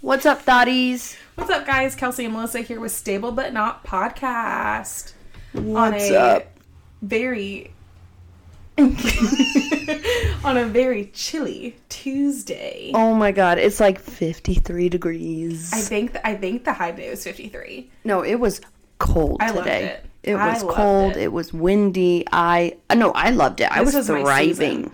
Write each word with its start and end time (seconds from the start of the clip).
What's 0.00 0.26
up, 0.26 0.44
thotties? 0.44 1.16
What's 1.34 1.50
up, 1.50 1.66
guys? 1.66 1.94
Kelsey 1.94 2.24
and 2.24 2.34
Melissa 2.34 2.60
here 2.60 2.80
with 2.80 2.92
Stable 2.92 3.32
But 3.32 3.52
Not 3.52 3.84
Podcast. 3.84 5.12
What's 5.52 6.10
a 6.10 6.20
up? 6.20 6.46
Very. 7.02 7.72
on 8.78 10.56
a 10.56 10.64
very 10.64 11.06
chilly 11.12 11.76
Tuesday. 11.88 12.92
Oh 12.94 13.14
my 13.14 13.30
god, 13.32 13.58
it's 13.58 13.78
like 13.80 14.00
53 14.00 14.88
degrees. 14.88 15.72
I 15.72 15.78
think 15.80 16.12
th- 16.12 16.24
I 16.24 16.34
think 16.34 16.64
the 16.64 16.72
high 16.72 16.92
day 16.92 17.10
was 17.10 17.22
53. 17.24 17.90
no, 18.04 18.22
it 18.24 18.36
was 18.36 18.60
cold 18.98 19.38
I 19.40 19.50
loved 19.50 19.64
today. 19.64 19.84
it. 19.86 20.06
It 20.22 20.34
I 20.34 20.54
was 20.54 20.62
cold. 20.62 21.12
it. 21.12 21.18
It. 21.24 21.32
was 21.32 21.52
windy. 21.52 22.24
I 22.30 22.76
uh, 22.90 22.94
no, 22.94 23.12
I 23.12 23.30
loved 23.30 23.60
it. 23.60 23.70
I 23.70 23.82
This 23.84 23.94
was 23.94 24.08
is 24.08 24.10
my 24.10 24.20
thriving. 24.22 24.90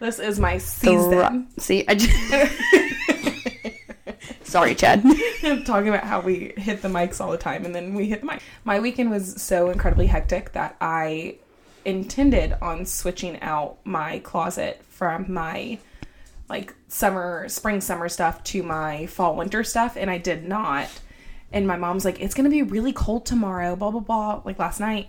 This 0.00 0.18
is 0.20 0.38
my 0.38 0.58
Thri- 0.58 0.60
season. 0.60 1.48
See, 1.58 1.84
I 1.88 1.94
just 1.96 2.14
Sorry, 4.44 4.74
Chad. 4.74 5.02
talking 5.66 5.88
about 5.88 6.04
how 6.04 6.20
we 6.20 6.54
hit 6.56 6.80
the 6.80 6.88
mics 6.88 7.20
all 7.20 7.30
the 7.30 7.36
time 7.36 7.66
and 7.66 7.74
then 7.74 7.92
we 7.94 8.06
hit 8.06 8.20
the 8.20 8.26
mic. 8.26 8.40
My 8.64 8.80
weekend 8.80 9.10
was 9.10 9.40
so 9.42 9.68
incredibly 9.70 10.06
hectic 10.06 10.52
that 10.52 10.76
I 10.80 11.36
intended 11.84 12.54
on 12.62 12.86
switching 12.86 13.40
out 13.42 13.76
my 13.84 14.20
closet 14.20 14.82
from 14.88 15.30
my 15.32 15.78
like 16.48 16.74
summer, 16.88 17.46
spring, 17.48 17.80
summer 17.82 18.08
stuff 18.08 18.42
to 18.44 18.62
my 18.62 19.04
fall, 19.06 19.36
winter 19.36 19.62
stuff, 19.64 19.96
and 19.98 20.10
I 20.10 20.16
did 20.16 20.48
not. 20.48 20.88
And 21.52 21.66
my 21.66 21.76
mom's 21.76 22.04
like, 22.04 22.20
it's 22.20 22.34
gonna 22.34 22.50
be 22.50 22.62
really 22.62 22.92
cold 22.92 23.24
tomorrow, 23.26 23.74
blah 23.76 23.90
blah 23.90 24.00
blah, 24.00 24.42
like 24.44 24.58
last 24.58 24.80
night. 24.80 25.08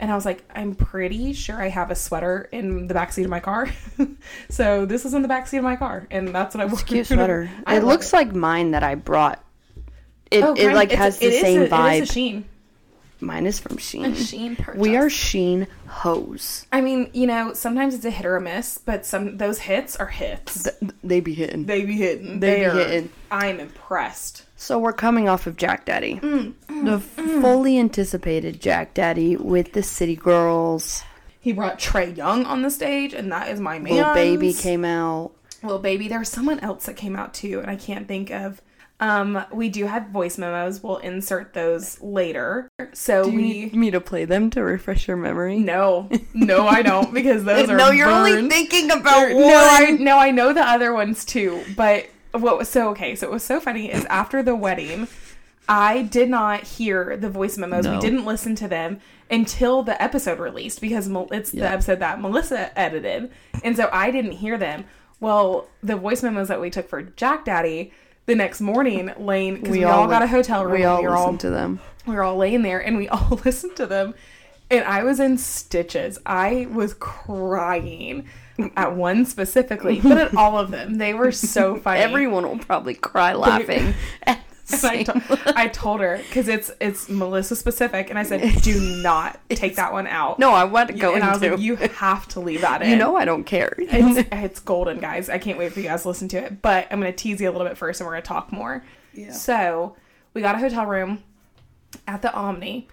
And 0.00 0.12
I 0.12 0.14
was 0.14 0.24
like, 0.24 0.44
I'm 0.54 0.74
pretty 0.76 1.32
sure 1.32 1.60
I 1.60 1.68
have 1.70 1.90
a 1.90 1.96
sweater 1.96 2.48
in 2.52 2.86
the 2.86 2.94
backseat 2.94 3.24
of 3.24 3.30
my 3.30 3.40
car. 3.40 3.68
so 4.48 4.86
this 4.86 5.04
is 5.04 5.12
in 5.14 5.22
the 5.22 5.28
backseat 5.28 5.58
of 5.58 5.64
my 5.64 5.74
car, 5.76 6.06
and 6.10 6.28
that's 6.28 6.54
what 6.54 6.62
I 6.62 6.66
wore. 6.66 6.78
Cute 6.80 7.06
sweater. 7.08 7.50
It 7.66 7.82
looks 7.82 8.12
like 8.12 8.32
mine 8.34 8.70
that 8.72 8.82
I 8.84 8.94
brought. 8.94 9.42
It, 10.30 10.44
Oh, 10.44 10.54
it 10.54 10.72
like 10.74 10.92
it's- 10.92 10.98
has 11.02 11.18
the 11.18 11.26
it 11.26 11.32
is 11.32 11.40
same 11.40 11.60
a- 11.62 11.64
It 11.64 11.70
vibe. 11.70 12.02
is 12.02 12.10
a 12.10 12.12
Shein. 12.12 12.44
Mine 13.20 13.46
is 13.46 13.58
from 13.58 13.78
Shein. 13.78 14.12
Shein 14.12 14.56
purchase. 14.56 14.80
We 14.80 14.94
are 14.96 15.06
Shein 15.06 15.66
hoes. 15.88 16.66
I 16.70 16.80
mean, 16.80 17.10
you 17.12 17.26
know, 17.26 17.52
sometimes 17.54 17.94
it's 17.96 18.04
a 18.04 18.10
hit 18.10 18.24
or 18.26 18.36
a 18.36 18.40
miss, 18.40 18.78
but 18.78 19.04
some 19.04 19.38
those 19.38 19.58
hits 19.58 19.96
are 19.96 20.06
hits. 20.06 20.68
They 21.02 21.18
be 21.20 21.34
hitting. 21.34 21.64
They 21.66 21.84
be 21.84 21.94
hitting. 21.96 22.38
They 22.38 22.60
be 22.60 22.64
are- 22.66 22.74
hitting. 22.76 23.10
I'm 23.32 23.58
impressed. 23.58 24.44
So 24.60 24.76
we're 24.76 24.92
coming 24.92 25.28
off 25.28 25.46
of 25.46 25.56
Jack 25.56 25.84
Daddy. 25.84 26.16
Mm, 26.16 26.52
the 26.84 26.98
fully 26.98 27.78
anticipated 27.78 28.60
Jack 28.60 28.92
Daddy 28.92 29.36
with 29.36 29.72
the 29.72 29.84
City 29.84 30.16
Girls. 30.16 31.04
He 31.38 31.52
brought 31.52 31.78
Trae 31.78 32.14
Young 32.16 32.44
on 32.44 32.62
the 32.62 32.70
stage, 32.70 33.14
and 33.14 33.30
that 33.30 33.48
is 33.50 33.60
my 33.60 33.78
man. 33.78 33.94
Lil 33.94 34.14
Baby 34.14 34.52
came 34.52 34.84
out. 34.84 35.30
Lil 35.62 35.78
Baby. 35.78 36.08
There 36.08 36.18
was 36.18 36.28
someone 36.28 36.58
else 36.58 36.86
that 36.86 36.96
came 36.96 37.14
out 37.14 37.34
too, 37.34 37.60
and 37.60 37.70
I 37.70 37.76
can't 37.76 38.08
think 38.08 38.30
of. 38.30 38.60
Um, 38.98 39.44
we 39.52 39.68
do 39.68 39.86
have 39.86 40.08
voice 40.08 40.38
memos. 40.38 40.82
We'll 40.82 40.96
insert 40.98 41.54
those 41.54 42.02
later. 42.02 42.68
So 42.92 43.22
Do 43.24 43.30
you 43.30 43.36
we 43.36 43.42
need 43.42 43.74
me 43.76 43.90
to 43.92 44.00
play 44.00 44.24
them 44.24 44.50
to 44.50 44.62
refresh 44.64 45.06
your 45.06 45.16
memory? 45.16 45.60
no, 45.60 46.10
no, 46.34 46.66
I 46.66 46.82
don't 46.82 47.14
because 47.14 47.44
those 47.44 47.70
are 47.70 47.76
no, 47.76 47.90
you're 47.92 48.08
only 48.10 48.48
thinking 48.48 48.90
about 48.90 49.32
one. 49.32 49.38
No, 49.38 49.68
I 49.70 49.90
no, 50.00 50.18
I 50.18 50.32
know 50.32 50.52
the 50.52 50.68
other 50.68 50.92
ones 50.92 51.24
too. 51.24 51.62
But 51.76 52.08
what 52.32 52.58
was 52.58 52.68
so 52.68 52.90
okay? 52.90 53.14
So 53.14 53.26
it 53.26 53.32
was 53.32 53.44
so 53.44 53.60
funny 53.60 53.90
is 53.90 54.04
after 54.10 54.42
the 54.42 54.54
wedding, 54.54 55.08
I 55.68 56.02
did 56.02 56.30
not 56.30 56.64
hear 56.64 57.16
the 57.16 57.28
voice 57.28 57.58
memos. 57.58 57.86
We 57.86 57.98
didn't 57.98 58.24
listen 58.24 58.54
to 58.56 58.68
them 58.68 59.00
until 59.30 59.82
the 59.82 60.00
episode 60.02 60.38
released 60.38 60.80
because 60.80 61.08
it's 61.08 61.50
the 61.50 61.68
episode 61.68 61.98
that 62.00 62.20
Melissa 62.20 62.76
edited, 62.78 63.30
and 63.62 63.76
so 63.76 63.90
I 63.92 64.10
didn't 64.10 64.32
hear 64.32 64.56
them. 64.56 64.84
Well, 65.20 65.68
the 65.82 65.96
voice 65.96 66.22
memos 66.22 66.48
that 66.48 66.60
we 66.60 66.70
took 66.70 66.88
for 66.88 67.02
Jack 67.02 67.44
Daddy. 67.44 67.92
The 68.26 68.34
next 68.34 68.60
morning, 68.60 69.10
Lane, 69.18 69.54
because 69.54 69.70
we, 69.70 69.84
all, 69.84 70.06
got 70.06 70.20
a 70.22 70.26
hotel 70.26 70.62
room. 70.62 70.74
We 70.74 70.84
all 70.84 71.00
we 71.00 71.08
were 71.08 71.16
all 71.16 71.24
listened 71.24 71.40
to 71.40 71.50
them. 71.50 71.80
we 72.06 72.14
were 72.14 72.22
all 72.22 72.36
laying 72.36 72.60
there 72.60 72.78
and 72.78 72.98
we 72.98 73.08
all 73.08 73.40
listened 73.42 73.74
to 73.76 73.86
them 73.86 74.14
and 74.70 74.84
i 74.84 75.02
was 75.02 75.20
in 75.20 75.38
stitches 75.38 76.18
i 76.26 76.66
was 76.70 76.94
crying 76.94 78.28
at 78.76 78.94
one 78.94 79.24
specifically 79.24 80.00
but 80.02 80.18
at 80.18 80.36
all 80.36 80.58
of 80.58 80.70
them 80.70 80.94
they 80.98 81.14
were 81.14 81.32
so 81.32 81.76
funny 81.76 82.00
Everyone 82.00 82.44
will 82.46 82.58
probably 82.58 82.94
cry 82.94 83.32
laughing. 83.34 83.94
at 84.24 84.40
and 84.70 84.84
I, 84.84 85.02
to- 85.04 85.52
I 85.56 85.68
told 85.68 86.00
her 86.00 86.18
because 86.28 86.46
it's 86.46 86.70
it's 86.78 87.08
melissa 87.08 87.56
specific 87.56 88.10
and 88.10 88.18
i 88.18 88.22
said 88.22 88.60
do 88.60 88.78
not 89.02 89.40
take 89.48 89.76
that 89.76 89.94
one 89.94 90.06
out 90.06 90.38
no, 90.38 90.52
I 90.52 90.64
want 90.64 90.88
to 90.88 90.94
go 90.94 91.14
and 91.14 91.24
i 91.24 91.32
was 91.32 91.42
into. 91.42 91.54
like 91.56 91.64
you 91.64 91.76
have 91.76 92.28
to 92.28 92.40
leave 92.40 92.60
that 92.60 92.82
in 92.82 92.90
you 92.90 92.96
know 92.96 93.16
I 93.16 93.24
don't 93.24 93.44
care. 93.44 93.72
it's, 93.78 94.28
it's 94.30 94.60
golden 94.60 94.98
guys 95.00 95.30
i 95.30 95.38
can't 95.38 95.58
wait 95.58 95.72
for 95.72 95.80
you 95.80 95.86
guys 95.88 96.02
to 96.02 96.08
listen 96.08 96.28
to 96.28 96.36
it 96.44 96.60
but 96.60 96.86
i'm 96.90 97.00
going 97.00 97.10
to 97.10 97.16
tease 97.16 97.40
you 97.40 97.48
a 97.48 97.52
little 97.52 97.66
bit 97.66 97.78
first 97.78 98.00
and 98.02 98.06
we're 98.06 98.12
going 98.12 98.22
to 98.24 98.28
talk 98.28 98.52
more 98.52 98.84
Yeah. 99.14 99.32
so 99.32 99.96
we 100.34 100.42
got 100.42 100.54
a 100.54 100.58
hotel 100.58 100.84
room 100.84 101.22
at 102.06 102.20
the 102.20 102.30
omni 102.34 102.88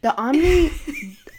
The 0.00 0.12
Omni, 0.20 0.72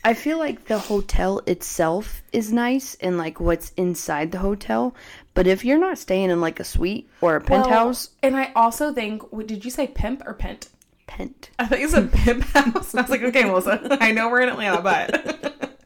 I 0.03 0.13
feel 0.13 0.37
like 0.37 0.65
the 0.65 0.79
hotel 0.79 1.41
itself 1.45 2.21
is 2.31 2.51
nice 2.51 2.95
and 3.01 3.17
like 3.17 3.39
what's 3.39 3.71
inside 3.77 4.31
the 4.31 4.39
hotel. 4.39 4.95
But 5.33 5.47
if 5.47 5.65
you're 5.65 5.77
not 5.77 5.97
staying 5.97 6.29
in 6.29 6.41
like 6.41 6.59
a 6.59 6.63
suite 6.63 7.09
or 7.21 7.35
a 7.35 7.39
Well, 7.39 7.63
penthouse, 7.63 8.09
and 8.23 8.35
I 8.35 8.51
also 8.55 8.93
think, 8.93 9.31
what- 9.31 9.47
did 9.47 9.65
you 9.65 9.71
say 9.71 9.87
pimp 9.87 10.23
or 10.25 10.33
pent? 10.33 10.69
pent. 11.07 11.49
I 11.57 11.65
thought 11.65 11.79
you 11.79 11.87
said 11.89 12.11
pimp 12.11 12.43
house. 12.43 12.93
I 12.93 13.01
was 13.01 13.09
like, 13.09 13.21
okay, 13.23 13.43
Melissa, 13.45 13.97
I 14.01 14.11
know 14.11 14.29
we're 14.29 14.41
in 14.41 14.49
Atlanta, 14.49 14.81
but. 14.81 15.79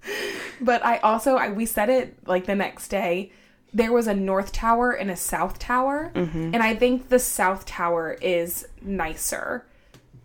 but 0.60 0.84
I 0.84 0.98
also, 0.98 1.36
I, 1.36 1.50
we 1.50 1.66
said 1.66 1.88
it 1.88 2.16
like 2.26 2.46
the 2.46 2.54
next 2.54 2.88
day. 2.88 3.32
There 3.72 3.92
was 3.92 4.06
a 4.06 4.14
north 4.14 4.52
tower 4.52 4.92
and 4.92 5.10
a 5.10 5.16
south 5.16 5.58
tower. 5.58 6.10
Mm-hmm. 6.14 6.54
And 6.54 6.62
I 6.62 6.74
think 6.74 7.08
the 7.08 7.18
south 7.18 7.66
tower 7.66 8.16
is 8.20 8.66
nicer 8.82 9.64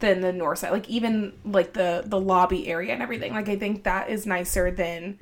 than 0.04 0.22
the 0.22 0.34
north 0.34 0.60
side. 0.60 0.72
Like, 0.72 0.90
even 0.90 1.34
like 1.46 1.74
the, 1.74 2.04
the 2.06 2.20
lobby 2.20 2.68
area 2.68 2.94
and 2.94 3.02
everything. 3.02 3.34
Like, 3.34 3.50
I 3.50 3.56
think 3.56 3.84
that 3.84 4.10
is 4.10 4.26
nicer 4.26 4.70
than 4.70 5.18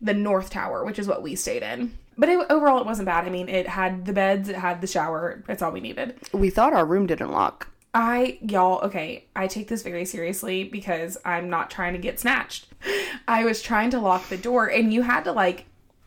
the 0.00 0.14
north 0.14 0.50
tower, 0.50 0.84
which 0.84 0.98
is 0.98 1.06
what 1.06 1.22
we 1.22 1.36
stayed 1.36 1.62
in. 1.62 1.96
But 2.16 2.28
it, 2.28 2.46
overall, 2.50 2.80
it 2.80 2.86
wasn't 2.86 3.06
bad. 3.06 3.24
I 3.24 3.30
mean, 3.30 3.48
it 3.48 3.68
had 3.68 4.04
the 4.04 4.12
beds, 4.12 4.48
it 4.48 4.56
had 4.56 4.80
the 4.80 4.88
shower. 4.88 5.44
That's 5.46 5.62
all 5.62 5.70
we 5.70 5.80
needed. 5.80 6.16
We 6.32 6.50
thought 6.50 6.72
our 6.72 6.84
room 6.84 7.06
didn't 7.06 7.30
lock. 7.30 7.68
I, 7.94 8.38
y'all, 8.42 8.84
okay, 8.84 9.24
I 9.34 9.46
take 9.46 9.68
this 9.68 9.82
very 9.82 10.04
seriously 10.04 10.64
because 10.64 11.16
I'm 11.24 11.48
not 11.48 11.70
trying 11.70 11.94
to 11.94 11.98
get 11.98 12.20
snatched. 12.20 12.66
I 13.28 13.44
was 13.44 13.62
trying 13.62 13.90
to 13.90 14.00
lock 14.00 14.28
the 14.28 14.36
door 14.36 14.66
and 14.66 14.92
you 14.92 15.02
had 15.02 15.24
to 15.24 15.32
like 15.32 15.66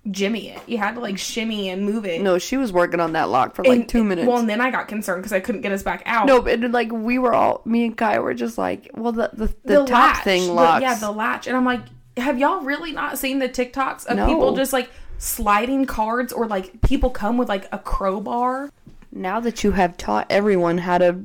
jimmy 0.09 0.49
it. 0.49 0.59
You 0.67 0.79
had 0.79 0.95
to 0.95 0.99
like 0.99 1.17
shimmy 1.19 1.69
and 1.69 1.85
move 1.85 2.05
it. 2.05 2.21
No, 2.21 2.39
she 2.39 2.57
was 2.57 2.73
working 2.73 2.99
on 2.99 3.13
that 3.13 3.29
lock 3.29 3.53
for 3.55 3.63
like 3.63 3.81
And- 3.81 3.89
two 3.89 4.03
minutes. 4.03 4.27
Well, 4.27 4.37
and 4.39 4.49
then 4.49 4.59
I 4.59 4.71
got 4.71 4.87
concerned 4.87 5.21
because 5.21 5.33
I 5.33 5.39
couldn't 5.39 5.61
get 5.61 5.71
us 5.71 5.83
back 5.83 6.01
out. 6.07 6.25
no, 6.25 6.41
but 6.41 6.59
like 6.71 6.91
we 6.91 7.19
were 7.19 7.33
all, 7.33 7.61
me 7.65 7.85
and 7.85 7.95
Kai 7.95 8.17
were 8.19 8.33
just 8.33 8.57
like, 8.57 8.89
well, 8.95 9.11
the 9.11 9.29
the, 9.33 9.53
the, 9.63 9.85
top 9.85 9.89
latch, 10.15 10.23
thing 10.23 10.47
the- 10.55 10.79
yeah, 10.81 10.95
the 10.95 11.11
latch. 11.11 11.45
And 11.47 11.55
I'm 11.55 11.65
like, 11.65 11.81
have 12.17 12.39
y'all 12.39 12.61
really 12.61 12.91
not 12.91 13.17
seen 13.19 13.37
the 13.39 13.47
TikToks 13.47 14.05
of 14.07 14.17
No. 14.17 14.25
people 14.27 14.55
just 14.55 14.73
like 14.73 14.89
sliding 15.19 15.85
cards 15.85 16.33
or 16.33 16.47
like 16.47 16.81
people 16.81 17.09
come 17.11 17.37
with 17.37 17.47
like 17.49 17.67
a 17.71 17.77
crowbar? 17.77 18.71
now 19.13 19.39
that 19.41 19.61
you 19.63 19.71
have 19.71 19.97
taught 19.97 20.25
everyone 20.29 20.77
how 20.77 20.97
to 20.97 21.19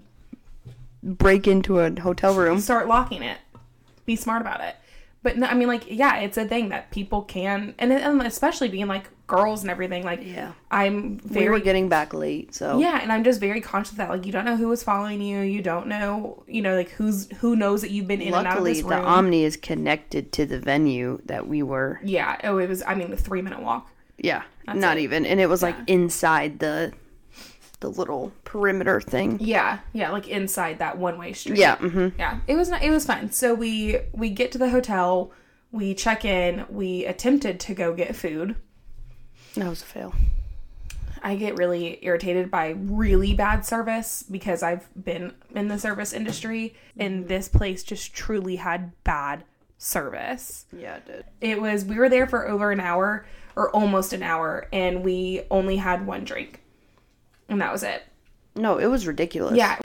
break 1.03 1.47
into 1.47 1.79
a 1.79 2.01
hotel 2.01 2.35
room, 2.35 2.59
start 2.61 2.89
locking 2.89 3.23
it. 3.23 3.39
Be 4.05 4.17
smart 4.17 4.41
about 4.43 4.61
it. 4.61 4.77
But 5.27 5.39
no, 5.39 5.49
I 5.49 5.55
mean, 5.55 5.67
like, 5.67 5.91
yeah, 5.91 6.19
it's 6.19 6.39
a 6.39 6.45
thing 6.45 6.69
that 6.69 6.93
people 6.93 7.23
can, 7.23 7.75
and, 7.81 7.93
and 7.93 8.05
um, 8.05 8.21
especially 8.21 8.69
being 8.69 8.87
like 8.87 9.11
girls 9.27 9.63
and 9.63 9.71
everything. 9.73 10.05
Like, 10.05 10.25
Yeah. 10.25 10.53
I'm 10.71 11.17
we 11.17 11.35
very 11.35 11.49
were 11.49 11.59
getting 11.59 11.89
back 11.89 12.15
late, 12.15 12.55
so 12.55 12.79
yeah, 12.79 13.01
and 13.03 13.11
I'm 13.11 13.25
just 13.25 13.41
very 13.41 13.61
conscious 13.61 13.97
that. 13.97 14.09
Like, 14.09 14.25
you 14.25 14.31
don't 14.31 14.45
know 14.45 14.57
who 14.57 14.71
is 14.71 14.85
following 14.85 15.21
you. 15.21 15.41
You 15.41 15.63
don't 15.63 15.89
know, 15.89 16.45
you 16.47 16.63
know, 16.63 16.77
like 16.77 16.91
who's 16.91 17.29
who 17.39 17.57
knows 17.57 17.81
that 17.83 17.91
you've 17.91 18.07
been 18.07 18.21
in 18.21 18.29
and 18.29 18.37
out 18.37 18.47
of 18.47 18.53
Luckily, 18.53 18.75
this 18.75 18.83
the. 18.85 19.03
Omni 19.03 19.43
is 19.43 19.57
connected 19.57 20.31
to 20.31 20.47
the 20.47 20.61
venue 20.61 21.21
that 21.25 21.49
we 21.49 21.61
were. 21.61 21.99
yeah. 22.05 22.39
Oh, 22.45 22.59
it 22.59 22.69
was. 22.69 22.84
I 22.87 22.95
mean, 22.95 23.11
the 23.11 23.17
three 23.17 23.43
minute 23.43 23.61
walk. 23.61 23.91
Yeah, 24.19 24.45
not 24.72 24.97
it. 24.97 25.01
even, 25.01 25.27
and 25.27 25.41
it 25.41 25.49
was 25.49 25.61
like 25.61 25.75
inside 25.89 26.61
the 26.61 26.93
the 27.81 27.91
little 27.91 28.33
perimeter 28.45 29.01
thing. 29.01 29.39
Yeah, 29.41 29.81
yeah, 29.93 30.11
like 30.11 30.28
inside 30.28 30.78
that 30.78 30.99
one 30.99 31.19
way 31.19 31.33
street. 31.33 31.59
Yeah, 31.59 31.77
mm-hmm. 31.77 32.19
yeah. 32.19 32.41
It 32.47 32.57
was. 32.57 32.69
Not, 32.69 32.83
it 32.83 32.91
was 32.91 33.05
fun. 33.05 33.33
So 33.33 33.55
we 33.55 33.99
we 34.13 34.31
get 34.31 34.53
to 34.53 34.59
the 34.59 34.71
hotel. 34.71 35.33
We 35.73 35.95
check 35.95 36.25
in. 36.25 36.65
We 36.69 37.05
attempted 37.05 37.61
to 37.61 37.75
go 37.75 37.95
get 37.95 38.17
food. 38.17 38.57
that 39.55 39.69
was 39.69 39.83
a 39.83 39.87
fail. 39.87 40.15
I 41.23 41.34
get 41.34 41.57
really 41.57 41.99
irritated 42.03 42.51
by 42.53 42.77
really 42.78 43.34
bad 43.34 43.67
service 43.67 44.22
because 44.31 44.63
I've 44.63 44.89
been 45.03 45.34
in 45.55 45.67
the 45.67 45.79
service 45.79 46.13
industry 46.13 46.75
and 46.97 47.27
this 47.27 47.49
place 47.49 47.83
just 47.83 48.15
truly 48.15 48.57
had 48.57 48.93
bad 49.03 49.43
service. 49.77 50.67
Yeah, 50.72 50.97
it 50.97 51.07
did. 51.07 51.25
It 51.41 51.61
was 51.61 51.84
we 51.84 51.99
were 51.99 52.09
there 52.09 52.29
for 52.29 52.47
over 52.49 52.71
an 52.71 52.79
hour 52.79 53.27
or 53.57 53.71
almost 53.71 54.13
an 54.13 54.22
hour 54.22 54.69
and 54.72 55.03
we 55.03 55.43
only 55.51 55.77
had 55.77 56.07
one 56.07 56.25
drink. 56.25 56.63
And 57.48 57.60
that 57.60 57.72
was 57.72 57.83
it. 57.83 58.03
No, 58.54 58.78
it 58.78 58.87
was 58.87 59.07
ridiculous. 59.07 59.57
Yeah. 59.57 59.78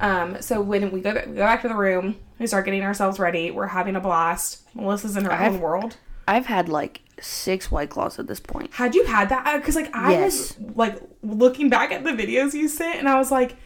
Um 0.00 0.40
so 0.40 0.60
when 0.60 0.90
we 0.90 1.00
go 1.00 1.12
we 1.26 1.34
go 1.34 1.40
back 1.40 1.62
to 1.62 1.68
the 1.68 1.74
room, 1.74 2.16
we 2.38 2.46
start 2.46 2.64
getting 2.64 2.82
ourselves 2.82 3.18
ready. 3.18 3.50
We're 3.50 3.66
having 3.68 3.96
a 3.96 4.00
blast. 4.00 4.62
Melissa's 4.74 5.16
in 5.16 5.24
her 5.24 5.32
I 5.32 5.36
have- 5.36 5.54
own 5.54 5.60
world. 5.60 5.96
I've 6.28 6.46
had 6.46 6.68
like 6.68 7.00
six 7.20 7.70
white 7.70 7.88
claws 7.90 8.18
at 8.18 8.26
this 8.26 8.38
point. 8.38 8.72
Had 8.74 8.94
you 8.94 9.04
had 9.06 9.30
that? 9.30 9.56
Because 9.56 9.74
like 9.74 9.94
I 9.94 10.12
Yes. 10.12 10.56
was 10.58 10.76
like 10.76 11.00
looking 11.22 11.68
back 11.70 11.90
at 11.90 12.04
the 12.04 12.10
videos 12.10 12.52
you 12.54 12.68
sent, 12.68 12.98
and 12.98 13.08
I 13.08 13.18
was 13.18 13.30
like, 13.30 13.56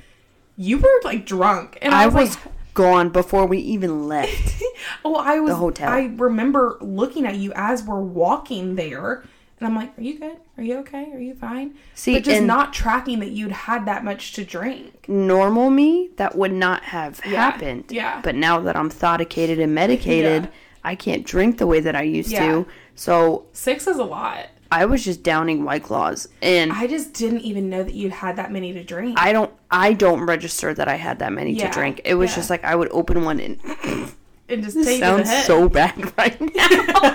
you 0.57 0.79
were 0.79 1.01
like 1.03 1.27
drunk, 1.27 1.77
and 1.83 1.93
I, 1.93 2.05
I 2.05 2.07
was, 2.07 2.15
was 2.15 2.37
like, 2.37 2.55
gone 2.75 3.09
before 3.11 3.47
we 3.47 3.59
even 3.59 4.07
left. 4.07 4.63
oh, 5.05 5.17
I 5.17 5.41
was. 5.41 5.51
the 5.51 5.57
hotel. 5.57 5.91
I 5.91 6.13
remember 6.17 6.79
looking 6.81 7.27
at 7.27 7.35
you 7.35 7.53
as 7.57 7.83
we're 7.83 8.01
walking 8.01 8.77
there, 8.77 9.25
and 9.63 9.67
I'm 9.67 9.77
like, 9.77 9.97
are 9.97 10.03
you 10.03 10.19
good? 10.19 10.37
Are 10.59 10.63
you 10.65 10.79
okay? 10.79 11.11
Are 11.13 11.21
you 11.21 11.35
fine? 11.35 11.75
See, 11.95 12.15
but 12.15 12.25
just 12.25 12.39
and- 12.39 12.47
not 12.47 12.73
tracking 12.73 13.21
that 13.21 13.31
you'd 13.31 13.53
had 13.53 13.87
that 13.87 14.05
much 14.05 14.33
to 14.33 14.45
drink. 14.45 15.05
Normal 15.09 15.71
me, 15.71 16.11
that 16.17 16.35
would 16.37 16.53
not 16.53 16.83
have 16.85 17.21
Yeah, 17.25 17.31
happened. 17.51 17.85
yeah. 17.91 18.21
But 18.23 18.35
now 18.35 18.59
that 18.61 18.75
I'm 18.77 18.91
thodicated 18.91 19.63
and 19.63 19.75
medicated, 19.75 20.45
Yeah. 20.45 20.51
I 20.85 20.97
can't 20.97 21.25
drink 21.25 21.59
the 21.59 21.67
way 21.69 21.79
that 21.81 21.95
I 21.95 22.03
used 22.03 22.31
Yeah. 22.33 22.47
to. 22.47 22.67
So 22.97 23.47
Six 23.53 23.87
is 23.87 23.99
a 23.99 24.05
lot. 24.05 24.47
I 24.73 24.87
was 24.87 25.05
just 25.05 25.23
downing 25.23 25.65
white 25.65 25.83
claws, 25.83 26.29
and 26.41 26.73
I 26.73 26.87
just 26.87 27.13
didn't 27.13 27.41
even 27.43 27.69
know 27.69 27.83
that 27.85 27.93
you'd 27.95 28.11
had 28.13 28.37
that 28.37 28.51
many 28.51 28.73
to 28.73 28.83
drink. 28.83 29.19
I 29.21 29.33
don't 29.33 29.51
I 29.71 29.93
don't 29.93 30.23
register 30.23 30.73
that 30.75 30.89
I 30.89 30.95
had 30.97 31.19
that 31.21 31.31
many 31.33 31.55
to 31.57 31.69
drink. 31.69 32.01
It 32.07 32.15
was 32.15 32.35
just 32.35 32.49
like 32.51 32.65
I 32.65 32.75
would 32.75 32.89
open 32.91 33.23
one 33.25 33.39
and 33.39 33.61
it 34.49 34.63
just 34.63 34.77
take 34.83 34.95
you 34.95 35.05
sounds 35.05 35.45
so 35.45 35.69
bad 35.69 35.95
right 36.19 36.41
now. 36.57 36.67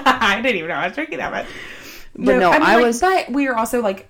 I 0.06 0.40
didn't 0.42 0.58
even 0.58 0.70
know 0.70 0.76
I 0.76 0.86
was 0.88 0.94
drinking 0.96 1.18
that 1.18 1.32
much. 1.32 1.48
But 2.18 2.38
no, 2.40 2.52
mean, 2.52 2.62
I 2.62 2.76
like, 2.76 2.86
was- 2.86 3.00
But 3.02 3.30
we 3.32 3.48
were 3.48 3.56
also 3.58 3.82
like, 3.82 4.10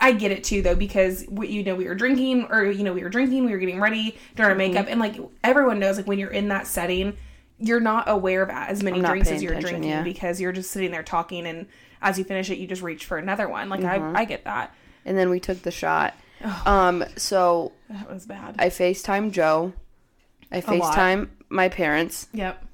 I 0.00 0.12
get 0.12 0.32
it 0.32 0.44
too, 0.44 0.62
though, 0.62 0.74
because 0.74 1.24
we, 1.28 1.48
you 1.48 1.62
know 1.64 1.74
we 1.74 1.86
were 1.86 1.94
drinking, 1.94 2.46
or 2.50 2.64
you 2.64 2.84
know 2.84 2.92
we 2.92 3.02
were 3.02 3.08
drinking, 3.08 3.44
we 3.44 3.52
were 3.52 3.58
getting 3.58 3.80
ready, 3.80 4.16
doing 4.36 4.48
our 4.48 4.50
Mm-hmm. 4.50 4.58
makeup, 4.58 4.86
and 4.88 5.00
like 5.00 5.16
everyone 5.44 5.78
knows, 5.78 5.96
like 5.96 6.06
when 6.06 6.18
you're 6.18 6.30
in 6.30 6.48
that 6.48 6.66
setting, 6.66 7.16
you're 7.58 7.80
not 7.80 8.08
aware 8.08 8.42
of 8.42 8.50
as 8.50 8.82
many 8.82 9.00
drinks 9.00 9.28
as 9.30 9.42
you're 9.42 9.58
drinking 9.60 9.90
yeah. 9.90 10.02
because 10.02 10.40
you're 10.40 10.52
just 10.52 10.70
sitting 10.70 10.90
there 10.90 11.02
talking, 11.02 11.46
and 11.46 11.66
as 12.02 12.18
you 12.18 12.24
finish 12.24 12.50
it, 12.50 12.58
you 12.58 12.66
just 12.66 12.82
reach 12.82 13.04
for 13.04 13.18
another 13.18 13.48
one. 13.48 13.68
Like 13.68 13.80
Mm-hmm. 13.80 14.16
I, 14.16 14.20
I 14.20 14.24
get 14.24 14.44
that. 14.44 14.74
and 15.04 15.16
then 15.18 15.30
we 15.30 15.40
took 15.40 15.62
the 15.62 15.70
shot. 15.72 16.14
Um 16.66 17.04
so 17.16 17.72
That 17.90 18.08
was 18.12 18.26
bad. 18.26 18.54
I 18.60 18.68
FaceTime 18.68 19.32
Joe. 19.32 19.72
I. 20.52 20.60
FaceTime 20.60 21.28
my 21.48 21.68
parents. 21.68 22.28
yep. 22.32 22.64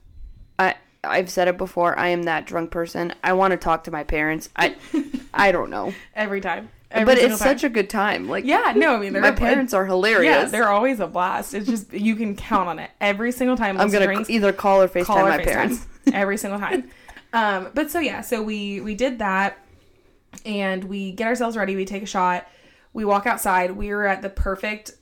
I've 1.05 1.31
said 1.31 1.49
it 1.49 1.57
before. 1.57 1.99
I 1.99 2.09
am 2.09 2.25
that 2.25 2.47
drunk 2.47 2.71
person. 2.71 3.15
I 3.23 3.33
want 3.35 3.53
to 3.53 3.57
talk 3.57 3.85
to 3.85 3.91
my 3.91 4.05
parents. 4.05 4.49
I 4.57 4.77
I 5.35 5.53
don't 5.53 5.71
know, 5.71 5.93
Every 6.15 6.41
time. 6.41 6.71
Every 6.91 7.07
but 7.07 7.19
it's 7.19 7.39
time. 7.39 7.49
such 7.49 7.65
a 7.65 7.69
good 7.69 7.91
time. 7.91 8.29
Like 8.29 8.45
yeah. 8.45 8.73
No, 8.77 8.95
I 8.95 8.99
mean 9.01 9.13
they're 9.13 9.23
my 9.23 9.33
parents 9.33 9.75
are 9.75 9.85
hilarious. 9.85 10.45
Yeah, 10.45 10.45
they're 10.45 10.69
always 10.69 11.01
a 11.01 11.07
blast. 11.09 11.53
It's 11.53 11.69
just 11.69 11.93
you 11.93 12.15
can 12.15 12.37
count 12.37 12.69
on 12.69 12.79
it 12.79 12.91
every 13.01 13.33
single 13.33 13.57
time. 13.57 13.81
I'm 13.81 13.91
gonna 13.91 14.07
drinks, 14.07 14.31
either 14.31 14.53
call 14.53 14.81
or 14.83 14.89
FaceTime 14.89 15.05
call 15.05 15.19
or 15.19 15.29
my 15.29 15.39
FaceTime 15.39 15.45
parents. 15.45 15.87
every 16.13 16.37
single 16.37 16.61
time. 16.61 16.91
Um, 17.33 17.71
but 17.75 17.91
so 17.91 17.99
yeah, 17.99 18.21
so 18.21 18.43
we 18.43 18.81
we 18.81 18.95
did 18.95 19.19
that, 19.19 19.59
and 20.47 20.85
we 20.85 21.11
get 21.11 21.27
ourselves 21.27 21.57
ready. 21.57 21.75
We 21.75 21.85
take 21.85 22.05
a 22.05 22.07
shot. 22.07 22.47
We 22.93 23.05
walk 23.05 23.27
outside. 23.27 23.73
We 23.73 23.89
were 23.89 24.07
at 24.07 24.23
the 24.23 24.31
perfect 24.31 24.93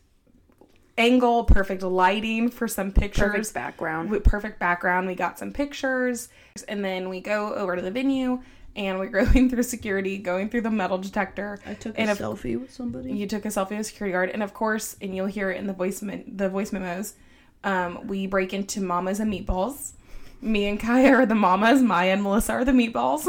angle, 1.03 1.45
perfect 1.45 1.83
lighting 1.83 2.51
for 2.51 2.69
some 2.69 2.93
pictures. 2.93 3.23
Perfect 3.23 3.55
background. 3.55 4.11
with 4.11 4.25
perfect 4.25 4.59
background. 4.59 5.07
We 5.07 5.15
got 5.15 5.39
some 5.39 5.53
pictures, 5.53 6.29
and 6.69 6.85
then 6.85 7.09
we 7.09 7.21
go 7.21 7.53
over 7.55 7.77
to 7.77 7.83
the 7.83 7.91
venue, 7.91 8.41
and 8.77 8.99
we're 8.99 9.07
going 9.25 9.51
through 9.51 9.63
security, 9.65 10.19
going 10.19 10.49
through 10.49 10.63
the 10.63 10.71
metal 10.71 10.99
detector. 10.99 11.59
I 11.67 11.75
took 11.75 11.99
and 11.99 12.09
a 12.09 12.13
if- 12.13 12.19
selfie 12.19 12.59
with 12.61 12.73
somebody. 12.73 13.13
you 13.13 13.27
took 13.27 13.45
a 13.45 13.49
selfie 13.49 13.71
with 13.71 13.81
a 13.81 13.85
security 13.85 14.13
guard, 14.13 14.31
and 14.31 14.43
of 14.43 14.55
course, 14.55 14.97
and 15.01 15.15
you'll 15.15 15.27
hear 15.27 15.51
it 15.51 15.59
in 15.59 15.67
the 15.67 15.73
voice 15.75 16.03
men- 16.03 16.25
the 16.27 16.49
voice 16.49 16.73
memos. 16.73 17.15
Um, 17.65 18.07
we 18.09 18.27
break 18.27 18.53
into 18.53 18.81
Mamas 18.81 19.21
and 19.21 19.33
Meatballs. 19.33 19.93
Me 20.41 20.67
and 20.67 20.81
Kaya 20.81 21.13
are 21.15 21.27
the 21.27 21.37
mamas. 21.37 21.81
Maya 21.81 22.15
and 22.15 22.23
Melissa 22.25 22.55
are 22.55 22.65
the 22.65 22.73
meatballs. 22.73 23.29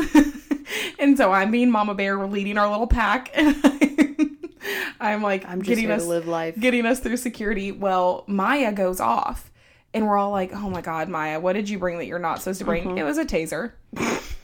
and 0.99 1.15
so 1.15 1.31
I'm 1.31 1.51
being 1.51 1.69
Mama 1.69 1.93
Bear. 1.93 2.17
We're 2.17 2.25
leading 2.25 2.57
our 2.57 2.67
little 2.67 2.87
pack. 2.87 3.31
I'm 4.99 5.21
like 5.21 5.45
I'm 5.45 5.61
just 5.61 5.69
getting 5.69 5.91
us 5.91 6.03
to 6.03 6.09
live 6.09 6.27
life. 6.27 6.59
getting 6.59 6.85
us 6.85 6.99
through 6.99 7.17
security. 7.17 7.71
Well, 7.71 8.23
Maya 8.27 8.71
goes 8.71 8.99
off, 8.99 9.51
and 9.93 10.07
we're 10.07 10.17
all 10.17 10.31
like, 10.31 10.51
"Oh 10.53 10.69
my 10.69 10.81
God, 10.81 11.09
Maya, 11.09 11.39
what 11.39 11.53
did 11.53 11.69
you 11.69 11.79
bring 11.79 11.97
that 11.97 12.05
you're 12.05 12.19
not 12.19 12.39
supposed 12.39 12.59
to 12.59 12.65
bring?" 12.65 12.97
It 12.97 13.03
was 13.03 13.17
a 13.17 13.25
taser. 13.25 13.73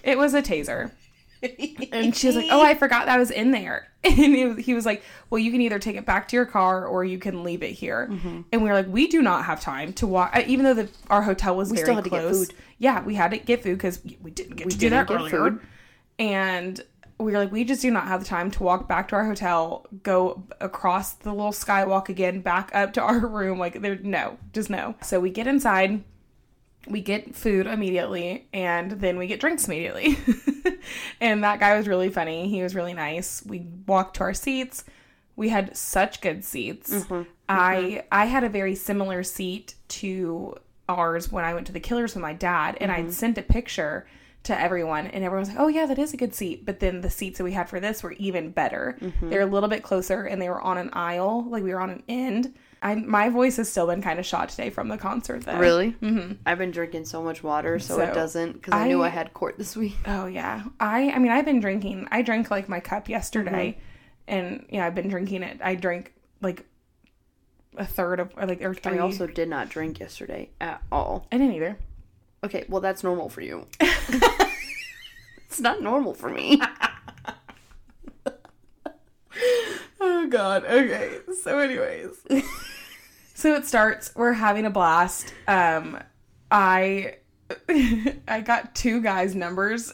it 0.04 0.18
was 0.18 0.34
a 0.34 0.42
taser. 0.42 0.92
And 1.94 2.14
she 2.16 2.28
was 2.28 2.36
like, 2.36 2.48
"Oh, 2.52 2.62
I 2.62 2.76
forgot 2.76 3.06
that 3.06 3.18
was 3.18 3.32
in 3.32 3.52
there." 3.52 3.86
And 4.02 4.14
he 4.16 4.46
was, 4.46 4.66
he 4.66 4.74
was 4.74 4.86
like, 4.86 5.04
"Well, 5.30 5.40
you 5.40 5.52
can 5.52 5.60
either 5.60 5.78
take 5.80 5.98
it 5.98 6.06
back 6.06 6.30
to 6.30 6.36
your 6.38 6.46
car 6.46 6.86
or 6.86 7.04
you 7.04 7.18
can 7.20 7.44
leave 7.44 7.64
it 7.64 7.72
here." 7.72 8.08
Mm-hmm. 8.10 8.42
And 8.54 8.62
we 8.64 8.70
were 8.70 8.74
like, 8.76 8.88
"We 8.88 9.08
do 9.08 9.22
not 9.22 9.44
have 9.46 9.60
time 9.60 9.92
to 9.94 10.08
walk." 10.08 10.38
Even 10.48 10.64
though 10.66 10.74
the 10.74 10.90
our 11.10 11.22
hotel 11.22 11.56
was 11.58 11.70
very 11.70 11.84
still 11.84 11.96
had 11.96 12.04
to 12.06 12.10
get 12.10 12.22
close, 12.22 12.48
food. 12.48 12.56
yeah, 12.78 13.04
we 13.04 13.16
had 13.16 13.32
to 13.32 13.38
get 13.38 13.62
food 13.64 13.78
because 13.78 14.02
we 14.22 14.32
didn't 14.32 14.56
get 14.56 14.68
We 14.68 14.72
to 14.72 14.78
do 14.78 14.90
didn't 14.90 15.08
that 15.08 15.08
get 15.10 15.18
earlier. 15.18 15.30
food. 15.32 15.60
And 16.18 16.82
we 17.20 17.34
were 17.34 17.38
like, 17.38 17.52
we 17.52 17.66
just 17.66 17.82
do 17.82 17.92
not 17.92 18.08
have 18.08 18.22
the 18.22 18.26
time 18.26 18.50
to 18.50 18.64
walk 18.64 18.88
back 18.88 19.10
to 19.10 19.16
our 19.16 19.26
hotel, 19.26 19.86
go 20.04 20.44
across 20.62 21.14
the 21.14 21.34
little 21.34 21.52
skywalk 21.52 22.08
again, 22.08 22.40
back 22.40 22.72
up 22.74 22.94
to 22.94 23.02
our 23.04 23.20
room. 23.20 23.60
Like, 23.60 23.82
there, 23.82 23.98
no, 23.98 24.38
just 24.54 24.70
no. 24.70 24.96
So 25.02 25.20
we 25.20 25.30
get 25.30 25.46
inside, 25.46 26.04
we 26.88 27.02
get 27.02 27.36
food 27.36 27.68
immediately, 27.68 28.48
and 28.54 28.92
then 28.92 29.18
we 29.18 29.28
get 29.28 29.42
drinks 29.42 29.68
immediately. 29.68 30.18
and 31.22 31.44
that 31.44 31.60
guy 31.60 31.78
was 31.78 31.90
really 31.90 32.10
funny. 32.10 32.48
He 32.48 32.64
was 32.64 32.74
really 32.74 32.94
nice. 32.94 33.44
We 33.46 33.68
walked 33.86 34.16
to 34.18 34.24
our 34.24 34.34
seats. 34.34 34.86
We 35.36 35.50
had 35.50 35.76
such 35.76 36.22
good 36.22 36.46
seats. 36.46 36.92
Mm-hmm. 36.92 37.30
I 37.50 37.76
mm-hmm. 37.76 38.08
I 38.12 38.26
had 38.26 38.44
a 38.44 38.50
very 38.50 38.76
similar 38.76 39.24
seat 39.24 39.76
to 39.90 40.56
ours 40.88 41.32
when 41.32 41.46
I 41.46 41.54
went 41.54 41.68
to 41.68 41.74
the 41.74 41.80
Killers 41.80 42.14
with 42.14 42.22
my 42.22 42.34
dad, 42.34 42.78
and 42.80 42.92
I'd 42.92 43.06
mm-hmm. 43.06 43.12
sent 43.12 43.38
a 43.38 43.42
picture 43.42 44.08
to 44.44 44.60
everyone, 44.60 45.08
and 45.08 45.24
everyone 45.24 45.42
was 45.42 45.50
like, 45.50 45.60
"Oh 45.60 45.68
yeah, 45.68 45.86
that 45.86 46.00
is 46.00 46.14
a 46.14 46.18
good 46.18 46.34
seat." 46.34 46.66
But 46.66 46.80
then 46.80 47.02
the 47.02 47.10
seats 47.10 47.38
that 47.38 47.44
we 47.44 47.52
had 47.52 47.70
for 47.70 47.80
this 47.80 48.02
were 48.04 48.14
even 48.14 48.52
better. 48.52 48.98
They're 49.22 49.42
a 49.42 49.46
little 49.46 49.70
bit 49.70 49.84
closer, 49.84 50.24
and 50.24 50.42
they 50.42 50.50
were 50.50 50.62
on 50.62 50.78
an 50.78 50.90
aisle, 50.94 51.46
like 51.50 51.64
we 51.64 51.74
were 51.74 51.82
on 51.82 51.90
an 51.90 52.04
end. 52.08 52.54
I 52.82 52.96
my 52.96 53.28
voice 53.28 53.58
has 53.58 53.70
still 53.70 53.88
been 53.88 54.02
kind 54.02 54.18
of 54.20 54.26
shot 54.26 54.48
today 54.48 54.70
from 54.70 54.88
the 54.88 54.98
concert, 54.98 55.44
though. 55.44 55.60
Really? 55.60 55.92
Mm-hmm. 56.02 56.34
I've 56.46 56.58
been 56.58 56.72
drinking 56.72 57.04
so 57.06 57.22
much 57.22 57.44
water, 57.44 57.78
so, 57.80 57.98
So, 57.98 58.02
it 58.04 58.14
doesn't 58.14 58.54
because 58.54 58.74
I, 58.74 58.88
knew 58.88 59.02
I- 59.04 59.08
I 59.08 59.10
had 59.10 59.34
court 59.34 59.58
this 59.58 59.76
week. 59.76 59.98
Oh 60.08 60.28
yeah. 60.28 60.64
I 60.80 61.12
I 61.12 61.20
mean 61.20 61.32
I've 61.34 61.44
been 61.44 61.60
drinking. 61.60 62.08
I 62.10 62.22
drank 62.22 62.50
like 62.50 62.70
my 62.70 62.80
cup 62.80 63.10
yesterday 63.10 63.78
and 64.30 64.66
yeah, 64.70 64.86
I've 64.86 64.96
been 64.96 65.10
drinking 65.10 65.44
it. 65.44 65.60
I 65.62 65.76
drank 65.76 66.14
like 66.42 66.66
a 67.76 67.86
third 67.86 68.22
of 68.22 68.32
or 68.38 68.46
like 68.48 68.62
or 68.62 68.74
three. 68.74 68.98
I 68.98 69.00
also 69.00 69.28
did 69.28 69.50
not 69.50 69.68
drink 69.68 70.00
yesterday 70.00 70.50
at 70.62 70.82
all. 70.90 71.28
I 71.34 71.38
didn't 71.38 71.56
either. 71.56 71.78
Okay, 72.44 72.66
well 72.70 72.82
that's 72.82 73.04
normal 73.04 73.30
for 73.30 73.42
you. 73.42 73.68
it's 73.80 75.60
not 75.60 75.82
normal 75.82 76.14
for 76.14 76.30
me. 76.30 76.62
Oh 80.02 80.28
god. 80.28 80.64
Okay. 80.66 81.18
So 81.44 81.60
anyways. 81.60 82.12
so 83.36 83.54
it 83.56 83.66
starts. 83.66 84.14
We're 84.16 84.34
having 84.34 84.66
a 84.66 84.70
blast. 84.70 85.34
Um 85.48 86.00
I 86.52 87.16
I 88.28 88.42
got 88.42 88.76
two 88.76 89.02
guys' 89.02 89.36
numbers 89.36 89.94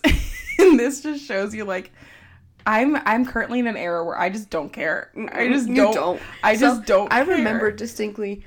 and 0.60 0.80
this 0.80 1.02
just 1.02 1.26
shows 1.26 1.56
you 1.56 1.66
like 1.66 1.92
I'm 2.68 2.96
I'm 2.98 3.26
currently 3.26 3.60
in 3.60 3.68
an 3.68 3.78
era 3.78 4.04
where 4.04 4.18
I 4.20 4.30
just 4.30 4.50
don't 4.50 4.72
care. 4.72 5.12
I 5.32 5.48
just 5.48 5.68
don't, 5.74 5.94
don't. 5.94 6.22
I 6.44 6.56
So, 6.56 6.68
just 6.68 6.86
don't 6.86 7.12
I 7.12 7.24
care. 7.26 7.36
remember 7.36 7.72
distinctly 7.72 8.44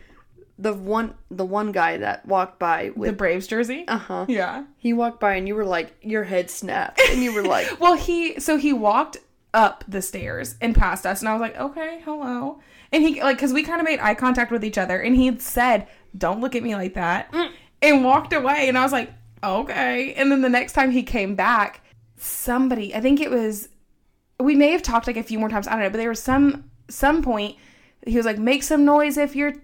the 0.58 0.72
one 0.72 1.14
the 1.30 1.44
one 1.44 1.70
guy 1.72 1.98
that 1.98 2.26
walked 2.26 2.58
by 2.58 2.90
with 2.96 3.10
the 3.10 3.16
Braves 3.16 3.46
jersey. 3.46 3.84
uh 3.86 3.98
huh. 3.98 4.26
Yeah. 4.28 4.64
He 4.76 4.92
walked 4.92 5.20
by 5.20 5.34
and 5.34 5.46
you 5.46 5.54
were 5.54 5.64
like 5.64 5.94
your 6.02 6.24
head 6.24 6.50
snapped 6.50 7.00
and 7.00 7.22
you 7.22 7.32
were 7.32 7.42
like 7.56 7.78
Well, 7.80 7.94
he 7.94 8.40
so 8.40 8.56
he 8.56 8.72
walked 8.72 9.18
up 9.54 9.84
the 9.88 10.02
stairs 10.02 10.56
and 10.60 10.74
past 10.74 11.06
us, 11.06 11.20
and 11.20 11.28
I 11.28 11.32
was 11.32 11.40
like, 11.40 11.58
okay, 11.58 12.00
hello. 12.04 12.60
And 12.92 13.02
he 13.02 13.22
like 13.22 13.36
because 13.36 13.52
we 13.52 13.62
kind 13.62 13.80
of 13.80 13.84
made 13.86 13.98
eye 14.00 14.14
contact 14.14 14.50
with 14.50 14.64
each 14.64 14.78
other, 14.78 14.98
and 15.00 15.14
he 15.16 15.38
said, 15.38 15.86
"Don't 16.16 16.40
look 16.40 16.54
at 16.54 16.62
me 16.62 16.74
like 16.74 16.94
that," 16.94 17.32
and 17.82 18.04
walked 18.04 18.32
away. 18.32 18.68
And 18.68 18.76
I 18.76 18.82
was 18.82 18.92
like, 18.92 19.12
okay. 19.44 20.12
And 20.14 20.30
then 20.32 20.42
the 20.42 20.48
next 20.48 20.72
time 20.72 20.90
he 20.90 21.02
came 21.02 21.34
back, 21.34 21.82
somebody, 22.16 22.94
I 22.94 23.00
think 23.00 23.20
it 23.20 23.30
was, 23.30 23.68
we 24.40 24.54
may 24.54 24.70
have 24.72 24.82
talked 24.82 25.06
like 25.06 25.16
a 25.16 25.22
few 25.22 25.38
more 25.38 25.48
times. 25.48 25.66
I 25.68 25.72
don't 25.72 25.80
know, 25.80 25.90
but 25.90 25.98
there 25.98 26.08
was 26.08 26.22
some 26.22 26.70
some 26.88 27.22
point 27.22 27.56
he 28.06 28.16
was 28.16 28.24
like, 28.26 28.38
make 28.38 28.62
some 28.62 28.84
noise 28.84 29.16
if 29.18 29.34
you're 29.36 29.54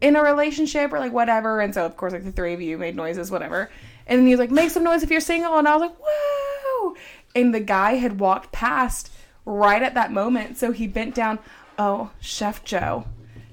in 0.00 0.16
a 0.16 0.22
relationship 0.22 0.92
or 0.92 0.98
like 0.98 1.12
whatever. 1.12 1.60
And 1.60 1.74
so 1.74 1.84
of 1.86 1.96
course 1.96 2.12
like 2.12 2.24
the 2.24 2.32
three 2.32 2.54
of 2.54 2.60
you 2.60 2.78
made 2.78 2.96
noises, 2.96 3.30
whatever. 3.30 3.70
And 4.06 4.18
then 4.18 4.26
he 4.26 4.32
was 4.32 4.40
like, 4.40 4.50
make 4.50 4.70
some 4.70 4.82
noise 4.84 5.02
if 5.02 5.10
you're 5.10 5.20
single. 5.20 5.56
And 5.58 5.68
I 5.68 5.76
was 5.76 5.82
like, 5.82 5.96
whoa. 6.02 6.96
And 7.34 7.54
the 7.54 7.60
guy 7.60 7.92
had 7.92 8.18
walked 8.18 8.50
past 8.50 9.12
right 9.44 9.82
at 9.82 9.94
that 9.94 10.12
moment. 10.12 10.58
So 10.58 10.72
he 10.72 10.86
bent 10.86 11.14
down. 11.14 11.38
Oh, 11.78 12.10
Chef 12.20 12.64
Joe. 12.64 13.04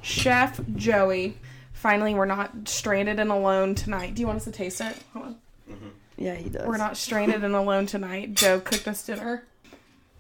Chef 0.02 0.60
Joey. 0.76 1.38
Finally, 1.74 2.16
we're 2.16 2.26
not 2.26 2.68
stranded 2.68 3.20
and 3.20 3.32
alone 3.32 3.76
tonight. 3.76 4.16
Do 4.16 4.22
you 4.22 4.28
want 4.28 4.38
us 4.38 4.46
to 4.46 4.52
taste 4.52 4.82
it? 4.82 4.96
Hold 5.14 5.26
on. 5.26 5.36
Mm-hmm. 5.70 5.88
Yeah, 6.18 6.34
he 6.36 6.50
does. 6.50 6.68
We're 6.68 6.78
not 6.78 6.98
stranded 6.98 7.44
and 7.44 7.54
alone 7.54 7.86
tonight. 7.86 8.34
Joe 8.34 8.60
cooked 8.60 8.88
us 8.88 9.06
dinner. 9.06 9.44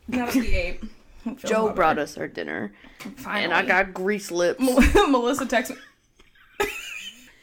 Now 0.08 0.28
that 0.28 0.36
we 0.36 0.56
ate. 0.56 0.84
Joe 1.38 1.74
brought 1.74 1.98
us 1.98 2.18
our 2.18 2.28
dinner 2.28 2.72
Finally. 3.18 3.44
and 3.46 3.54
I 3.54 3.66
got 3.66 3.94
grease 3.94 4.32
lips. 4.32 4.60
Melissa 5.10 5.46
texted 5.46 5.72
me. 5.72 5.82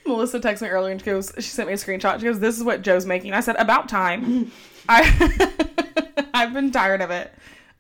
Melissa 0.06 0.40
texted 0.40 0.62
me 0.62 0.68
earlier 0.68 0.92
and 0.92 1.00
she 1.00 1.06
goes, 1.06 1.32
she 1.37 1.42
sent 1.42 1.68
me 1.68 1.75
a 1.75 1.76
screenshot. 1.76 2.18
She 2.18 2.26
goes, 2.26 2.40
"This 2.40 2.56
is 2.56 2.64
what 2.64 2.82
Joe's 2.82 3.06
making." 3.06 3.32
I 3.32 3.40
said, 3.40 3.56
"About 3.56 3.88
time." 3.88 4.52
I 4.88 5.54
I've 6.34 6.52
been 6.52 6.70
tired 6.70 7.00
of 7.00 7.11
it. 7.11 7.32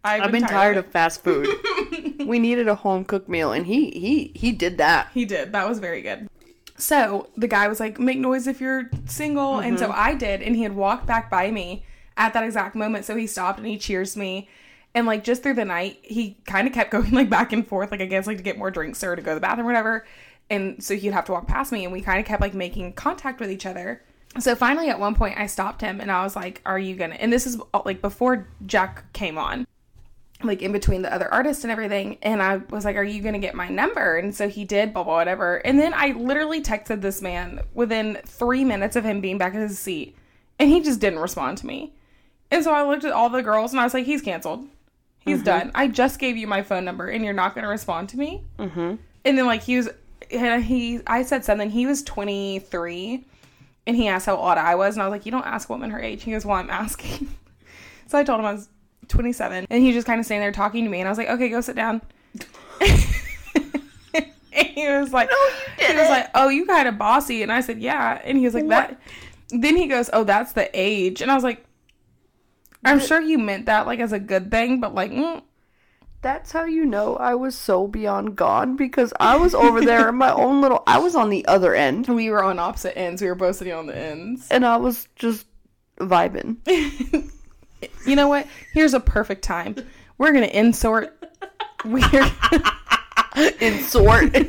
I've 0.04 0.32
been 0.32 0.42
tired 0.42 0.76
of 0.76 0.86
fast 0.86 1.24
food. 1.24 1.48
we 2.26 2.38
needed 2.38 2.68
a 2.68 2.74
home 2.74 3.04
cooked 3.04 3.28
meal, 3.28 3.52
and 3.52 3.66
he 3.66 3.90
he 3.90 4.32
he 4.34 4.52
did 4.52 4.78
that. 4.78 5.08
He 5.14 5.24
did. 5.24 5.52
That 5.52 5.68
was 5.68 5.78
very 5.78 6.02
good. 6.02 6.28
So 6.76 7.28
the 7.36 7.48
guy 7.48 7.68
was 7.68 7.80
like, 7.80 7.98
"Make 7.98 8.18
noise 8.18 8.46
if 8.46 8.60
you're 8.60 8.90
single," 9.06 9.60
and 9.60 9.78
so 9.78 9.88
mm-hmm. 9.88 9.98
I 9.98 10.14
did, 10.14 10.42
and 10.42 10.54
he 10.54 10.62
had 10.62 10.76
walked 10.76 11.06
back 11.06 11.30
by 11.30 11.50
me 11.50 11.84
at 12.16 12.34
that 12.34 12.44
exact 12.44 12.74
moment. 12.74 13.04
So 13.04 13.16
he 13.16 13.26
stopped 13.26 13.58
and 13.58 13.66
he 13.66 13.78
cheers 13.78 14.16
me, 14.16 14.48
and 14.94 15.06
like 15.06 15.24
just 15.24 15.42
through 15.42 15.54
the 15.54 15.64
night, 15.64 16.00
he 16.02 16.36
kind 16.46 16.66
of 16.68 16.74
kept 16.74 16.90
going 16.90 17.10
like 17.12 17.30
back 17.30 17.52
and 17.52 17.66
forth, 17.66 17.90
like 17.90 18.02
I 18.02 18.06
guess 18.06 18.26
like 18.26 18.36
to 18.36 18.42
get 18.42 18.58
more 18.58 18.70
drinks 18.70 19.02
or 19.02 19.16
to 19.16 19.22
go 19.22 19.30
to 19.30 19.34
the 19.36 19.40
bathroom, 19.40 19.66
or 19.66 19.70
whatever. 19.70 20.06
And 20.50 20.82
so 20.82 20.94
he'd 20.94 21.12
have 21.12 21.24
to 21.26 21.32
walk 21.32 21.46
past 21.46 21.72
me, 21.72 21.84
and 21.84 21.92
we 21.92 22.00
kind 22.00 22.20
of 22.20 22.26
kept 22.26 22.40
like 22.40 22.54
making 22.54 22.92
contact 22.92 23.40
with 23.40 23.50
each 23.50 23.66
other. 23.66 24.02
So 24.38 24.54
finally, 24.54 24.88
at 24.88 24.98
one 24.98 25.14
point, 25.14 25.38
I 25.38 25.46
stopped 25.46 25.80
him, 25.80 26.00
and 26.00 26.10
I 26.10 26.22
was 26.22 26.36
like, 26.36 26.60
"Are 26.66 26.78
you 26.78 26.96
gonna?" 26.96 27.14
And 27.14 27.32
this 27.32 27.46
is 27.46 27.60
like 27.84 28.02
before 28.02 28.48
Jack 28.66 29.12
came 29.12 29.38
on 29.38 29.66
like 30.44 30.62
in 30.62 30.72
between 30.72 31.02
the 31.02 31.12
other 31.12 31.32
artists 31.32 31.64
and 31.64 31.70
everything. 31.70 32.18
And 32.22 32.42
I 32.42 32.56
was 32.56 32.84
like, 32.84 32.96
Are 32.96 33.04
you 33.04 33.22
gonna 33.22 33.38
get 33.38 33.54
my 33.54 33.68
number? 33.68 34.16
And 34.16 34.34
so 34.34 34.48
he 34.48 34.64
did, 34.64 34.92
blah 34.92 35.04
blah 35.04 35.16
whatever. 35.16 35.56
And 35.58 35.78
then 35.78 35.94
I 35.94 36.12
literally 36.12 36.62
texted 36.62 37.00
this 37.00 37.22
man 37.22 37.60
within 37.74 38.18
three 38.24 38.64
minutes 38.64 38.96
of 38.96 39.04
him 39.04 39.20
being 39.20 39.38
back 39.38 39.54
in 39.54 39.60
his 39.60 39.78
seat. 39.78 40.16
And 40.58 40.68
he 40.70 40.80
just 40.80 41.00
didn't 41.00 41.18
respond 41.18 41.58
to 41.58 41.66
me. 41.66 41.94
And 42.50 42.62
so 42.62 42.72
I 42.72 42.86
looked 42.86 43.04
at 43.04 43.12
all 43.12 43.30
the 43.30 43.42
girls 43.42 43.72
and 43.72 43.80
I 43.80 43.84
was 43.84 43.94
like, 43.94 44.06
He's 44.06 44.22
canceled. 44.22 44.66
He's 45.20 45.42
done. 45.42 45.70
I 45.74 45.88
just 45.88 46.18
gave 46.18 46.36
you 46.36 46.46
my 46.46 46.62
phone 46.62 46.84
number 46.84 47.08
and 47.08 47.24
you're 47.24 47.32
not 47.32 47.54
gonna 47.54 47.68
respond 47.68 48.10
to 48.10 48.18
me. 48.18 48.44
Mm-hmm. 48.58 48.96
And 49.24 49.38
then 49.38 49.46
like 49.46 49.62
he 49.62 49.78
was 49.78 49.88
and 50.30 50.64
he 50.64 51.00
I 51.06 51.22
said 51.22 51.44
something, 51.44 51.70
he 51.70 51.86
was 51.86 52.02
twenty 52.02 52.58
three 52.58 53.24
and 53.86 53.96
he 53.96 54.08
asked 54.08 54.26
how 54.26 54.36
old 54.36 54.58
I 54.58 54.74
was, 54.74 54.94
and 54.96 55.02
I 55.02 55.06
was 55.06 55.12
like, 55.12 55.26
You 55.26 55.32
don't 55.32 55.46
ask 55.46 55.68
a 55.68 55.72
woman 55.72 55.90
her 55.90 56.00
age. 56.00 56.22
He 56.22 56.30
goes, 56.30 56.46
Well, 56.46 56.56
I'm 56.56 56.70
asking. 56.70 57.28
so 58.06 58.18
I 58.18 58.24
told 58.24 58.40
him 58.40 58.46
I 58.46 58.52
was 58.52 58.68
27 59.08 59.66
and 59.70 59.82
he 59.82 59.92
just 59.92 60.06
kind 60.06 60.18
of 60.18 60.26
standing 60.26 60.42
there 60.42 60.52
talking 60.52 60.84
to 60.84 60.90
me 60.90 60.98
and 61.00 61.08
i 61.08 61.10
was 61.10 61.18
like 61.18 61.28
okay 61.28 61.48
go 61.48 61.60
sit 61.60 61.76
down 61.76 62.00
and 62.80 62.96
he 64.52 64.88
was 64.88 65.12
like 65.12 65.28
"No, 65.30 65.36
you 65.36 65.52
didn't." 65.78 65.96
he 65.96 66.00
was 66.00 66.08
like 66.08 66.30
oh 66.34 66.48
you 66.48 66.66
kind 66.66 66.88
of 66.88 66.98
bossy 66.98 67.42
and 67.42 67.52
i 67.52 67.60
said 67.60 67.78
yeah 67.78 68.20
and 68.24 68.38
he 68.38 68.44
was 68.44 68.54
like 68.54 68.68
that 68.68 68.98
then 69.50 69.76
he 69.76 69.86
goes 69.86 70.10
oh 70.12 70.24
that's 70.24 70.52
the 70.52 70.70
age 70.72 71.20
and 71.20 71.30
i 71.30 71.34
was 71.34 71.44
like 71.44 71.64
i'm 72.84 73.00
sure 73.00 73.20
you 73.20 73.38
meant 73.38 73.66
that 73.66 73.86
like 73.86 74.00
as 74.00 74.12
a 74.12 74.18
good 74.18 74.50
thing 74.50 74.80
but 74.80 74.94
like 74.94 75.10
mm. 75.10 75.42
That's 76.24 76.52
how 76.52 76.64
you 76.64 76.86
know 76.86 77.16
I 77.16 77.34
was 77.34 77.54
so 77.54 77.86
beyond 77.86 78.34
gone 78.34 78.76
because 78.76 79.12
I 79.20 79.36
was 79.36 79.54
over 79.54 79.82
there 79.84 80.08
in 80.08 80.14
my 80.14 80.32
own 80.32 80.62
little. 80.62 80.82
I 80.86 80.98
was 80.98 81.14
on 81.14 81.28
the 81.28 81.44
other 81.46 81.74
end, 81.74 82.08
we 82.08 82.30
were 82.30 82.42
on 82.42 82.58
opposite 82.58 82.96
ends 82.96 83.20
we 83.20 83.28
were 83.28 83.34
both 83.34 83.56
sitting 83.56 83.74
on 83.74 83.84
the 83.84 83.94
ends 83.94 84.48
and 84.50 84.64
I 84.64 84.78
was 84.78 85.06
just 85.16 85.46
vibing. 85.98 86.56
you 88.06 88.16
know 88.16 88.28
what 88.28 88.46
here's 88.72 88.94
a 88.94 89.00
perfect 89.00 89.44
time 89.44 89.76
we're 90.16 90.32
gonna 90.32 90.46
insert 90.46 91.14
we're 91.84 92.00
Insort. 93.60 94.32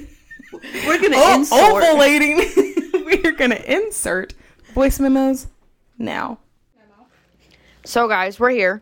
We're 0.88 1.02
gonna 1.02 1.18
oh, 1.18 1.36
insort. 1.36 1.84
ovulating 1.84 3.04
we're 3.06 3.34
gonna 3.34 3.62
insert 3.68 4.34
voice 4.74 5.00
memos 5.00 5.48
now 5.98 6.40
So, 7.84 8.08
guys, 8.08 8.40
we're 8.40 8.52
here 8.52 8.82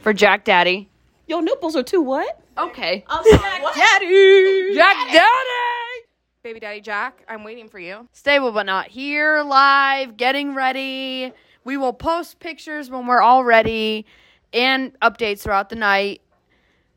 for 0.00 0.12
Jack 0.12 0.44
Daddy. 0.44 0.88
Your 1.26 1.42
nipples 1.42 1.76
are 1.76 1.82
too 1.82 2.02
what? 2.02 2.40
Okay. 2.58 3.04
Oh, 3.08 3.18
I'm 3.18 3.38
sorry. 3.38 3.62
What? 3.62 3.74
daddy 3.74 4.74
Jack 4.74 4.96
Daddy! 5.12 6.06
baby 6.42 6.58
daddy 6.58 6.80
jack 6.80 7.22
i'm 7.28 7.44
waiting 7.44 7.68
for 7.68 7.78
you 7.78 8.08
Stable 8.12 8.50
but 8.50 8.64
not 8.66 8.88
here, 8.88 9.42
live, 9.44 10.16
getting 10.16 10.54
ready. 10.56 11.32
We 11.64 11.76
will 11.76 11.92
post 11.92 12.40
pictures 12.40 12.90
when 12.90 13.06
we're 13.06 13.22
all 13.22 13.44
ready 13.44 14.04
and 14.52 14.98
updates 15.00 15.42
throughout 15.42 15.68
the 15.68 15.76
night. 15.76 16.20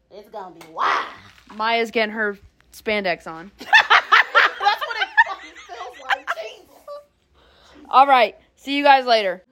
It's 0.10 0.30
gonna 0.30 0.56
be 0.56 0.66
wild. 0.72 1.06
Maya's 1.54 1.92
getting 1.92 2.14
her 2.16 2.38
spandex 2.74 3.28
on. 3.28 3.52
That's 3.60 3.70
what 3.70 4.98
it 4.98 5.08
fucking 5.28 5.52
feels 5.68 6.02
like. 6.10 6.28
Jesus. 6.42 7.86
All 7.90 8.08
right. 8.08 8.36
See 8.56 8.76
you 8.76 8.84
guys 8.84 9.06
later. 9.06 9.44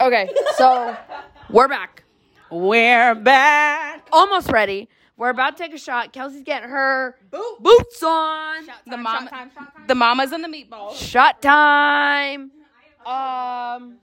Okay, 0.00 0.28
so 0.56 0.94
we're 1.50 1.68
back. 1.68 2.04
We're 2.50 3.14
back. 3.14 4.08
Almost 4.12 4.50
ready. 4.50 4.88
We're 5.16 5.30
about 5.30 5.56
to 5.56 5.62
take 5.64 5.74
a 5.74 5.78
shot. 5.78 6.12
Kelsey's 6.12 6.42
getting 6.44 6.68
her 6.70 7.16
boots 7.30 8.02
on. 8.02 8.66
the 8.86 8.96
mom 8.96 9.28
the 9.86 9.94
mamas 9.94 10.32
and 10.32 10.44
the 10.44 10.48
meatballs 10.48 10.94
Shot 10.96 11.42
time. 11.42 12.52
Um, 13.04 13.96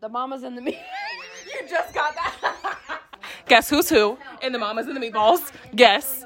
the 0.00 0.08
mamas 0.08 0.42
and 0.42 0.56
the 0.56 0.62
me. 0.62 0.72
you 1.54 1.68
just 1.68 1.92
got 1.94 2.14
that 2.14 3.00
guess 3.46 3.68
who's 3.68 3.88
who 3.88 4.16
in 4.40 4.52
the 4.52 4.58
mamas 4.58 4.86
and 4.86 4.96
the 4.96 5.00
meatballs 5.00 5.52
guess 5.74 6.24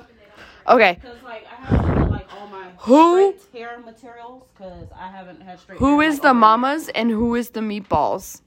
Okay, 0.69 0.99
Cause 1.03 1.17
like 1.25 1.45
have 1.47 2.11
like 2.11 2.29
Who- 2.81 3.33
straight 3.39 3.61
hair 3.63 3.79
materials 3.81 4.43
because 4.57 4.89
I 4.97 5.09
haven't 5.09 5.41
had 5.41 5.59
straight. 5.61 5.79
who 5.79 6.01
hair, 6.01 6.09
is 6.09 6.15
like, 6.17 6.23
the 6.23 6.35
mamas 6.35 6.89
and 6.95 7.11
who 7.11 7.35
is 7.37 7.51
the 7.51 7.61
meatballs? 7.61 8.43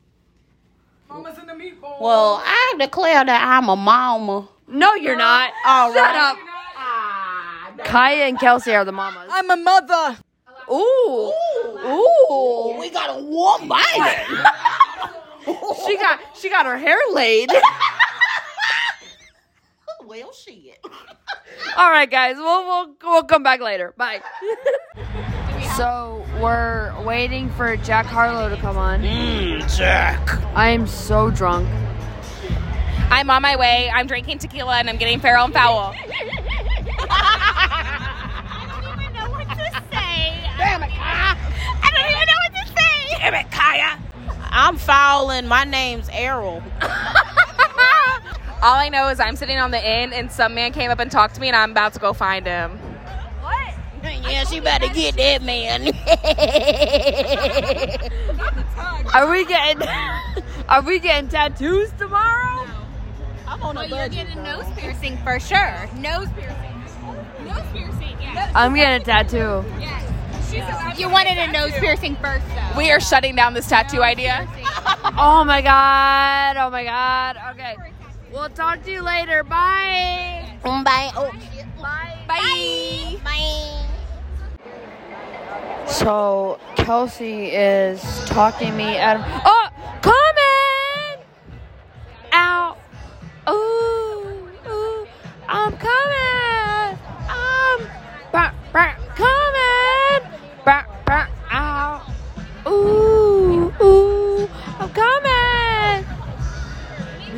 Mamas 1.10 1.38
and 1.38 1.50
the 1.50 1.54
meatballs 1.54 2.00
Well, 2.02 2.42
I 2.46 2.76
declare 2.80 3.26
that 3.26 3.44
I'm 3.48 3.68
a 3.70 3.76
mama. 3.76 4.48
No, 4.68 4.94
you're 4.94 5.18
not. 5.18 5.52
All 5.66 5.92
Shut 5.94 6.02
right. 6.04 6.16
up. 6.32 6.38
Ah, 6.78 7.72
Kaya 7.84 8.26
and 8.26 8.40
Kelsey 8.40 8.74
are 8.76 8.86
the 8.86 8.92
mamas. 8.92 9.30
i'm 9.32 9.50
a 9.50 9.58
mother 9.58 10.18
Ooh, 10.72 11.34
ooh. 11.76 12.78
we 12.80 12.90
got 12.92 13.18
a 13.18 13.24
woman. 13.24 13.80
She 15.88 15.98
got 15.98 16.20
she 16.38 16.48
got 16.50 16.68
her 16.68 16.78
hair 16.78 17.00
laid. 17.12 17.50
well, 20.06 20.32
shit. 20.32 20.78
All 21.76 21.90
right, 21.90 22.10
guys. 22.10 22.36
We'll 22.38 22.66
we'll 22.66 22.96
we'll 23.04 23.24
come 23.24 23.42
back 23.42 23.62
later. 23.62 23.96
Bye. 23.98 24.22
so 25.80 26.26
we're 26.42 26.94
waiting 27.06 27.50
for 27.52 27.78
Jack 27.78 28.06
Harlow 28.06 28.50
to 28.50 28.58
come 28.58 28.76
on. 28.76 29.02
Mmm, 29.02 29.78
Jack. 29.78 30.20
I 30.54 30.72
am 30.72 30.86
so 30.86 31.32
drunk. 31.32 31.70
i'm 33.10 33.30
on 33.30 33.42
my 33.42 33.56
way 33.56 33.90
i'm 33.94 34.06
drinking 34.06 34.40
tequila 34.40 34.76
and 34.76 34.90
i'm 34.90 34.98
getting 34.98 35.22
feral 35.22 35.46
and 35.46 35.54
foul 35.54 35.96
I 37.12 37.96
don't 38.84 39.00
even 39.00 39.14
know 39.14 39.30
what 39.32 39.48
to 39.48 39.56
say. 39.90 40.44
Damn 40.58 40.84
it, 40.84 40.90
Kaya. 40.90 41.38
I 41.82 41.92
don't 41.96 42.10
even 42.12 42.28
know 42.28 42.40
what 42.44 42.54
to 42.54 42.66
say. 42.78 43.18
Damn 43.18 43.34
it, 43.36 43.50
Kaya. 43.50 43.98
I'm 44.52 44.76
foul 44.76 45.32
and 45.32 45.48
my 45.48 45.64
name's 45.64 46.10
Errol. 46.12 46.62
all 48.62 48.76
i 48.76 48.90
know 48.90 49.08
is 49.08 49.22
i'm 49.22 49.38
sitting 49.38 49.58
on 49.58 49.72
the 49.72 49.80
end 49.80 50.12
and 50.14 50.30
some 50.30 50.54
man 50.54 50.74
came 50.74 50.92
up 50.92 51.00
and 51.00 51.10
talked 51.10 51.36
to 51.36 51.40
me 51.42 51.48
and 51.48 51.56
i'm 51.56 51.72
about 51.72 51.94
to 51.94 52.00
go 52.00 52.12
find 52.12 52.46
him 52.46 52.78
yeah, 54.30 54.44
she 54.46 54.58
about 54.60 54.82
to 54.82 54.90
get 54.90 55.16
that 55.16 55.42
man. 55.44 55.88
Are 59.14 59.30
we 59.30 59.46
getting 59.46 59.88
Are 60.70 60.82
we 60.82 61.00
getting 61.00 61.30
tattoos 61.30 61.92
tomorrow? 61.98 62.68
I'm 63.48 63.64
on 63.64 63.78
a 63.78 63.82
Well, 63.82 63.90
you're 63.90 64.10
getting 64.10 64.38
a 64.38 64.44
nose 64.44 64.66
piercing 64.78 65.18
for 65.18 65.40
sure. 65.40 65.90
Nose 65.96 66.28
piercing. 66.36 66.84
Nose 67.46 67.64
piercing, 67.74 68.18
yeah. 68.22 68.52
I'm 68.56 68.76
getting 68.76 69.02
a 69.02 69.06
tattoo. 69.06 69.64
Yes. 69.80 71.00
You 71.00 71.10
wanted 71.10 71.38
a 71.38 71.52
nose 71.52 71.72
piercing 71.74 72.16
first, 72.18 72.46
though. 72.48 72.78
we 72.78 72.92
are 72.92 73.00
shutting 73.00 73.36
down 73.36 73.54
this 73.54 73.68
tattoo 73.68 74.02
idea 74.02 74.48
Oh 75.18 75.44
my 75.46 75.62
god. 75.62 76.58
Oh 76.58 76.70
my 76.70 76.84
god. 76.84 77.38
Okay. 77.52 77.76
We'll 78.32 78.50
talk 78.50 78.84
to 78.84 78.92
you 78.92 79.02
later. 79.02 79.44
Bye. 79.44 80.48
Bye. 80.64 81.12
Oh, 81.16 81.32
Bye. 81.82 82.26
Bye. 82.28 83.18
bye. 83.24 83.86
So 85.88 86.60
Kelsey 86.76 87.48
is 87.48 88.02
talking 88.28 88.78
me 88.78 88.98
at 88.98 89.18
Oh, 89.46 89.70
coming 90.02 91.26
out. 92.32 92.78
Ooh, 93.50 94.48
ooh, 94.70 95.08
I'm 95.48 95.76
coming. 95.78 97.00
I'm 97.28 97.88
back, 98.32 98.54
back, 98.72 99.00
coming 99.16 100.32
back, 100.64 101.06
back 101.06 101.32
out. 101.50 102.04
Ooh, 102.68 103.74
ooh, 103.82 104.50
I'm 104.80 104.90
coming. 104.90 105.39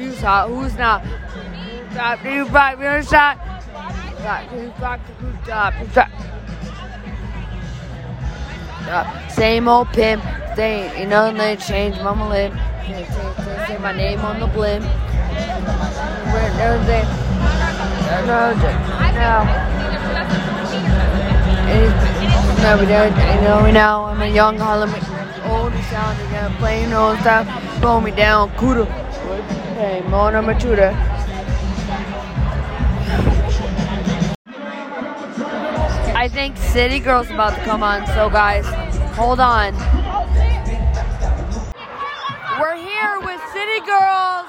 Who's 0.01 0.19
hot? 0.19 0.49
Who's 0.49 0.75
not? 0.77 1.05
Who's 1.05 1.95
top? 1.95 2.19
Who's 2.19 2.49
back? 2.49 2.77
Who's 2.79 3.07
shot? 3.07 3.37
Back? 3.37 4.47
Who's 4.47 4.71
top? 4.73 4.99
Who's 4.99 5.93
top? 5.93 6.09
Uh, 8.89 9.27
same 9.27 9.67
old 9.67 9.89
pimp 9.89 10.23
thing, 10.55 10.99
you 10.99 11.05
know, 11.05 11.31
they 11.31 11.55
change 11.55 11.95
mama 11.97 12.27
lip. 12.27 12.51
They, 12.51 12.93
they, 12.93 13.03
they 13.03 13.65
say 13.67 13.77
my 13.77 13.93
name 13.93 14.21
on 14.21 14.39
the 14.39 14.47
blimp. 14.47 14.83
Where 14.83 16.49
no 16.57 16.83
they 16.85 17.03
no 18.25 18.53
no 18.57 19.43
no 22.63 22.77
we 22.79 22.85
don't 22.85 23.15
you 23.15 23.41
know 23.41 23.63
we 23.63 23.71
know 23.71 24.05
I'm 24.05 24.21
a 24.21 24.27
young 24.27 24.57
Harlem 24.57 24.89
old 25.45 25.73
sound 25.85 26.19
again 26.27 26.51
plain 26.57 26.91
old 26.91 27.19
stuff 27.19 27.47
slow 27.81 27.99
me 27.99 28.11
down, 28.11 28.49
Cuda. 28.51 29.00
Hey, 29.81 30.01
Mona 30.01 30.43
Machuda. 30.43 30.93
I 36.15 36.29
think 36.31 36.55
City 36.55 36.99
Girl's 36.99 37.31
about 37.31 37.55
to 37.55 37.63
come 37.63 37.81
on, 37.81 38.05
so 38.05 38.29
guys, 38.29 38.63
hold 39.15 39.39
on. 39.39 39.73
We're 42.59 42.75
here 42.75 43.19
with 43.21 43.41
City 43.53 43.79
Girls. 43.87 44.45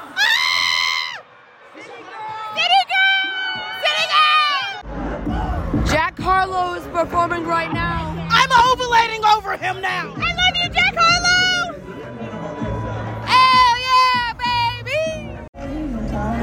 City 2.53 2.85
girl! 2.93 3.33
City 3.81 4.07
girl! 5.73 5.87
Jack 5.87 6.19
Harlow 6.19 6.75
is 6.75 6.87
performing 6.89 7.47
right 7.47 7.73
now. 7.73 8.15
I'm 8.29 8.51
ovulating 8.51 9.25
over 9.35 9.57
him 9.57 9.81
now. 9.81 10.32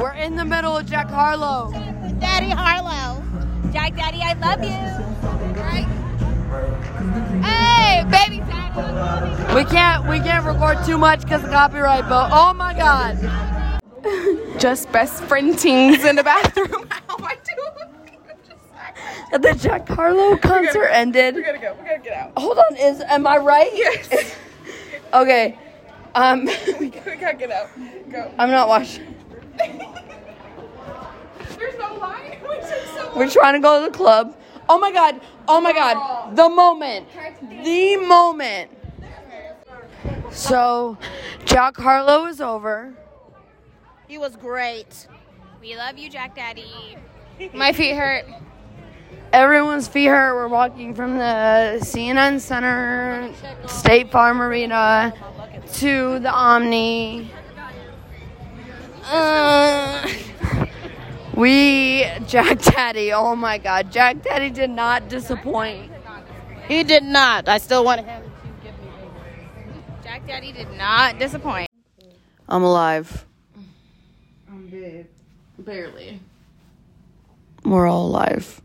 We're 0.00 0.14
in 0.14 0.34
the 0.34 0.46
middle 0.46 0.78
of 0.78 0.86
Jack 0.86 1.10
Harlow. 1.10 1.70
Daddy 2.20 2.48
Harlow. 2.48 3.22
Jack 3.70 3.94
Daddy, 3.96 4.22
I 4.22 4.32
love 4.32 4.64
you. 4.64 5.60
Right? 5.60 5.84
Hey, 7.44 8.04
baby 8.04 8.38
daddy. 8.38 9.54
We 9.54 9.64
can't 9.64 10.08
we 10.08 10.18
can't 10.20 10.46
record 10.46 10.82
too 10.86 10.96
much 10.96 11.20
because 11.20 11.44
of 11.44 11.50
copyright, 11.50 12.08
but 12.08 12.30
oh 12.32 12.54
my 12.54 12.72
god. 12.72 13.18
Just 14.58 14.90
best 14.90 15.22
friend 15.24 15.58
tings 15.58 16.02
in 16.02 16.16
the 16.16 16.24
bathroom. 16.24 16.86
How 16.90 17.16
am 17.18 17.24
I 17.26 17.36
doing? 17.44 19.42
The 19.42 19.52
Jack 19.52 19.86
Harlow 19.86 20.38
concert 20.38 20.88
ended. 20.88 21.34
We 21.34 21.42
gotta 21.42 21.58
go. 21.58 21.76
We 21.78 21.86
gotta 21.86 22.02
get 22.02 22.14
out. 22.14 22.32
Hold 22.38 22.56
on, 22.56 22.74
is 22.78 23.02
am 23.02 23.26
I 23.26 23.36
right? 23.36 23.70
Yes. 23.74 24.34
okay. 25.12 25.58
Um 26.14 26.46
we 26.80 26.88
gotta 26.88 27.36
get 27.36 27.50
out. 27.50 27.68
Go. 28.10 28.32
I'm 28.38 28.50
not 28.50 28.66
watching. 28.66 29.10
There's 31.80 31.90
no. 32.00 32.48
We 32.48 32.62
so 32.62 33.12
We're 33.16 33.30
trying 33.30 33.54
to 33.54 33.60
go 33.60 33.84
to 33.84 33.90
the 33.90 33.96
club. 33.96 34.36
Oh 34.68 34.78
my 34.78 34.92
god. 34.92 35.20
Oh 35.48 35.60
my 35.60 35.72
god. 35.72 36.36
The 36.36 36.48
moment. 36.48 37.08
The 37.64 37.96
moment. 37.96 38.70
So 40.30 40.96
Jack 41.44 41.76
Harlow 41.76 42.26
is 42.26 42.40
over. 42.40 42.94
He 44.06 44.18
was 44.18 44.36
great. 44.36 45.08
We 45.60 45.76
love 45.76 45.98
you, 45.98 46.08
Jack 46.08 46.34
Daddy. 46.34 46.96
My 47.52 47.72
feet 47.72 47.94
hurt. 47.94 48.24
Everyone's 49.32 49.86
feet 49.86 50.06
hurt. 50.06 50.34
We're 50.34 50.48
walking 50.48 50.94
from 50.94 51.16
the 51.16 51.78
CNN 51.80 52.40
Center, 52.40 53.32
State 53.66 54.10
Farm 54.10 54.42
Arena, 54.42 55.12
to 55.74 56.18
the 56.18 56.30
Omni. 56.32 57.30
Uh, 59.04 60.08
we, 61.40 62.04
Jack 62.26 62.60
Daddy, 62.60 63.12
oh 63.12 63.34
my 63.34 63.56
god, 63.56 63.90
Jack 63.90 64.22
Daddy 64.22 64.50
did 64.50 64.68
not 64.68 65.08
disappoint. 65.08 65.90
He 66.68 66.84
did 66.84 67.02
not. 67.02 67.48
I 67.48 67.56
still 67.58 67.82
want 67.82 68.04
him. 68.04 68.22
Jack 70.04 70.26
Daddy 70.26 70.52
did 70.52 70.70
not 70.76 71.18
disappoint. 71.18 71.68
I'm 72.48 72.62
alive. 72.62 73.26
I'm 74.50 74.68
dead. 74.68 75.06
Barely. 75.58 76.20
We're 77.64 77.88
all 77.88 78.06
alive. 78.06 78.60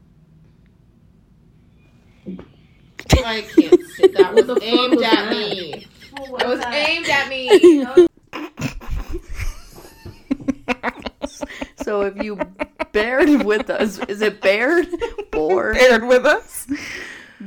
I 2.28 3.42
can't 3.42 3.82
sit. 3.96 4.18
That 4.18 4.34
was 4.34 4.50
aimed 4.62 5.02
at 5.02 5.30
me. 5.30 5.88
It 6.18 6.48
was 6.48 6.64
aimed 6.66 7.08
at 7.08 7.30
me. 7.30 8.08
So 11.86 12.02
if 12.02 12.22
you 12.24 12.40
bared 12.94 13.44
with 13.44 13.70
us, 13.70 14.00
is 14.10 14.24
it 14.24 14.42
bared? 14.42 14.88
Bored? 15.32 15.78
Aired 15.78 16.04
with 16.04 16.26
us. 16.26 16.66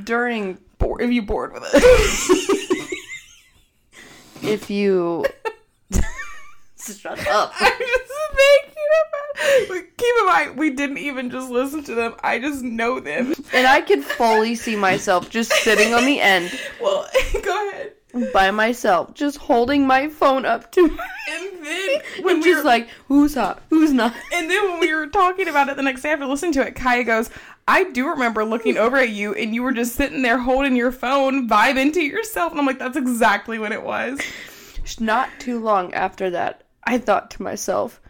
During, 0.01 0.57
Bored. 0.77 1.01
If 1.01 1.11
you 1.11 1.23
bored 1.23 1.51
with 1.51 1.63
us. 1.63 1.73
if 4.41 4.69
you. 4.69 5.25
Shut 6.79 7.27
up. 7.27 7.51
I'm 7.59 7.79
just 7.79 8.13
thinking 8.33 8.83
about. 9.09 9.67
But 9.67 9.97
keep 9.97 10.15
in 10.21 10.25
mind, 10.25 10.57
we 10.57 10.69
didn't 10.69 10.99
even 10.99 11.29
just 11.29 11.49
listen 11.49 11.83
to 11.83 11.93
them. 11.93 12.15
I 12.23 12.39
just 12.39 12.63
know 12.63 13.01
them. 13.01 13.35
And 13.51 13.67
I 13.67 13.81
could 13.81 14.05
fully 14.05 14.55
see 14.55 14.77
myself 14.77 15.29
just 15.29 15.51
sitting 15.51 15.93
on 15.93 16.05
the 16.05 16.21
end 16.21 16.57
Well, 16.81 17.09
go 17.43 17.69
ahead. 17.71 17.91
By 18.33 18.51
myself, 18.51 19.13
just 19.13 19.37
holding 19.37 19.85
my 19.85 20.09
phone 20.09 20.45
up 20.45 20.71
to 20.73 20.87
my. 20.87 21.07
And 21.29 21.63
then 21.63 21.89
when 22.23 22.35
And 22.37 22.43
we 22.43 22.49
just 22.49 22.63
were, 22.63 22.69
like, 22.69 22.89
who's 23.07 23.35
hot? 23.35 23.61
Who's 23.69 23.93
not? 23.93 24.15
and 24.33 24.49
then 24.49 24.71
when 24.71 24.79
we 24.79 24.91
were 24.93 25.05
talking 25.07 25.47
about 25.47 25.69
it 25.69 25.75
the 25.75 25.83
next 25.83 26.01
day 26.01 26.09
after 26.11 26.25
listening 26.25 26.53
to 26.53 26.65
it, 26.65 26.73
Kaya 26.75 27.03
goes, 27.03 27.29
"I 27.67 27.83
do 27.83 28.07
remember 28.09 28.43
looking 28.43 28.77
over 28.77 28.97
at 28.97 29.09
you, 29.09 29.35
and 29.35 29.53
you 29.53 29.61
were 29.61 29.71
just 29.71 29.93
sitting 29.93 30.23
there 30.23 30.39
holding 30.39 30.75
your 30.75 30.91
phone, 30.91 31.47
vibing 31.47 31.93
to 31.93 32.01
yourself." 32.01 32.51
And 32.51 32.59
I'm 32.59 32.65
like, 32.65 32.79
"That's 32.79 32.97
exactly 32.97 33.59
what 33.59 33.71
it 33.71 33.83
was." 33.83 34.19
Not 34.99 35.29
too 35.37 35.59
long 35.59 35.93
after 35.93 36.31
that, 36.31 36.63
I 36.83 36.97
thought 36.97 37.29
to 37.31 37.43
myself, 37.43 38.01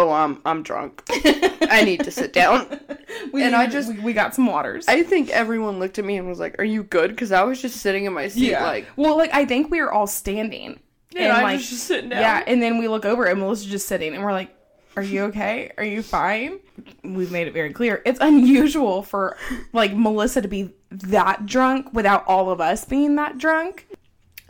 "Oh, 0.00 0.10
I'm 0.10 0.40
I'm 0.44 0.62
drunk. 0.62 1.02
I 1.10 1.82
need 1.84 2.04
to 2.04 2.10
sit 2.10 2.32
down." 2.32 2.66
We 3.32 3.42
And 3.42 3.54
I 3.54 3.66
just- 3.66 3.88
we, 3.92 3.98
we 4.00 4.12
got 4.14 4.34
some 4.34 4.46
waters. 4.46 4.86
I 4.88 5.02
think 5.02 5.28
everyone 5.30 5.78
looked 5.78 5.98
at 5.98 6.04
me 6.04 6.16
and 6.16 6.26
was 6.26 6.38
like, 6.40 6.58
"Are 6.58 6.64
you 6.64 6.82
good?" 6.84 7.10
Because 7.10 7.32
I 7.32 7.42
was 7.42 7.60
just 7.60 7.76
sitting 7.80 8.04
in 8.06 8.12
my 8.14 8.28
seat, 8.28 8.50
yeah. 8.52 8.64
like, 8.64 8.86
well, 8.96 9.16
like 9.16 9.34
I 9.34 9.44
think 9.44 9.70
we 9.70 9.80
were 9.82 9.92
all 9.92 10.06
standing. 10.06 10.80
and 11.14 11.30
I 11.32 11.52
was 11.54 11.68
just 11.68 11.84
sitting 11.84 12.08
down. 12.10 12.20
Yeah, 12.20 12.42
and 12.46 12.62
then 12.62 12.78
we 12.78 12.88
look 12.88 13.04
over 13.04 13.26
and 13.26 13.38
Melissa's 13.38 13.66
just 13.66 13.86
sitting, 13.88 14.14
and 14.14 14.24
we're 14.24 14.32
like, 14.32 14.48
"Are 14.96 15.02
you 15.02 15.24
okay? 15.24 15.70
Are 15.76 15.84
you 15.84 16.02
fine?" 16.02 16.60
We've 17.04 17.30
made 17.30 17.46
it 17.46 17.52
very 17.52 17.72
clear. 17.74 18.00
It's 18.06 18.20
unusual 18.20 19.02
for 19.02 19.36
like 19.72 19.92
Melissa 19.94 20.40
to 20.40 20.48
be 20.48 20.72
that 20.90 21.44
drunk 21.46 21.92
without 21.92 22.24
all 22.26 22.48
of 22.50 22.60
us 22.60 22.84
being 22.86 23.16
that 23.16 23.36
drunk. 23.38 23.86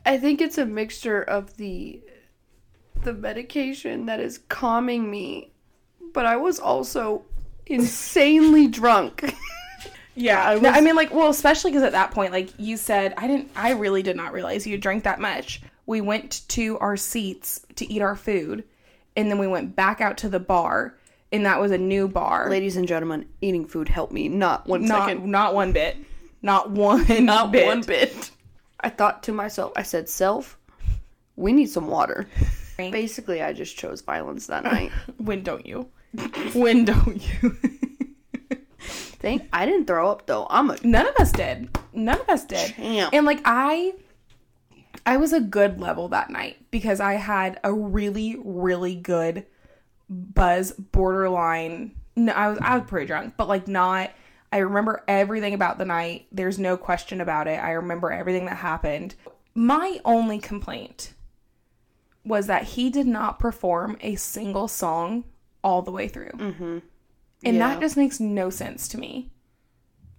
I 0.07 0.17
think 0.19 0.41
it's 0.41 0.59
a 0.59 0.67
mixture 0.67 1.23
of 1.23 1.57
the 1.57 2.01
the 3.03 3.13
medication 3.13 4.07
that 4.07 4.21
is 4.21 4.39
calming 4.49 5.11
me, 5.11 5.53
but 6.13 6.27
I 6.27 6.37
was 6.37 6.59
also 6.61 7.23
insanely 7.67 8.67
drunk. 8.81 9.35
Yeah, 10.15 10.43
I 10.43 10.55
I, 10.57 10.79
I 10.79 10.81
mean, 10.81 10.97
like, 10.97 11.15
well, 11.15 11.31
especially 11.31 11.71
because 11.71 11.85
at 11.85 11.93
that 11.93 12.11
point, 12.11 12.33
like 12.33 12.51
you 12.59 12.77
said, 12.77 13.15
I 13.17 13.27
didn't, 13.27 13.51
I 13.57 13.71
really 13.73 14.03
did 14.03 14.17
not 14.17 14.33
realize 14.33 14.67
you 14.67 14.77
drank 14.77 15.05
that 15.05 15.21
much. 15.21 15.63
We 15.87 16.01
went 16.01 16.43
to 16.49 16.79
our 16.79 16.97
seats 16.97 17.65
to 17.77 17.91
eat 17.91 18.03
our 18.03 18.17
food, 18.17 18.65
and 19.17 19.31
then 19.31 19.39
we 19.39 19.47
went 19.47 19.75
back 19.77 20.01
out 20.01 20.19
to 20.19 20.29
the 20.29 20.41
bar, 20.41 20.95
and 21.33 21.47
that 21.47 21.61
was 21.61 21.71
a 21.71 21.79
new 21.79 22.07
bar. 22.07 22.51
Ladies 22.51 22.77
and 22.77 22.87
gentlemen, 22.87 23.27
eating 23.41 23.67
food 23.67 23.89
helped 23.89 24.13
me 24.13 24.29
not 24.29 24.67
one 24.67 24.85
not, 24.85 25.09
second. 25.09 25.31
not 25.31 25.55
one 25.55 25.73
bit, 25.73 25.97
not 26.43 26.71
one, 26.71 27.07
Not 27.25 27.51
bit. 27.53 27.67
one 27.67 27.81
bit. 27.83 28.31
I 28.81 28.89
thought 28.89 29.23
to 29.25 29.33
myself, 29.33 29.73
I 29.77 29.83
said, 29.83 30.09
"Self, 30.09 30.59
we 31.37 31.53
need 31.53 31.71
some 31.71 31.87
water." 31.87 32.27
Basically, 32.89 33.43
I 33.43 33.53
just 33.53 33.77
chose 33.77 34.01
violence 34.01 34.47
that 34.47 34.65
night. 34.73 34.91
When 35.19 35.43
don't 35.43 35.67
you? 35.67 35.89
when 36.55 36.85
don't 36.85 37.23
you? 37.43 37.51
Think 38.81 39.49
I 39.53 39.67
didn't 39.67 39.87
throw 39.87 40.11
up 40.11 40.27
though. 40.27 40.47
I'm 40.49 40.71
a 40.71 40.79
None 40.83 41.07
of 41.07 41.15
us 41.17 41.33
did. 41.33 41.77
None 41.93 42.21
of 42.21 42.29
us 42.29 42.45
did. 42.47 42.75
Champ. 42.75 43.13
And 43.13 43.27
like 43.27 43.43
I 43.45 43.93
I 45.05 45.19
was 45.19 45.33
a 45.33 45.41
good 45.41 45.79
level 45.79 46.09
that 46.09 46.31
night 46.31 46.57
because 46.71 47.01
I 47.01 47.15
had 47.15 47.61
a 47.63 47.73
really 47.73 48.37
really 48.43 48.95
good 48.95 49.45
buzz 50.09 50.73
borderline 50.73 51.95
no, 52.17 52.33
I 52.33 52.49
was 52.49 52.59
I 52.63 52.79
was 52.79 52.89
pretty 52.89 53.07
drunk, 53.07 53.35
but 53.37 53.49
like 53.49 53.69
not 53.69 54.11
I 54.53 54.59
remember 54.59 55.05
everything 55.07 55.55
about 55.55 55.79
the 55.79 55.85
night. 55.85 56.27
There's 56.33 56.59
no 56.59 56.77
question 56.77 57.21
about 57.21 57.47
it. 57.47 57.63
I 57.63 57.73
remember 57.73 58.11
everything 58.11 58.47
that 58.47 58.57
happened. 58.57 59.15
My 59.55 60.01
only 60.05 60.39
complaint 60.39 61.15
was 62.25 62.47
that 62.47 62.65
he 62.65 62.91
did 62.91 63.07
not 63.07 63.39
perform 63.39 63.97
a 64.01 64.15
single 64.17 64.69
song 64.69 65.25
all 65.65 65.83
the 65.83 65.91
way 65.91 66.09
through. 66.09 66.31
Mm-hmm. 66.33 66.79
And 67.45 67.57
Yeah. 67.57 67.69
that 67.69 67.81
just 67.81 67.97
makes 67.97 68.21
no 68.21 68.51
sense 68.51 68.89
to 68.89 68.99
me. 68.99 69.31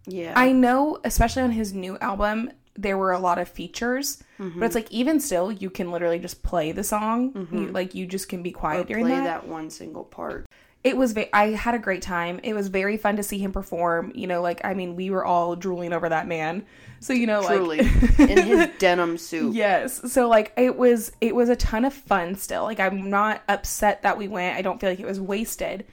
yeah. 0.08 0.34
I 0.36 0.52
know, 0.52 0.98
especially 1.04 1.44
on 1.44 1.52
his 1.52 1.74
new 1.74 1.98
album, 2.00 2.52
there 2.76 2.98
were 2.98 3.12
a 3.12 3.20
lot 3.20 3.38
of 3.38 3.48
features, 3.50 4.24
but 4.40 4.64
it's 4.64 4.76
like 4.76 4.90
even 4.92 5.20
still, 5.20 5.52
you 5.52 5.70
can 5.70 5.92
literally 5.92 6.18
just 6.20 6.42
play 6.42 6.72
the 6.72 6.84
song. 6.84 7.48
You, 7.52 7.68
like 7.68 7.94
you 7.94 8.08
just 8.08 8.30
can 8.30 8.42
be 8.42 8.52
quiet 8.52 8.88
during 8.88 9.06
play 9.06 9.16
that. 9.16 9.24
that 9.24 9.48
one 9.48 9.70
single 9.70 10.04
part. 10.06 10.46
It 10.84 10.98
was. 10.98 11.12
Ve- 11.12 11.30
I 11.32 11.50
had 11.50 11.76
a 11.76 11.80
great 11.80 12.02
time. 12.02 12.40
It 12.42 12.54
was 12.56 12.70
very 12.70 12.98
fun 12.98 13.18
to 13.18 13.24
see 13.24 13.38
him 13.38 13.52
perform. 13.52 14.12
You 14.16 14.26
know, 14.26 14.42
like 14.42 14.62
I 14.64 14.74
mean, 14.74 14.96
we 14.96 15.12
were 15.12 15.24
all 15.24 15.56
drooling 15.56 15.94
over 15.94 16.10
that 16.10 16.28
man. 16.28 16.66
So 17.02 17.14
you 17.14 17.26
know, 17.28 17.46
Truly, 17.46 17.80
like 17.80 18.20
in 18.20 18.38
his 18.48 18.70
denim 18.80 19.18
suit. 19.18 19.54
Yes. 19.56 20.12
So 20.14 20.30
like 20.30 20.54
it 20.56 20.78
was 20.78 21.12
it 21.20 21.36
was 21.36 21.50
a 21.50 21.56
ton 21.56 21.84
of 21.84 21.94
fun 21.94 22.36
still. 22.36 22.64
Like 22.64 22.80
I'm 22.80 23.10
not 23.10 23.42
upset 23.50 24.04
that 24.04 24.18
we 24.18 24.28
went. 24.28 24.56
I 24.58 24.62
don't 24.62 24.80
feel 24.80 24.90
like 24.92 25.00
it 25.00 25.06
was 25.08 25.20
wasted. 25.20 25.86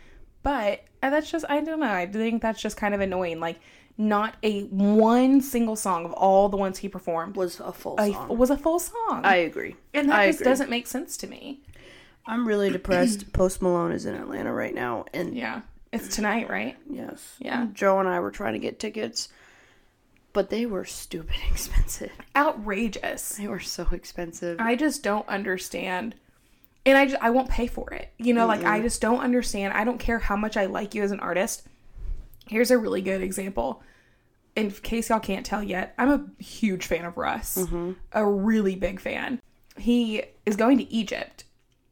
But 0.42 0.84
uh, 1.02 1.10
that's 1.10 1.30
just 1.30 1.44
I 1.48 1.60
don't 1.60 1.80
know. 1.80 1.90
I 1.92 2.06
think 2.06 2.42
that's 2.42 2.60
just 2.60 2.76
kind 2.76 2.94
of 2.94 3.00
annoying. 3.00 3.40
Like 3.40 3.58
not 3.96 4.36
a 4.42 4.64
one 4.66 5.40
single 5.40 5.74
song 5.76 6.04
of 6.04 6.12
all 6.12 6.48
the 6.48 6.56
ones 6.56 6.78
he 6.78 6.88
performed 6.88 7.36
Was 7.36 7.58
a 7.58 7.72
full 7.72 7.96
a- 7.98 8.12
song. 8.12 8.36
was 8.38 8.50
a 8.50 8.56
full 8.56 8.78
song. 8.78 9.22
I 9.24 9.36
agree. 9.36 9.76
and 9.94 10.08
that 10.10 10.18
I 10.20 10.26
just 10.28 10.40
agree. 10.40 10.50
doesn't 10.52 10.70
make 10.70 10.86
sense 10.86 11.16
to 11.18 11.26
me. 11.26 11.62
I'm 12.26 12.46
really 12.46 12.70
depressed. 12.78 13.32
Post 13.32 13.60
Malone 13.62 13.92
is 13.92 14.04
in 14.06 14.14
Atlanta 14.14 14.52
right 14.52 14.74
now, 14.74 15.06
and 15.14 15.34
Yeah. 15.36 15.62
It's 15.90 16.14
tonight, 16.14 16.50
right? 16.50 16.76
yes, 16.90 17.36
Yeah. 17.40 17.66
Joe 17.72 17.98
and 17.98 18.06
I 18.08 18.20
were 18.20 18.30
trying 18.30 18.52
to 18.52 18.58
get 18.58 18.78
tickets, 18.78 19.30
but 20.38 20.50
they 20.50 20.66
were 20.66 20.84
stupid 20.84 21.34
expensive. 21.50 22.12
Outrageous. 22.36 23.30
They 23.30 23.48
were 23.48 23.58
so 23.58 23.88
expensive. 23.90 24.60
I 24.60 24.76
just 24.76 25.02
don't 25.02 25.26
understand. 25.26 26.14
And 26.86 26.96
I 26.96 27.06
just 27.06 27.20
I 27.20 27.30
won't 27.30 27.50
pay 27.50 27.66
for 27.66 27.92
it. 27.92 28.12
You 28.18 28.34
know, 28.34 28.46
like 28.46 28.62
I 28.62 28.80
just 28.80 29.00
don't 29.00 29.18
understand. 29.18 29.74
I 29.74 29.82
don't 29.82 29.98
care 29.98 30.20
how 30.20 30.36
much 30.36 30.56
I 30.56 30.66
like 30.66 30.94
you 30.94 31.02
as 31.02 31.10
an 31.10 31.18
artist. 31.18 31.66
Here's 32.46 32.70
a 32.70 32.78
really 32.78 33.02
good 33.02 33.20
example. 33.20 33.82
In 34.54 34.70
case 34.70 35.08
y'all 35.08 35.18
can't 35.18 35.44
tell 35.44 35.60
yet, 35.60 35.92
I'm 35.98 36.08
a 36.08 36.24
huge 36.40 36.86
fan 36.86 37.04
of 37.04 37.16
Russ. 37.16 37.58
Mm-hmm. 37.58 37.94
A 38.12 38.24
really 38.24 38.76
big 38.76 39.00
fan. 39.00 39.42
He 39.76 40.22
is 40.46 40.54
going 40.54 40.78
to 40.78 40.88
Egypt 40.88 41.46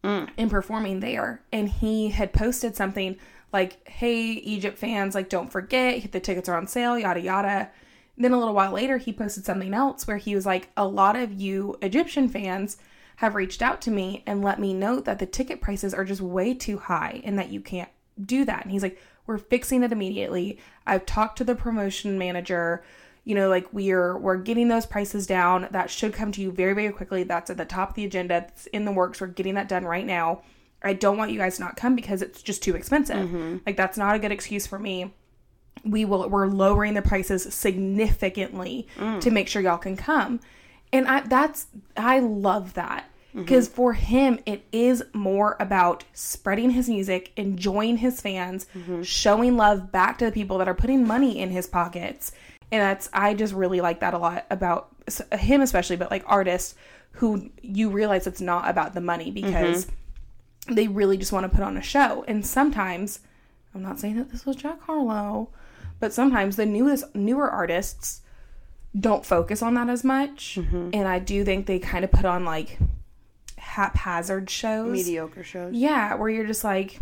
mm. 0.04 0.28
and 0.38 0.48
performing 0.48 1.00
there 1.00 1.42
and 1.50 1.68
he 1.68 2.11
had 2.11 2.32
posted 2.32 2.76
something 2.76 3.18
like, 3.52 3.88
"Hey 3.88 4.22
Egypt 4.22 4.78
fans, 4.78 5.16
like 5.16 5.28
don't 5.28 5.50
forget, 5.50 6.12
the 6.12 6.20
tickets 6.20 6.48
are 6.48 6.56
on 6.56 6.68
sale, 6.68 6.96
yada 6.96 7.20
yada." 7.20 7.70
Then 8.18 8.33
a 8.33 8.38
little 8.38 8.55
while 8.55 8.72
later, 8.72 8.96
he 8.96 9.12
posted 9.12 9.44
something 9.44 9.74
else 9.74 10.07
where 10.07 10.16
he 10.16 10.35
was 10.35 10.46
like, 10.46 10.70
"A 10.76 10.87
lot 10.87 11.16
of 11.16 11.33
you 11.40 11.76
Egyptian 11.83 12.29
fans 12.29 12.79
have 13.16 13.35
reached 13.35 13.62
out 13.62 13.81
to 13.83 13.90
me 13.90 14.22
and 14.26 14.42
let 14.42 14.61
me 14.61 14.74
know 14.74 15.00
that 15.00 15.18
the 15.18 15.26
ticket 15.26 15.61
prices 15.61 15.92
are 15.92 16.05
just 16.05 16.20
way 16.20 16.55
too 16.55 16.79
high 16.79 17.20
and 17.24 17.38
that 17.38 17.50
you 17.50 17.61
can't 17.61 17.90
do 18.22 18.44
that." 18.44 18.62
And 18.62 18.72
he's 18.72 18.83
like, 18.83 18.98
"We're 19.26 19.38
fixing 19.38 19.83
it 19.83 19.92
immediately. 19.92 20.59
I've 20.87 21.07
talked 21.07 21.38
to 21.38 21.44
the 21.44 21.55
promotion 21.55 22.18
manager. 22.18 22.83
You 23.24 23.35
know, 23.35 23.48
like 23.48 23.66
we're 23.72 24.16
we're 24.16 24.37
getting 24.37 24.68
those 24.68 24.87
prices 24.87 25.26
down. 25.26 25.68
That 25.70 25.90
should 25.90 26.14
come 26.14 26.33
to 26.33 26.40
you 26.40 26.50
very 26.50 26.74
very 26.74 26.92
quickly. 26.92 27.22
That's 27.22 27.50
at 27.50 27.57
the 27.57 27.64
top 27.64 27.90
of 27.90 27.94
the 27.96 28.05
agenda. 28.05 28.46
It's 28.48 28.66
in 28.66 28.85
the 28.85 28.92
works. 28.92 29.20
We're 29.20 29.26
getting 29.26 29.55
that 29.55 29.68
done 29.68 29.85
right 29.85 30.07
now." 30.07 30.42
I 30.83 30.92
don't 30.92 31.16
want 31.16 31.33
you 31.33 31.38
guys 31.38 31.57
to 31.57 31.62
not 31.62 31.76
come 31.76 31.96
because 31.96 32.22
it's 32.22 32.42
just 32.42 32.62
too 32.62 32.76
expensive. 32.76 33.16
Mm-hmm. 33.16 33.59
Like 33.66 33.76
that's 33.76 33.98
not 33.98 34.14
a 34.14 34.18
good 34.18 34.31
excuse 34.31 34.66
for 34.66 34.79
me. 34.79 35.14
We 35.84 36.04
will 36.04 36.28
we're 36.28 36.48
lowering 36.48 36.94
the 36.94 37.02
prices 37.02 37.54
significantly 37.54 38.88
mm. 38.96 39.20
to 39.20 39.30
make 39.30 39.48
sure 39.48 39.62
y'all 39.62 39.78
can 39.78 39.96
come. 39.96 40.40
And 40.92 41.06
I 41.06 41.20
that's 41.20 41.66
I 41.96 42.20
love 42.20 42.74
that. 42.74 43.10
Mm-hmm. 43.30 43.42
Because 43.42 43.68
for 43.68 43.92
him, 43.92 44.38
it 44.46 44.64
is 44.72 45.04
more 45.12 45.56
about 45.60 46.04
spreading 46.14 46.70
his 46.70 46.88
music, 46.88 47.32
enjoying 47.36 47.98
his 47.98 48.20
fans, 48.20 48.66
mm-hmm. 48.74 49.02
showing 49.02 49.58
love 49.58 49.92
back 49.92 50.18
to 50.18 50.24
the 50.24 50.32
people 50.32 50.56
that 50.58 50.68
are 50.68 50.74
putting 50.74 51.06
money 51.06 51.38
in 51.38 51.50
his 51.50 51.66
pockets. 51.66 52.32
And 52.72 52.80
that's, 52.80 53.10
I 53.12 53.34
just 53.34 53.52
really 53.52 53.82
like 53.82 54.00
that 54.00 54.14
a 54.14 54.18
lot 54.18 54.46
about 54.50 54.88
him, 55.38 55.60
especially, 55.60 55.96
but 55.96 56.10
like 56.10 56.24
artists 56.26 56.74
who 57.12 57.50
you 57.62 57.90
realize 57.90 58.26
it's 58.26 58.40
not 58.40 58.68
about 58.68 58.94
the 58.94 59.00
money 59.02 59.30
because 59.30 59.84
mm-hmm. 59.84 60.74
they 60.74 60.88
really 60.88 61.18
just 61.18 61.32
want 61.32 61.44
to 61.44 61.54
put 61.54 61.64
on 61.64 61.76
a 61.76 61.82
show. 61.82 62.24
And 62.26 62.44
sometimes, 62.44 63.20
I'm 63.74 63.82
not 63.82 64.00
saying 64.00 64.16
that 64.16 64.30
this 64.30 64.46
was 64.46 64.56
Jack 64.56 64.80
Harlow, 64.82 65.50
but 66.00 66.12
sometimes 66.12 66.56
the 66.56 66.66
newest 66.66 67.14
newer 67.14 67.50
artists 67.50 68.22
don't 68.98 69.24
focus 69.26 69.62
on 69.62 69.74
that 69.74 69.88
as 69.88 70.04
much. 70.04 70.56
And 70.56 71.06
I 71.09 71.18
do 71.18 71.44
think 71.44 71.66
they 71.66 71.78
kind 71.78 72.04
of 72.04 72.11
put 72.11 72.24
on 72.24 72.44
like 72.44 72.78
haphazard 73.59 74.48
shows. 74.50 74.92
Mediocre 74.92 75.44
shows. 75.44 75.74
Yeah, 75.74 76.14
where 76.14 76.28
you're 76.28 76.46
just 76.46 76.64
like, 76.64 76.98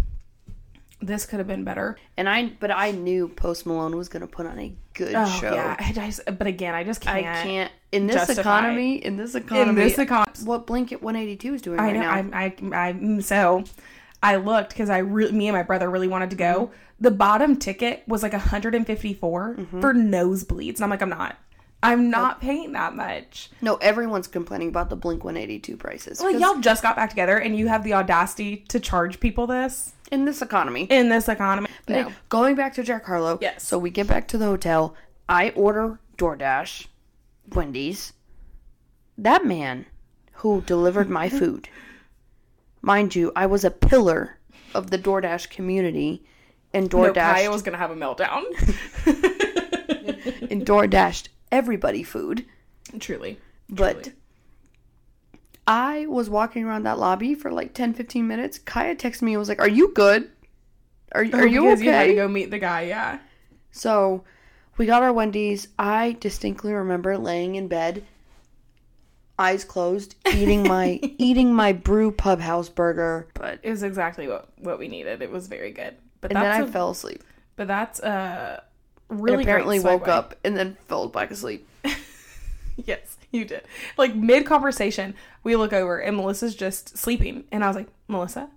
this 1.01 1.27
could 1.27 1.39
have 1.39 1.47
been 1.47 1.65
better. 1.65 1.97
And 2.17 2.29
I, 2.29 2.53
but 2.61 2.71
I 2.71 2.91
knew 2.93 3.29
Post 3.29 3.67
Malone 3.67 3.97
was 3.97 4.09
gonna 4.09 4.27
put 4.27 4.47
on 4.47 4.59
a 4.59 4.73
good 4.95 5.15
Oh, 5.15 5.27
show. 5.27 5.55
yeah. 5.55 5.77
I 5.79 5.93
just, 5.93 6.21
but 6.39 6.47
again, 6.47 6.75
I 6.75 6.83
just 6.85 7.01
can't. 7.01 7.27
I 7.27 7.43
can't 7.43 7.73
in 7.93 8.07
this 8.07 8.17
justify- 8.17 8.41
economy. 8.41 8.97
In 9.05 9.17
this 9.17 9.35
economy, 9.35 9.71
In 9.71 9.75
this 9.77 9.97
econ- 9.97 10.47
what 10.47 10.67
Blink 10.67 10.91
182 10.93 11.55
is 11.55 11.63
doing 11.63 11.79
I 11.79 11.85
right 11.85 11.95
know. 11.95 12.01
now. 12.01 12.11
I'm, 12.11 12.35
I, 12.35 12.45
I, 12.47 12.93
mm, 12.93 13.23
so 13.23 13.65
I 14.25 14.37
looked 14.37 14.71
because 14.71 14.89
I 14.91 14.99
really, 14.99 15.33
me 15.33 15.49
and 15.49 15.57
my 15.57 15.63
brother 15.63 15.91
really 15.91 16.09
wanted 16.09 16.31
to 16.31 16.37
go. 16.37 16.67
Mm-hmm. 16.67 16.75
The 17.01 17.11
bottom 17.11 17.57
ticket 17.57 18.03
was 18.09 18.23
like 18.23 18.33
154 18.33 19.57
mm-hmm. 19.57 19.81
for 19.81 19.93
nosebleeds, 19.93 20.77
and 20.77 20.85
I'm 20.85 20.91
like, 20.91 21.03
I'm 21.03 21.11
not. 21.11 21.37
I'm 21.83 22.09
not 22.09 22.41
paying 22.41 22.73
that 22.73 22.95
much. 22.97 23.51
no, 23.61 23.77
everyone's 23.77 24.27
complaining 24.27 24.69
about 24.71 24.89
the 24.89 24.97
Blink 24.97 25.23
182 25.23 25.77
prices. 25.77 26.19
Like 26.23 26.33
'cause 26.33 26.41
y'all 26.41 26.59
just 26.61 26.83
got 26.83 26.97
back 26.97 27.11
together, 27.11 27.37
and 27.37 27.55
you 27.59 27.69
have 27.69 27.85
the 27.85 27.93
audacity 27.93 28.65
to 28.69 28.81
charge 28.81 29.21
people 29.21 29.47
this 29.47 29.93
in 30.11 30.25
this 30.25 30.41
economy. 30.41 30.85
in 30.89 31.11
this 31.11 31.29
economy. 31.29 31.69
No. 31.87 32.11
Going 32.31 32.55
back 32.55 32.73
to 32.75 32.83
Jack 32.83 33.05
Harlow. 33.05 33.39
Yes. 33.43 33.69
So 33.69 33.79
we 33.79 33.91
get 33.91 34.07
back 34.07 34.27
to 34.29 34.39
the 34.39 34.47
hotel. 34.47 34.95
I 35.29 35.51
order 35.51 35.99
DoorDash, 36.17 36.87
Wendy's. 37.53 38.15
That 39.19 39.45
man 39.45 39.85
who 40.37 40.63
delivered 40.63 41.11
my 41.11 41.29
food, 41.41 41.69
mind 42.85 43.15
you, 43.15 43.33
I 43.35 43.47
was 43.47 43.65
a 43.65 43.71
pillar 43.71 44.39
of 44.75 44.91
the 44.91 44.99
DoorDash 44.99 45.51
community, 45.51 46.25
and 46.73 46.93
No, 46.93 46.99
DoorDash 47.01 47.15
Kaya 47.35 47.51
was 47.51 47.63
gonna 47.63 47.79
have 47.79 47.91
a 47.91 47.97
meltdown. 47.97 48.45
and 50.51 50.65
DoorDashed 50.67 51.29
everybody 51.53 52.03
food. 52.03 52.45
Truly, 52.99 53.39
But 53.69 54.03
Truly. 54.05 54.17
I 55.67 56.07
was 56.07 56.29
walking 56.29 56.65
around 56.65 56.83
that 56.83 56.99
lobby 56.99 57.35
for 57.35 57.51
like 57.51 57.73
10, 57.75 57.95
15 57.95 58.27
minutes. 58.27 58.59
Kaya 58.59 58.95
texted 58.95 59.23
me 59.23 59.33
and 59.33 59.39
was 59.39 59.49
like, 59.49 59.61
Are 59.61 59.69
you 59.69 59.93
good? 59.95 60.31
Are, 61.13 61.25
oh, 61.33 61.39
are 61.39 61.47
you 61.47 61.61
Oh, 61.69 61.75
Because 61.77 61.81
okay? 61.81 61.85
You 61.87 61.93
had 61.93 62.07
to 62.09 62.15
go 62.15 62.29
meet 62.29 62.51
the 62.51 62.59
guy. 62.59 62.83
Yeah. 62.83 63.19
So 63.73 64.25
we 64.77 64.85
got 64.87 65.03
our 65.03 65.13
Wendy's. 65.13 65.69
I 65.79 66.17
distinctly 66.21 66.73
remember 66.73 67.17
laying 67.17 67.55
in 67.55 67.69
bed, 67.69 68.05
eyes 69.39 69.65
closed, 69.65 70.15
eating 70.33 70.63
my 70.63 70.99
eating 71.19 71.55
my 71.55 71.73
brew 71.73 72.11
pub 72.13 72.41
house 72.41 72.69
burger. 72.69 73.27
But 73.35 73.61
It 73.63 73.71
was 73.71 73.83
exactly 73.83 74.29
what 74.29 74.49
what 74.59 74.79
we 74.79 74.89
needed. 74.89 75.23
It 75.23 75.31
was 75.31 75.47
very 75.49 75.73
good. 75.73 75.97
But 76.21 76.33
and 76.33 76.41
then 76.43 76.51
I 76.51 76.59
a- 76.61 76.67
fell 76.67 76.91
asleep. 76.91 77.23
But 77.57 77.69
that's 77.69 78.01
uh 78.01 78.61
And 79.11 79.21
really 79.21 79.43
apparently 79.45 79.79
great 79.81 79.93
woke 79.93 80.09
up 80.09 80.35
and 80.45 80.57
then 80.57 80.77
fell 80.89 81.09
back 81.09 81.31
asleep. 81.31 81.69
Yes, 82.77 83.17
you 83.31 83.45
did. 83.45 83.63
Like 83.97 84.17
mid 84.17 84.47
conversation, 84.47 85.15
we 85.45 85.55
look 85.55 85.73
over 85.73 85.99
and 85.99 86.17
Melissa's 86.17 86.57
just 86.57 86.99
sleeping, 86.99 87.45
and 87.53 87.63
I 87.63 87.69
was 87.69 87.77
like, 87.77 87.87
Melissa, 88.09 88.51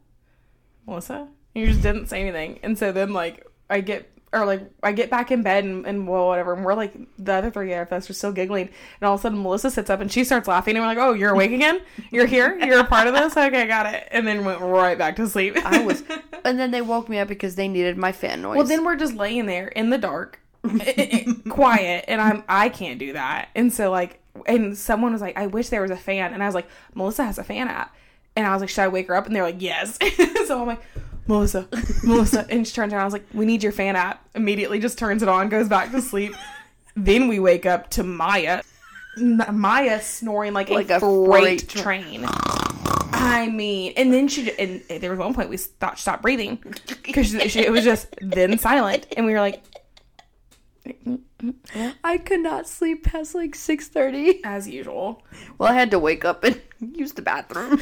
Melissa, 0.88 1.28
and 1.54 1.64
you 1.64 1.68
just 1.68 1.84
didn't 1.84 2.08
say 2.08 2.22
anything. 2.22 2.60
And 2.64 2.78
so 2.78 2.92
then 2.92 3.14
like 3.14 3.46
I 3.70 3.82
get 3.82 4.10
or 4.34 4.46
like 4.46 4.62
I 4.84 4.92
get 4.92 5.10
back 5.10 5.32
in 5.32 5.42
bed 5.42 5.64
and, 5.64 5.86
and 5.86 6.08
well 6.08 6.28
whatever, 6.28 6.54
and 6.54 6.66
we're 6.66 6.74
like 6.74 6.94
the 7.18 7.34
other 7.34 7.50
three 7.50 7.74
of 7.74 7.92
us 7.92 8.10
are 8.10 8.14
still 8.14 8.32
giggling, 8.32 8.70
and 9.00 9.08
all 9.08 9.16
of 9.16 9.22
a 9.22 9.24
sudden 9.24 9.42
Melissa 9.42 9.72
sits 9.72 9.90
up 9.90 10.02
and 10.02 10.12
she 10.12 10.24
starts 10.24 10.48
laughing, 10.48 10.76
and 10.76 10.84
we're 10.84 10.88
like, 10.88 10.98
oh, 10.98 11.14
you're 11.14 11.32
awake 11.32 11.52
again? 11.52 11.80
You're 12.12 12.26
here? 12.26 12.58
You're 12.60 12.80
a 12.80 12.84
part 12.84 13.08
of 13.08 13.14
this? 13.14 13.38
Okay, 13.38 13.68
got 13.68 13.86
it. 13.86 14.08
And 14.12 14.28
then 14.28 14.44
went 14.44 14.60
right 14.60 14.98
back 14.98 15.16
to 15.18 15.28
sleep. 15.30 15.58
I 15.66 15.84
was, 15.84 16.04
and 16.44 16.60
then 16.60 16.72
they 16.72 16.82
woke 16.82 17.08
me 17.08 17.20
up 17.20 17.28
because 17.28 17.56
they 17.56 17.68
needed 17.68 17.98
my 17.98 18.12
fan 18.12 18.42
noise. 18.42 18.58
Well, 18.58 18.66
then 18.66 18.84
we're 18.84 18.98
just 18.98 19.14
laying 19.14 19.46
there 19.46 19.70
in 19.70 19.90
the 19.90 19.98
dark, 19.98 20.40
quiet, 21.50 22.06
and 22.08 22.20
I'm 22.22 22.44
I 22.50 22.70
can't 22.70 23.00
do 23.00 23.14
that. 23.14 23.50
And 23.56 23.72
so 23.72 23.92
like, 23.92 24.20
and 24.46 24.78
someone 24.78 25.14
was 25.14 25.22
like, 25.22 25.38
"I 25.38 25.48
wish 25.48 25.70
there 25.70 25.82
was 25.82 25.92
a 25.92 25.98
fan," 25.98 26.34
and 26.34 26.44
I 26.44 26.46
was 26.46 26.56
like, 26.56 26.68
"Melissa 26.94 27.24
has 27.24 27.38
a 27.38 27.44
fan 27.46 27.70
app," 27.70 27.96
and 28.36 28.46
I 28.46 28.52
was 28.52 28.62
like, 28.62 28.70
"Should 28.70 28.82
I 28.82 28.88
wake 28.90 29.08
her 29.08 29.16
up?" 29.16 29.26
And 29.26 29.36
they're 29.36 29.44
like, 29.44 29.62
"Yes." 29.62 29.98
so 30.48 30.62
I'm 30.62 30.68
like, 30.68 30.82
"Melissa, 31.28 31.68
Melissa," 32.04 32.46
and 32.50 32.68
she 32.68 32.74
turns 32.74 32.94
around. 32.94 33.02
I 33.02 33.06
was 33.06 33.14
like, 33.14 33.26
"We 33.34 33.46
need 33.46 33.64
your 33.64 33.72
fan 33.72 33.96
app." 33.96 34.28
Immediately, 34.36 34.80
just 34.80 34.98
turns 34.98 35.22
it 35.24 35.30
on, 35.30 35.50
goes 35.50 35.68
back 35.68 35.92
to 35.92 36.02
sleep. 36.02 36.34
then 36.96 37.28
we 37.28 37.40
wake 37.40 37.66
up 37.66 37.90
to 37.92 38.04
Maya, 38.04 38.62
M- 39.18 39.42
Maya 39.60 40.02
snoring 40.02 40.54
like, 40.54 40.70
Like 40.70 40.90
a, 40.90 40.96
a 40.98 41.00
freight, 41.00 41.62
freight 41.62 41.70
train. 41.70 42.26
I 43.20 43.50
mean, 43.52 43.94
and 43.98 44.14
then 44.14 44.28
she 44.28 44.52
and 44.58 44.82
there 45.02 45.10
was 45.12 45.20
one 45.20 45.34
point 45.34 45.50
we 45.50 45.58
thought 45.58 45.98
she 45.98 46.02
stopped 46.04 46.22
breathing 46.22 46.60
because 47.04 47.28
she, 47.32 47.48
she- 47.50 47.66
it 47.66 47.72
was 47.72 47.84
just 47.84 48.08
then 48.22 48.58
silent, 48.60 49.08
and 49.16 49.26
we 49.26 49.34
were 49.34 49.40
like, 49.40 49.64
I 52.04 52.18
could 52.18 52.40
not 52.40 52.68
sleep 52.68 53.04
past 53.04 53.36
like 53.36 53.56
six 53.56 53.88
thirty. 53.88 54.42
as 54.44 54.68
usual. 54.68 55.24
Well, 55.58 55.70
I 55.70 55.74
had 55.74 55.92
to 55.92 56.00
wake 56.00 56.24
up 56.26 56.44
and 56.44 56.62
use 56.96 57.14
the 57.14 57.22
bathroom. 57.22 57.80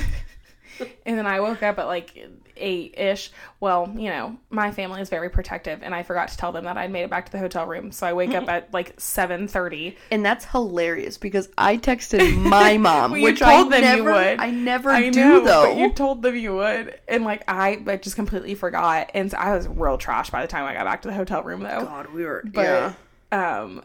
And 1.05 1.17
then 1.17 1.27
I 1.27 1.39
woke 1.39 1.61
up 1.61 1.77
at 1.77 1.85
like 1.85 2.27
eight 2.57 2.95
ish. 2.97 3.31
Well, 3.59 3.93
you 3.95 4.09
know, 4.09 4.37
my 4.49 4.71
family 4.71 5.01
is 5.01 5.09
very 5.09 5.29
protective, 5.29 5.83
and 5.83 5.93
I 5.93 6.01
forgot 6.03 6.29
to 6.29 6.37
tell 6.37 6.51
them 6.51 6.65
that 6.65 6.77
I'd 6.77 6.91
made 6.91 7.03
it 7.03 7.09
back 7.11 7.27
to 7.27 7.31
the 7.31 7.37
hotel 7.37 7.65
room. 7.67 7.91
So 7.91 8.07
I 8.07 8.13
wake 8.13 8.33
up 8.33 8.49
at 8.49 8.73
like 8.73 8.99
seven 8.99 9.47
thirty. 9.47 9.97
And 10.09 10.25
that's 10.25 10.45
hilarious 10.45 11.17
because 11.19 11.49
I 11.57 11.77
texted 11.77 12.35
my 12.37 12.77
mom, 12.79 13.11
Well, 13.11 13.21
which 13.21 13.39
told 13.39 13.71
I 13.73 13.81
them 13.81 13.97
you 13.97 14.03
never, 14.03 14.13
would. 14.13 14.39
I 14.39 14.49
never 14.49 14.89
I 14.89 15.09
do 15.09 15.19
know, 15.19 15.45
though. 15.45 15.73
but 15.73 15.77
you 15.77 15.93
told 15.93 16.21
them 16.23 16.35
you 16.35 16.55
would, 16.55 16.99
and 17.07 17.23
like 17.23 17.43
I, 17.47 17.81
I 17.85 17.97
just 17.97 18.15
completely 18.15 18.55
forgot, 18.55 19.11
and 19.13 19.29
so 19.29 19.37
I 19.37 19.55
was 19.55 19.67
real 19.67 19.97
trash 19.99 20.31
by 20.31 20.41
the 20.41 20.47
time 20.47 20.65
I 20.65 20.73
got 20.73 20.85
back 20.85 21.03
to 21.03 21.07
the 21.09 21.13
hotel 21.13 21.43
room 21.43 21.61
though. 21.61 21.81
God, 21.85 22.11
we 22.13 22.23
were. 22.25 22.43
But 22.45 22.95
yeah. 23.31 23.59
um 23.61 23.83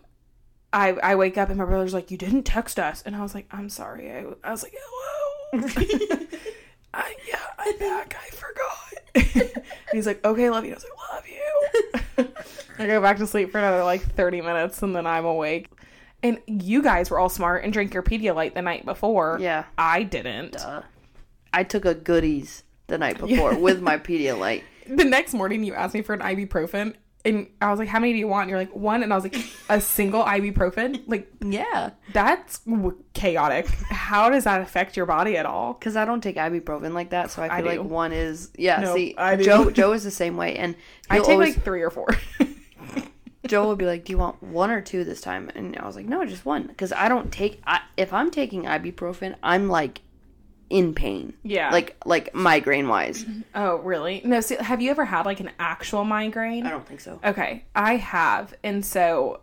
I 0.73 0.91
I 0.93 1.15
wake 1.17 1.37
up 1.37 1.49
and 1.49 1.59
my 1.59 1.65
brother's 1.65 1.93
like, 1.95 2.11
You 2.11 2.17
didn't 2.17 2.45
text 2.45 2.79
us 2.79 3.03
and 3.05 3.15
I 3.17 3.23
was 3.23 3.35
like, 3.35 3.47
I'm 3.51 3.69
sorry. 3.69 4.11
I, 4.11 4.25
I 4.45 4.51
was 4.51 4.63
like, 4.63 4.75
Hello. 4.77 5.17
I, 6.93 7.15
yeah, 7.29 7.39
I'm 7.59 7.79
back. 7.79 8.17
I 8.21 8.31
forgot. 8.31 9.55
and 9.55 9.65
he's 9.93 10.07
like, 10.07 10.25
Okay, 10.25 10.51
love 10.51 10.65
you. 10.65 10.73
I 10.73 10.75
was 10.75 10.85
like, 10.85 11.13
Love 11.15 12.27
you. 12.27 12.35
I 12.79 12.87
go 12.87 13.01
back 13.01 13.19
to 13.19 13.27
sleep 13.27 13.53
for 13.53 13.59
another 13.59 13.85
like 13.85 14.01
30 14.01 14.41
minutes 14.41 14.83
and 14.83 14.95
then 14.95 15.07
I'm 15.07 15.25
awake. 15.25 15.69
And 16.23 16.39
you 16.47 16.83
guys 16.83 17.11
were 17.11 17.19
all 17.19 17.29
smart 17.29 17.65
and 17.65 17.73
drank 17.73 17.95
your 17.95 18.03
Pedialyte 18.03 18.55
the 18.55 18.63
night 18.63 18.85
before. 18.85 19.39
Yeah. 19.41 19.65
I 19.79 20.03
didn't. 20.03 20.53
Duh. 20.53 20.83
I 21.53 21.65
took 21.65 21.85
a 21.85 21.95
Goody's 21.95 22.63
the 22.87 22.99
night 22.99 23.19
before 23.27 23.57
with 23.57 23.81
my 23.81 23.99
Pedialyte. 23.99 24.63
The 24.87 25.05
next 25.05 25.35
morning 25.35 25.63
you 25.65 25.75
asked 25.75 25.95
me 25.95 26.03
for 26.03 26.15
an 26.15 26.21
ibuprofen 26.21 26.95
and 27.25 27.49
I 27.61 27.71
was 27.71 27.79
like, 27.79 27.89
how 27.89 27.99
many 28.01 28.13
do 28.15 28.19
you 28.19 28.29
want? 28.29 28.43
And 28.45 28.51
you're 28.51 28.59
like, 28.59 28.75
one. 28.75 29.03
And 29.03 29.13
I 29.13 29.17
was 29.17 29.25
like, 29.25 29.37
a 29.69 29.81
single 29.81 30.25
ibuprofen? 30.25 31.03
Like, 31.07 31.31
Yeah. 31.45 31.91
that's 32.13 32.61
w- 32.61 32.97
chaotic. 33.13 33.67
How 33.91 34.31
does 34.31 34.45
that 34.45 34.61
affect 34.63 34.97
your 34.97 35.07
body 35.07 35.37
at 35.37 35.45
all? 35.47 35.75
Because 35.75 35.97
I 35.97 36.05
don't 36.05 36.23
take 36.23 36.37
ibuprofen 36.37 36.93
like 36.95 37.11
that, 37.11 37.31
so 37.31 37.43
I 37.43 37.47
I 37.59 37.63
feel 37.63 37.73
do. 37.73 37.79
like 37.83 37.91
one 37.91 38.13
is 38.13 38.51
yeah. 38.57 38.81
No, 38.81 38.95
see, 38.95 39.15
I. 39.19 39.37
Joe 39.37 39.71
Joe 39.71 39.93
is 39.93 40.03
the 40.05 40.11
same 40.11 40.37
way, 40.37 40.57
and 40.57 40.75
I 41.11 41.19
take 41.19 41.29
always- 41.29 41.55
like 41.57 41.65
three 41.65 41.83
or 41.83 41.91
four. 41.91 42.09
Joe 43.47 43.69
would 43.69 43.79
be 43.79 43.87
like, 43.87 44.05
"Do 44.05 44.13
you 44.13 44.19
want 44.19 44.43
one 44.43 44.71
or 44.71 44.81
two 44.81 45.03
this 45.03 45.21
time?" 45.21 45.51
And 45.55 45.77
I 45.79 45.87
was 45.87 45.97
like, 45.97 46.07
"No, 46.07 46.25
just 46.27 46.45
one." 46.45 46.67
Because 46.67 46.93
I 46.93 47.09
don't 47.09 47.33
take. 47.33 47.61
I, 47.67 47.81
if 47.97 48.13
I'm 48.13 48.31
taking 48.31 48.65
ibuprofen, 48.65 49.35
I'm 49.43 49.69
like 49.69 50.03
in 50.71 50.95
pain. 50.95 51.35
Yeah. 51.43 51.71
Like 51.71 51.97
like 52.07 52.35
migraine 52.35 52.89
wise. 52.89 53.27
oh, 53.55 53.77
really? 53.79 54.23
No, 54.25 54.41
see, 54.41 54.57
have 54.57 54.81
you 54.81 54.91
ever 54.91 55.05
had 55.05 55.27
like 55.27 55.41
an 55.41 55.51
actual 55.59 56.05
migraine? 56.05 56.65
I 56.65 56.71
don't 56.71 56.87
think 56.87 57.01
so. 57.01 57.21
Okay, 57.23 57.65
I 57.75 57.97
have. 57.97 58.55
And 58.63 58.87
so 58.87 59.41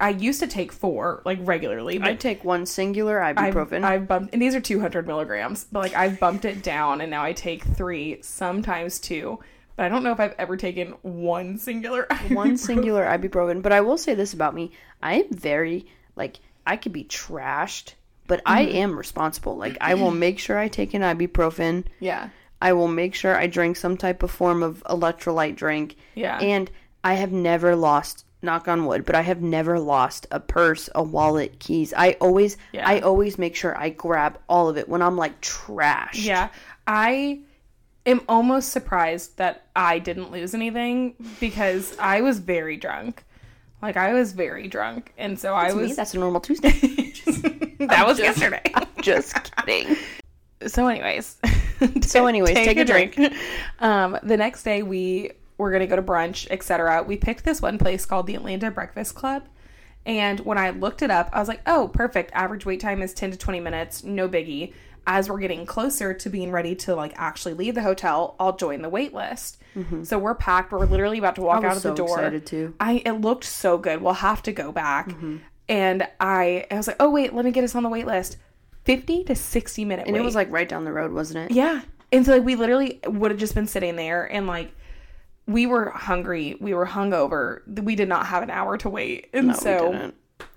I 0.00 0.10
used 0.10 0.40
to 0.40 0.46
take 0.46 0.72
four, 0.72 1.22
like 1.24 1.38
regularly, 1.42 1.98
but 1.98 2.08
I 2.08 2.14
take 2.14 2.42
one 2.42 2.64
singular 2.64 3.22
I've, 3.22 3.36
ibuprofen. 3.36 3.84
I've 3.84 4.08
bumped, 4.08 4.32
and 4.32 4.40
these 4.40 4.54
are 4.54 4.60
200 4.60 5.06
milligrams, 5.06 5.64
but 5.70 5.80
like 5.80 5.94
I've 5.94 6.18
bumped 6.18 6.46
it 6.46 6.62
down 6.62 7.02
and 7.02 7.10
now 7.10 7.22
I 7.22 7.34
take 7.34 7.62
three, 7.62 8.20
sometimes 8.22 8.98
two. 8.98 9.38
But 9.76 9.86
I 9.86 9.88
don't 9.90 10.02
know 10.02 10.12
if 10.12 10.20
I've 10.20 10.34
ever 10.38 10.56
taken 10.56 10.94
one 11.02 11.58
singular. 11.58 12.06
one 12.30 12.56
singular 12.56 13.04
ibuprofen. 13.04 13.62
But 13.62 13.72
I 13.72 13.82
will 13.82 13.98
say 13.98 14.14
this 14.14 14.32
about 14.32 14.54
me: 14.54 14.72
I 15.02 15.20
am 15.20 15.30
very 15.30 15.86
like 16.16 16.40
I 16.66 16.76
could 16.76 16.92
be 16.92 17.04
trashed, 17.04 17.94
but 18.30 18.40
I 18.46 18.64
Mm-hmm. 18.64 18.76
am 18.76 18.96
responsible. 18.98 19.56
Like 19.56 19.76
I 19.80 19.94
will 19.94 20.10
make 20.26 20.38
sure 20.38 20.56
I 20.58 20.68
take 20.68 20.94
an 20.94 21.02
ibuprofen. 21.02 21.84
Yeah. 21.98 22.28
I 22.62 22.72
will 22.74 22.88
make 22.88 23.14
sure 23.14 23.36
I 23.36 23.46
drink 23.46 23.76
some 23.76 23.96
type 23.96 24.22
of 24.22 24.30
form 24.30 24.62
of 24.62 24.82
electrolyte 24.86 25.56
drink. 25.56 25.96
Yeah. 26.14 26.38
And 26.38 26.70
I 27.02 27.14
have 27.14 27.32
never 27.32 27.74
lost 27.74 28.24
knock 28.42 28.68
on 28.68 28.86
wood, 28.86 29.04
but 29.04 29.14
I 29.14 29.22
have 29.22 29.42
never 29.42 29.78
lost 29.78 30.26
a 30.30 30.40
purse, 30.40 30.88
a 30.94 31.02
wallet, 31.02 31.58
keys. 31.58 31.92
I 31.96 32.12
always 32.20 32.56
Yeah. 32.72 32.88
I 32.88 33.00
always 33.00 33.36
make 33.38 33.54
sure 33.56 33.76
I 33.76 33.88
grab 33.90 34.38
all 34.48 34.68
of 34.68 34.76
it 34.78 34.88
when 34.88 35.02
I'm 35.02 35.16
like 35.16 35.40
trash. 35.40 36.18
Yeah. 36.18 36.48
I 36.86 37.40
am 38.06 38.20
almost 38.28 38.70
surprised 38.70 39.36
that 39.38 39.66
I 39.76 39.98
didn't 39.98 40.30
lose 40.30 40.54
anything 40.54 41.14
because 41.40 41.96
I 41.98 42.20
was 42.22 42.38
very 42.38 42.76
drunk. 42.76 43.24
Like 43.82 43.96
I 43.96 44.12
was 44.12 44.32
very 44.32 44.68
drunk. 44.68 45.12
And 45.16 45.38
so 45.38 45.54
I 45.54 45.68
To 45.70 45.74
me, 45.76 45.82
was 45.88 45.96
that's 45.96 46.12
a 46.14 46.18
normal 46.18 46.40
Tuesday. 46.42 46.72
that 47.88 48.06
was 48.06 48.18
yesterday. 48.18 48.62
Just 49.02 49.34
kidding. 49.56 49.96
so 50.66 50.86
anyways 50.88 51.38
So 52.02 52.26
anyways, 52.26 52.54
take 52.54 52.76
a 52.76 52.84
drink. 52.84 53.18
um 53.78 54.18
the 54.22 54.36
next 54.36 54.62
day 54.62 54.82
we 54.82 55.30
were 55.58 55.70
gonna 55.70 55.86
go 55.86 55.96
to 55.96 56.02
brunch 56.02 56.46
etc 56.50 57.02
we 57.02 57.16
picked 57.16 57.44
this 57.44 57.62
one 57.62 57.78
place 57.78 58.04
called 58.04 58.26
the 58.26 58.34
atlanta 58.34 58.70
breakfast 58.70 59.14
club 59.14 59.46
and 60.06 60.40
when 60.40 60.58
i 60.58 60.70
looked 60.70 61.00
it 61.02 61.10
up 61.10 61.30
i 61.32 61.38
was 61.38 61.48
like 61.48 61.60
oh 61.66 61.88
perfect 61.88 62.30
average 62.34 62.64
wait 62.66 62.80
time 62.80 63.00
is 63.02 63.12
10 63.14 63.30
to 63.32 63.38
20 63.38 63.60
minutes 63.60 64.04
no 64.04 64.28
biggie 64.28 64.72
as 65.06 65.28
we're 65.30 65.38
getting 65.38 65.64
closer 65.64 66.12
to 66.12 66.28
being 66.28 66.50
ready 66.52 66.74
to 66.74 66.94
like 66.94 67.12
actually 67.16 67.54
leave 67.54 67.74
the 67.74 67.82
hotel 67.82 68.36
i'll 68.38 68.56
join 68.56 68.82
the 68.82 68.88
wait 68.88 69.14
list 69.14 69.56
so 70.02 70.18
we're 70.18 70.34
packed 70.34 70.72
we're 70.72 70.84
literally 70.84 71.16
about 71.18 71.36
to 71.36 71.42
walk 71.42 71.58
Mm-hmm. 71.62 71.70
Out 71.70 71.76
of 71.76 71.82
the 71.84 71.94
door 71.94 72.18
excited 72.18 72.44
too. 72.44 72.74
I 72.80 73.02
it 73.06 73.12
looked 73.20 73.44
so 73.44 73.78
good. 73.78 74.02
We'll 74.02 74.14
have 74.14 74.42
to 74.42 74.52
go 74.52 74.72
back. 74.72 75.08
Mm-hmm. 75.10 75.36
And 75.70 76.06
I 76.20 76.66
I 76.70 76.76
was 76.76 76.86
like, 76.86 76.96
oh 77.00 77.08
wait, 77.08 77.32
let 77.32 77.44
me 77.46 77.50
get 77.52 77.64
us 77.64 77.74
on 77.74 77.82
the 77.82 77.88
wait 77.88 78.04
list. 78.06 78.36
Fifty 78.84 79.24
to 79.24 79.34
sixty 79.34 79.84
minute 79.86 80.06
And 80.06 80.14
wait. 80.14 80.20
it 80.20 80.24
was 80.24 80.34
like 80.34 80.50
right 80.50 80.68
down 80.68 80.84
the 80.84 80.92
road, 80.92 81.12
wasn't 81.12 81.50
it? 81.50 81.56
yeah. 81.56 81.80
And 82.12 82.26
so 82.26 82.32
like 82.32 82.42
we 82.44 82.56
literally 82.56 82.98
would 83.06 83.30
have 83.30 83.38
just 83.40 83.54
been 83.54 83.68
sitting 83.68 83.94
there 83.96 84.24
and 84.30 84.46
like 84.48 84.72
we 85.46 85.66
were 85.66 85.90
hungry, 85.90 86.56
we 86.60 86.74
were 86.74 86.86
hungover. 86.86 87.60
We 87.82 87.94
did 87.96 88.08
not 88.08 88.26
have 88.26 88.42
an 88.42 88.50
hour 88.50 88.76
to 88.78 88.88
wait. 88.90 89.28
And 89.32 89.48
No, 89.48 89.52
we 89.54 89.58
so 89.60 89.92
didn't. 89.92 90.14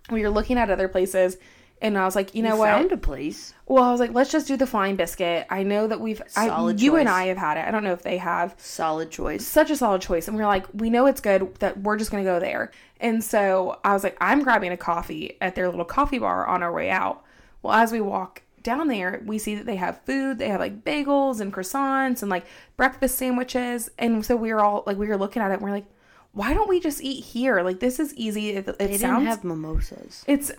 we 0.10 0.22
were 0.24 0.30
looking 0.30 0.58
at 0.58 0.70
other 0.72 0.88
places 0.88 1.38
and 1.82 1.98
I 1.98 2.06
was 2.06 2.16
like, 2.16 2.34
you 2.34 2.42
know 2.44 2.54
You 2.54 2.60
what? 2.60 2.70
found 2.70 2.92
a 2.94 2.98
place. 2.98 3.54
well, 3.68 3.84
I 3.84 3.92
was 3.92 4.00
like, 4.00 4.14
let's 4.14 4.32
just 4.32 4.48
do 4.48 4.56
the 4.56 4.66
flying 4.66 4.96
biscuit. 4.96 5.46
I 5.50 5.64
know 5.64 5.86
that 5.88 6.00
we've 6.00 6.22
I, 6.36 6.48
Solid 6.48 6.82
you 6.82 6.96
and. 6.96 7.10
I 7.10 7.26
have 7.26 7.38
had 7.38 7.58
it. 7.58 7.66
I 7.68 7.72
don't 7.72 7.84
know 7.84 7.92
if 7.94 8.04
they 8.04 8.18
have 8.18 8.56
Solid 8.58 9.12
choice. 9.12 9.46
such 9.46 9.70
a 9.70 9.76
solid 9.76 10.02
choice. 10.02 10.28
And 10.28 10.38
we 10.38 10.44
are 10.44 10.48
like, 10.48 10.66
we 10.74 10.90
know 10.90 11.06
it's 11.08 11.22
good 11.22 11.54
that 11.56 11.82
we're 11.82 11.98
just 11.98 12.10
going 12.10 12.24
to 12.24 12.30
go 12.30 12.40
there. 12.40 12.72
And 13.04 13.24
so 13.24 13.80
I 13.84 13.94
was 13.94 14.04
like, 14.04 14.18
I'm 14.22 14.42
grabbing 14.44 14.72
a 14.72 14.78
coffee 14.78 15.38
at 15.42 15.54
their 15.56 15.70
little 15.70 15.86
coffee 15.86 16.18
bar 16.20 16.48
on 16.48 16.64
our 16.64 16.72
way 16.74 16.90
out. 16.90 17.24
Well, 17.62 17.74
as 17.74 17.92
we 17.92 18.02
walk 18.02 18.42
down 18.64 18.88
there, 18.88 19.22
we 19.26 19.38
see 19.38 19.56
that 19.56 19.66
they 19.66 19.76
have 19.76 20.02
food. 20.06 20.40
They 20.40 20.48
have 20.48 20.62
like 20.62 20.84
bagels 20.86 21.42
and 21.42 21.54
croissants 21.54 22.22
and 22.22 22.32
like 22.32 22.46
breakfast 22.78 23.18
sandwiches. 23.18 23.92
And 24.00 24.26
so 24.26 24.36
we 24.38 24.54
were 24.54 24.62
all 24.62 24.84
like, 24.88 24.98
we 24.98 25.08
were 25.08 25.18
looking 25.18 25.42
at 25.42 25.52
it 25.52 25.56
and 25.56 25.62
we're 25.64 25.72
like, 25.72 25.86
why 26.32 26.54
don't 26.54 26.70
we 26.70 26.80
just 26.80 27.02
eat 27.04 27.24
here? 27.24 27.62
Like, 27.62 27.80
this 27.82 28.00
is 28.00 28.14
easy. 28.16 28.52
It, 28.52 28.68
it 28.68 28.78
They 28.80 28.98
sounds 28.98 29.20
didn't 29.20 29.28
have 29.28 29.44
mimosas. 29.44 30.24
it's 30.26 30.52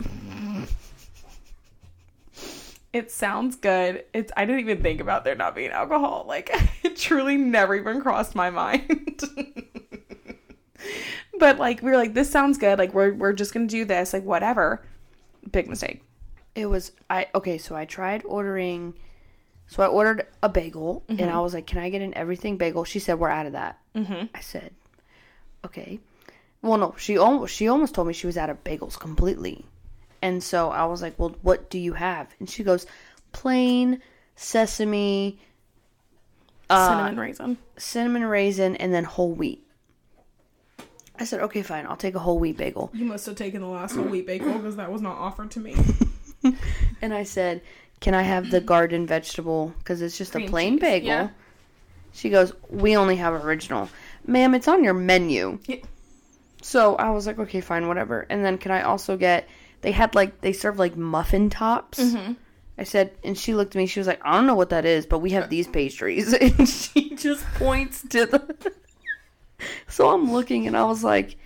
it 2.93 3.11
sounds 3.11 3.57
good. 3.57 4.05
It's 4.13 4.31
I 4.37 4.45
didn't 4.45 4.61
even 4.61 4.83
think 4.83 5.01
about 5.01 5.25
there 5.25 5.35
not 5.35 5.55
being 5.55 5.71
alcohol. 5.71 6.25
Like 6.29 6.51
it 6.85 6.97
truly 6.97 7.37
never 7.37 7.75
even 7.75 8.01
crossed 8.01 8.35
my 8.35 8.51
mind. 8.51 9.23
but 11.39 11.59
like 11.59 11.83
we 11.83 11.91
were 11.91 11.97
like, 11.97 12.15
this 12.15 12.31
sounds 12.31 12.59
good. 12.59 12.79
Like 12.79 12.95
we're 12.95 13.13
we're 13.15 13.33
just 13.33 13.53
gonna 13.53 13.67
do 13.67 13.85
this. 13.85 14.13
Like 14.13 14.25
whatever. 14.25 14.85
Big 15.51 15.69
mistake. 15.69 16.03
It 16.55 16.67
was 16.67 16.93
I 17.11 17.27
okay, 17.35 17.59
so 17.59 17.75
I 17.75 17.85
tried 17.85 18.23
ordering 18.25 18.95
so 19.67 19.83
I 19.83 19.87
ordered 19.87 20.27
a 20.43 20.49
bagel 20.49 21.05
and 21.09 21.31
I 21.31 21.41
was 21.41 21.55
like, 21.55 21.67
"Can 21.67 21.79
I 21.79 21.91
get 21.91 22.03
an 22.03 22.15
everything 22.15 22.57
bagel?" 22.59 22.85
She 22.85 22.99
said, 22.99 23.19
"We're 23.19 23.31
out 23.31 23.47
of 23.47 23.53
that." 23.53 23.79
Mm-hmm. 23.95 24.27
I 24.35 24.41
said, 24.41 24.73
"Okay." 25.65 26.01
Well, 26.63 26.79
no, 26.79 26.95
she 26.99 27.19
almost 27.19 27.55
she 27.55 27.69
almost 27.69 27.95
told 27.95 28.09
me 28.09 28.15
she 28.15 28.27
was 28.27 28.37
out 28.37 28.51
of 28.51 28.63
bagels 28.63 28.99
completely, 28.99 29.65
and 30.23 30.43
so 30.43 30.71
I 30.71 30.85
was 30.87 31.03
like, 31.03 31.19
"Well, 31.19 31.35
what 31.43 31.71
do 31.71 31.79
you 31.79 31.95
have?" 31.95 32.29
And 32.39 32.49
she 32.49 32.63
goes, 32.63 32.87
"Plain 33.33 34.01
sesame, 34.37 35.41
uh, 36.69 36.89
Cinnamon 36.89 37.19
raisin. 37.19 37.59
cinnamon 37.77 38.25
raisin, 38.25 38.77
and 38.77 38.93
then 38.93 39.05
whole 39.05 39.33
wheat." 39.33 39.64
I 41.19 41.25
said, 41.25 41.41
"Okay, 41.41 41.63
fine. 41.63 41.87
I'll 41.87 41.97
take 41.97 42.15
a 42.15 42.19
whole 42.19 42.39
wheat 42.39 42.57
bagel." 42.57 42.91
You 42.93 43.05
must 43.05 43.27
have 43.27 43.37
taken 43.37 43.61
the 43.61 43.69
last 43.69 43.95
whole 43.95 44.05
wheat 44.05 44.27
bagel 44.27 44.53
because 44.55 44.77
that 44.77 44.91
was 44.91 45.03
not 45.03 45.17
offered 45.17 45.51
to 45.53 45.61
me. 45.61 45.75
And 47.01 47.15
I 47.15 47.23
said, 47.23 47.63
"Can 48.01 48.13
I 48.15 48.23
have 48.23 48.51
the 48.51 48.61
garden 48.61 49.07
vegetable? 49.07 49.73
Because 49.79 50.03
it's 50.03 50.19
just 50.19 50.35
a 50.35 50.47
plain 50.47 50.75
cheese, 50.75 50.81
bagel." 50.81 51.09
yeah. 51.09 51.29
She 52.13 52.29
goes, 52.31 52.53
"We 52.69 52.97
only 52.97 53.17
have 53.17 53.33
original, 53.33 53.89
ma'am. 54.27 54.55
It's 54.55 54.69
on 54.69 54.85
your 54.85 54.95
menu." 54.95 55.59
Yeah. 55.67 55.77
So 56.63 56.97
I 56.97 57.11
was 57.11 57.27
like, 57.27 57.39
"Okay, 57.39 57.61
fine, 57.61 57.89
whatever." 57.89 58.27
And 58.29 58.45
then 58.45 58.59
can 58.59 58.73
I 58.73 58.83
also 58.83 59.17
get? 59.17 59.49
They 59.81 59.93
had 59.93 60.15
like 60.15 60.41
they 60.41 60.53
serve 60.53 60.79
like 60.79 60.97
muffin 60.97 61.49
tops. 61.51 61.99
Mm-hmm. 61.99 62.33
I 62.77 62.85
said, 62.85 63.13
and 63.23 63.39
she 63.39 63.55
looked 63.55 63.77
at 63.77 63.79
me. 63.79 63.87
She 63.87 64.01
was 64.01 64.07
like, 64.07 64.21
"I 64.25 64.33
don't 64.35 64.47
know 64.47 64.55
what 64.55 64.71
that 64.71 64.85
is, 64.85 65.07
but 65.07 65.21
we 65.21 65.31
have 65.31 65.49
these 65.49 65.69
pastries." 65.69 66.33
And 66.41 66.69
she 66.69 67.15
just 67.17 67.45
points 67.55 68.03
to 68.11 68.27
the. 68.27 68.73
So 69.89 70.09
I'm 70.11 70.33
looking, 70.33 70.67
and 70.67 70.77
I 70.77 70.85
was 70.85 71.03
like. 71.05 71.37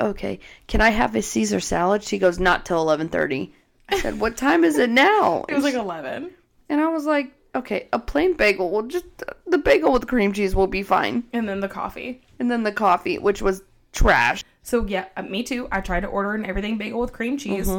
Okay, 0.00 0.40
can 0.66 0.80
I 0.80 0.88
have 0.90 1.14
a 1.14 1.22
Caesar 1.22 1.60
salad? 1.60 2.02
She 2.02 2.18
goes, 2.18 2.40
not 2.40 2.66
till 2.66 2.78
eleven 2.80 3.08
thirty. 3.08 3.54
I 3.88 4.00
said, 4.00 4.18
what 4.18 4.36
time 4.36 4.64
is 4.64 4.76
it 4.78 4.90
now? 4.90 5.44
It 5.48 5.54
was 5.54 5.62
like 5.62 5.74
eleven. 5.74 6.30
and 6.68 6.80
I 6.80 6.88
was 6.88 7.04
like, 7.06 7.30
okay, 7.54 7.88
a 7.92 8.00
plain 8.00 8.34
bagel 8.34 8.70
will 8.70 8.82
just 8.82 9.04
the 9.46 9.58
bagel 9.58 9.92
with 9.92 10.08
cream 10.08 10.32
cheese 10.32 10.56
will 10.56 10.66
be 10.66 10.82
fine, 10.82 11.22
And 11.32 11.48
then 11.48 11.60
the 11.60 11.68
coffee. 11.68 12.20
and 12.40 12.50
then 12.50 12.64
the 12.64 12.72
coffee, 12.72 13.18
which 13.18 13.42
was 13.42 13.62
trash. 13.92 14.42
So 14.64 14.84
yeah, 14.86 15.04
uh, 15.16 15.22
me 15.22 15.44
too. 15.44 15.68
I 15.70 15.80
tried 15.80 16.00
to 16.00 16.08
order 16.08 16.34
an 16.34 16.46
everything 16.46 16.78
bagel 16.78 16.98
with 16.98 17.12
cream 17.12 17.36
cheese. 17.38 17.70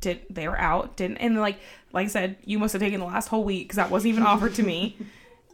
Did 0.00 0.22
they 0.30 0.48
were 0.48 0.58
out? 0.58 0.96
Didn't 0.96 1.18
and 1.18 1.38
like 1.38 1.60
like 1.92 2.06
I 2.06 2.08
said, 2.08 2.38
you 2.44 2.58
must 2.58 2.72
have 2.72 2.82
taken 2.82 2.98
the 2.98 3.06
last 3.06 3.28
whole 3.28 3.44
week 3.44 3.66
because 3.68 3.76
that 3.76 3.90
wasn't 3.90 4.14
even 4.14 4.24
offered 4.24 4.54
to 4.56 4.62
me. 4.64 4.96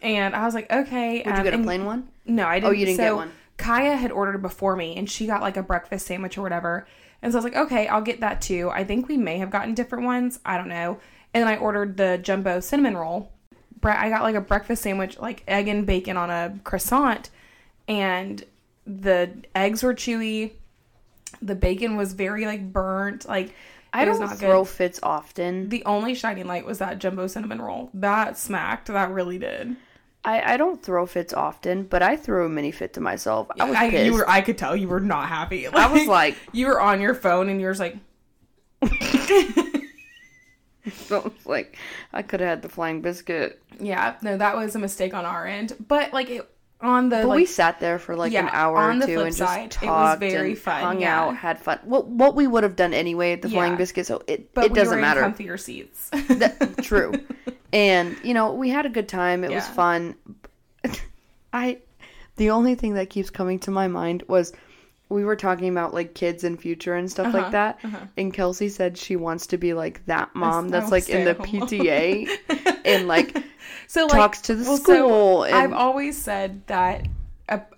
And 0.02 0.34
I 0.34 0.44
was 0.44 0.54
like, 0.54 0.70
okay. 0.70 1.18
Did 1.18 1.26
you 1.26 1.32
um, 1.32 1.42
get 1.44 1.54
a 1.54 1.58
plain 1.58 1.84
one? 1.84 2.08
No, 2.26 2.46
I 2.46 2.56
didn't. 2.56 2.68
Oh, 2.68 2.72
you 2.72 2.86
didn't 2.86 2.98
so 2.98 3.02
get 3.02 3.16
one. 3.16 3.32
Kaya 3.56 3.96
had 3.96 4.10
ordered 4.10 4.42
before 4.42 4.76
me, 4.76 4.96
and 4.96 5.08
she 5.08 5.26
got 5.26 5.40
like 5.40 5.56
a 5.56 5.62
breakfast 5.62 6.06
sandwich 6.06 6.36
or 6.36 6.42
whatever. 6.42 6.86
And 7.22 7.32
so 7.32 7.38
I 7.38 7.42
was 7.42 7.44
like, 7.44 7.56
okay, 7.56 7.86
I'll 7.86 8.02
get 8.02 8.20
that 8.20 8.42
too. 8.42 8.70
I 8.70 8.84
think 8.84 9.08
we 9.08 9.16
may 9.16 9.38
have 9.38 9.50
gotten 9.50 9.74
different 9.74 10.04
ones. 10.04 10.40
I 10.44 10.58
don't 10.58 10.68
know. 10.68 10.98
And 11.32 11.42
then 11.42 11.48
I 11.48 11.56
ordered 11.56 11.96
the 11.96 12.18
jumbo 12.18 12.60
cinnamon 12.60 12.96
roll. 12.96 13.32
I 13.82 14.08
got 14.08 14.22
like 14.22 14.34
a 14.34 14.40
breakfast 14.40 14.82
sandwich, 14.82 15.18
like 15.18 15.42
egg 15.46 15.68
and 15.68 15.86
bacon 15.86 16.16
on 16.16 16.30
a 16.30 16.58
croissant, 16.64 17.30
and 17.86 18.42
the 18.86 19.30
eggs 19.54 19.82
were 19.82 19.94
chewy. 19.94 20.52
The 21.42 21.54
bacon 21.54 21.96
was 21.96 22.12
very 22.14 22.46
like 22.46 22.72
burnt. 22.72 23.28
Like 23.28 23.54
I 23.94 24.04
don't 24.04 24.20
not 24.20 24.38
throw 24.38 24.64
good. 24.64 24.70
fits 24.70 25.00
often. 25.02 25.68
The 25.68 25.84
only 25.84 26.14
shining 26.14 26.46
light 26.46 26.66
was 26.66 26.78
that 26.78 26.98
jumbo 26.98 27.26
cinnamon 27.26 27.62
roll. 27.62 27.90
That 27.94 28.36
smacked. 28.36 28.88
That 28.88 29.10
really 29.10 29.38
did. 29.38 29.76
I, 30.24 30.54
I 30.54 30.56
don't 30.56 30.82
throw 30.82 31.04
fits 31.06 31.32
often, 31.34 31.82
but 31.84 32.02
I 32.02 32.16
threw 32.16 32.46
a 32.46 32.48
mini 32.48 32.70
fit 32.72 32.94
to 32.94 33.00
myself. 33.00 33.46
I 33.60 33.64
was 33.68 33.76
I, 33.76 33.90
pissed. 33.90 34.06
you 34.06 34.14
were, 34.14 34.28
I 34.28 34.40
could 34.40 34.56
tell 34.58 34.74
you 34.74 34.88
were 34.88 34.98
not 35.00 35.28
happy. 35.28 35.66
I 35.66 35.86
was 35.92 36.06
like- 36.08 36.36
you 36.52 36.66
were 36.66 36.80
on 36.80 37.00
your 37.00 37.14
phone 37.14 37.48
and 37.50 37.60
you 37.60 37.66
were 37.66 37.74
like, 37.74 37.96
So 40.92 41.20
I 41.20 41.24
was 41.24 41.46
like, 41.46 41.76
I 42.12 42.22
could 42.22 42.40
have 42.40 42.48
had 42.48 42.62
the 42.62 42.68
flying 42.68 43.00
biscuit. 43.00 43.60
yeah, 43.80 44.16
no, 44.22 44.36
that 44.36 44.56
was 44.56 44.74
a 44.74 44.78
mistake 44.78 45.14
on 45.14 45.24
our 45.24 45.46
end. 45.46 45.74
But 45.86 46.12
like 46.12 46.30
it, 46.30 46.48
on 46.84 47.08
the 47.08 47.16
But 47.16 47.26
like, 47.26 47.36
we 47.36 47.46
sat 47.46 47.80
there 47.80 47.98
for 47.98 48.14
like 48.14 48.34
an 48.34 48.48
hour 48.52 48.76
or 48.76 49.06
two 49.06 49.20
and 49.22 49.34
side, 49.34 49.70
just 49.70 49.82
it 49.82 49.86
was 49.86 50.10
talked 50.10 50.20
very 50.20 50.50
and 50.50 50.58
fun, 50.58 50.82
hung 50.82 51.00
yeah. 51.00 51.20
out, 51.22 51.36
had 51.36 51.58
fun. 51.58 51.80
What 51.84 52.06
what 52.06 52.34
we 52.34 52.46
would 52.46 52.62
have 52.62 52.76
done 52.76 52.94
anyway 52.94 53.32
at 53.32 53.42
the 53.42 53.48
flying 53.48 53.76
biscuit, 53.76 54.06
so 54.06 54.22
it 54.26 54.52
but 54.54 54.66
it 54.66 54.72
we 54.72 54.76
doesn't 54.76 54.96
were 54.96 55.00
matter. 55.00 55.24
in 55.24 55.32
comfier 55.32 55.58
seats. 55.58 56.10
That- 56.10 56.82
true. 56.82 57.14
And 57.72 58.16
you 58.22 58.34
know, 58.34 58.52
we 58.52 58.70
had 58.70 58.86
a 58.86 58.88
good 58.88 59.08
time. 59.08 59.42
It 59.42 59.50
was 59.50 59.66
fun. 59.66 60.14
I 61.52 61.78
the 62.36 62.50
only 62.50 62.76
thing 62.76 62.94
that 62.94 63.10
keeps 63.10 63.30
coming 63.30 63.58
to 63.60 63.72
my 63.72 63.88
mind 63.88 64.22
was 64.28 64.52
we 65.08 65.24
were 65.24 65.36
talking 65.36 65.68
about 65.68 65.92
like 65.94 66.14
kids 66.14 66.44
and 66.44 66.60
future 66.60 66.94
and 66.94 67.10
stuff 67.10 67.26
Uh-huh, 67.28 67.38
like 67.38 67.52
that. 67.52 67.80
And 68.16 68.32
Kelsey 68.32 68.68
said 68.68 68.96
she 68.98 69.16
wants 69.16 69.46
to 69.48 69.58
be 69.58 69.74
like 69.74 70.04
that 70.06 70.34
mom 70.34 70.68
that's 70.70 70.90
like 70.90 71.08
in 71.08 71.24
the 71.24 71.34
stay 71.34 71.42
at 71.42 71.60
home. 71.60 71.68
PTA 71.68 72.80
and 72.84 73.06
like 73.08 73.36
so 73.86 74.08
talks 74.08 74.40
to 74.42 74.54
the 74.54 74.64
well, 74.64 74.76
so 74.78 74.82
school 74.82 75.44
and- 75.44 75.54
I've 75.54 75.72
always 75.72 76.16
said 76.20 76.66
that 76.66 77.06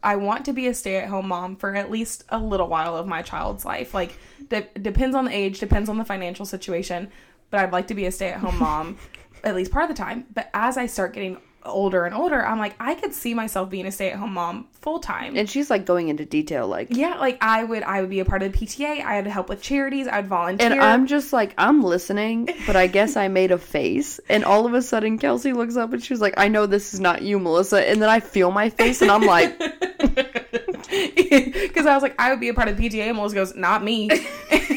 I 0.03 0.15
want 0.15 0.45
to 0.45 0.53
be 0.53 0.69
a 0.69 0.75
stay-at-home 0.75 1.27
mom 1.27 1.57
for 1.57 1.75
at 1.75 1.91
least 1.91 2.23
a 2.29 2.39
little 2.39 2.69
while 2.69 2.97
of 2.97 3.09
my 3.09 3.23
child's 3.23 3.65
life. 3.65 3.93
Like, 3.95 4.17
de- 4.49 4.69
depends 4.81 5.17
on 5.17 5.25
the 5.25 5.33
age, 5.35 5.59
depends 5.59 5.89
on 5.89 5.99
the 5.99 6.05
financial 6.05 6.47
situation, 6.47 7.11
but 7.51 7.59
I'd 7.59 7.73
like 7.73 7.89
to 7.89 7.95
be 7.95 8.07
a 8.07 8.13
stay-at-home 8.13 8.61
mom 8.61 8.97
at 9.45 9.57
least 9.57 9.73
part 9.73 9.91
of 9.91 9.97
the 9.97 10.01
time. 10.01 10.25
But 10.33 10.51
as 10.55 10.77
I 10.77 10.87
start 10.87 11.15
getting 11.15 11.39
older 11.67 12.05
and 12.05 12.15
older, 12.15 12.45
I'm 12.45 12.59
like, 12.59 12.75
I 12.81 12.95
could 12.95 13.13
see 13.13 13.35
myself 13.35 13.71
being 13.71 13.87
a 13.87 13.93
stay-at-home 13.93 14.33
mom 14.33 14.69
full 14.81 14.99
time. 15.01 15.37
and 15.37 15.49
she's 15.51 15.69
like 15.69 15.85
going 15.85 16.09
into 16.09 16.25
detail 16.25 16.69
like 16.69 16.89
yeah, 16.91 17.17
like 17.17 17.39
I 17.41 17.65
would, 17.65 17.83
I 17.83 18.01
would 18.01 18.11
be 18.11 18.21
a 18.21 18.25
part 18.25 18.43
of 18.43 18.53
the 18.53 18.59
PTA. 18.59 19.05
I 19.05 19.17
would 19.17 19.27
help 19.27 19.49
with 19.49 19.61
charities. 19.63 20.07
I'd 20.07 20.29
volunteer. 20.29 20.71
And 20.73 20.81
I'm 20.81 21.07
just 21.07 21.33
like, 21.33 21.55
I'm 21.59 21.83
listening, 21.83 22.49
but 22.67 22.77
I 22.77 22.87
guess 22.87 23.17
I 23.17 23.29
made 23.29 23.51
a 23.51 23.59
face. 23.59 24.21
And 24.29 24.45
all 24.45 24.67
of 24.67 24.75
a 24.75 24.83
sudden, 24.83 25.19
Kelsey 25.19 25.53
looks 25.53 25.77
up 25.77 25.93
and 25.93 26.03
she's 26.03 26.21
like, 26.21 26.35
I 26.37 26.49
know 26.49 26.67
this 26.67 26.95
is 26.95 27.01
not 27.01 27.23
you, 27.23 27.39
Melissa. 27.39 27.87
And 27.89 28.01
then 28.01 28.09
I 28.09 28.21
feel 28.21 28.51
my 28.51 28.71
face 28.71 29.03
and 29.03 29.11
I'm 29.11 29.23
like, 29.23 29.59
because 29.99 31.87
I 31.87 31.95
was 31.95 32.03
like, 32.03 32.15
I 32.19 32.31
would 32.31 32.41
be 32.41 32.49
a 32.49 32.55
part 32.55 32.69
of 32.69 32.77
the 32.77 32.89
PTA. 32.89 33.09
And 33.09 33.17
Melissa 33.17 33.35
goes, 33.35 33.55
not 33.55 33.83
me. 33.83 34.09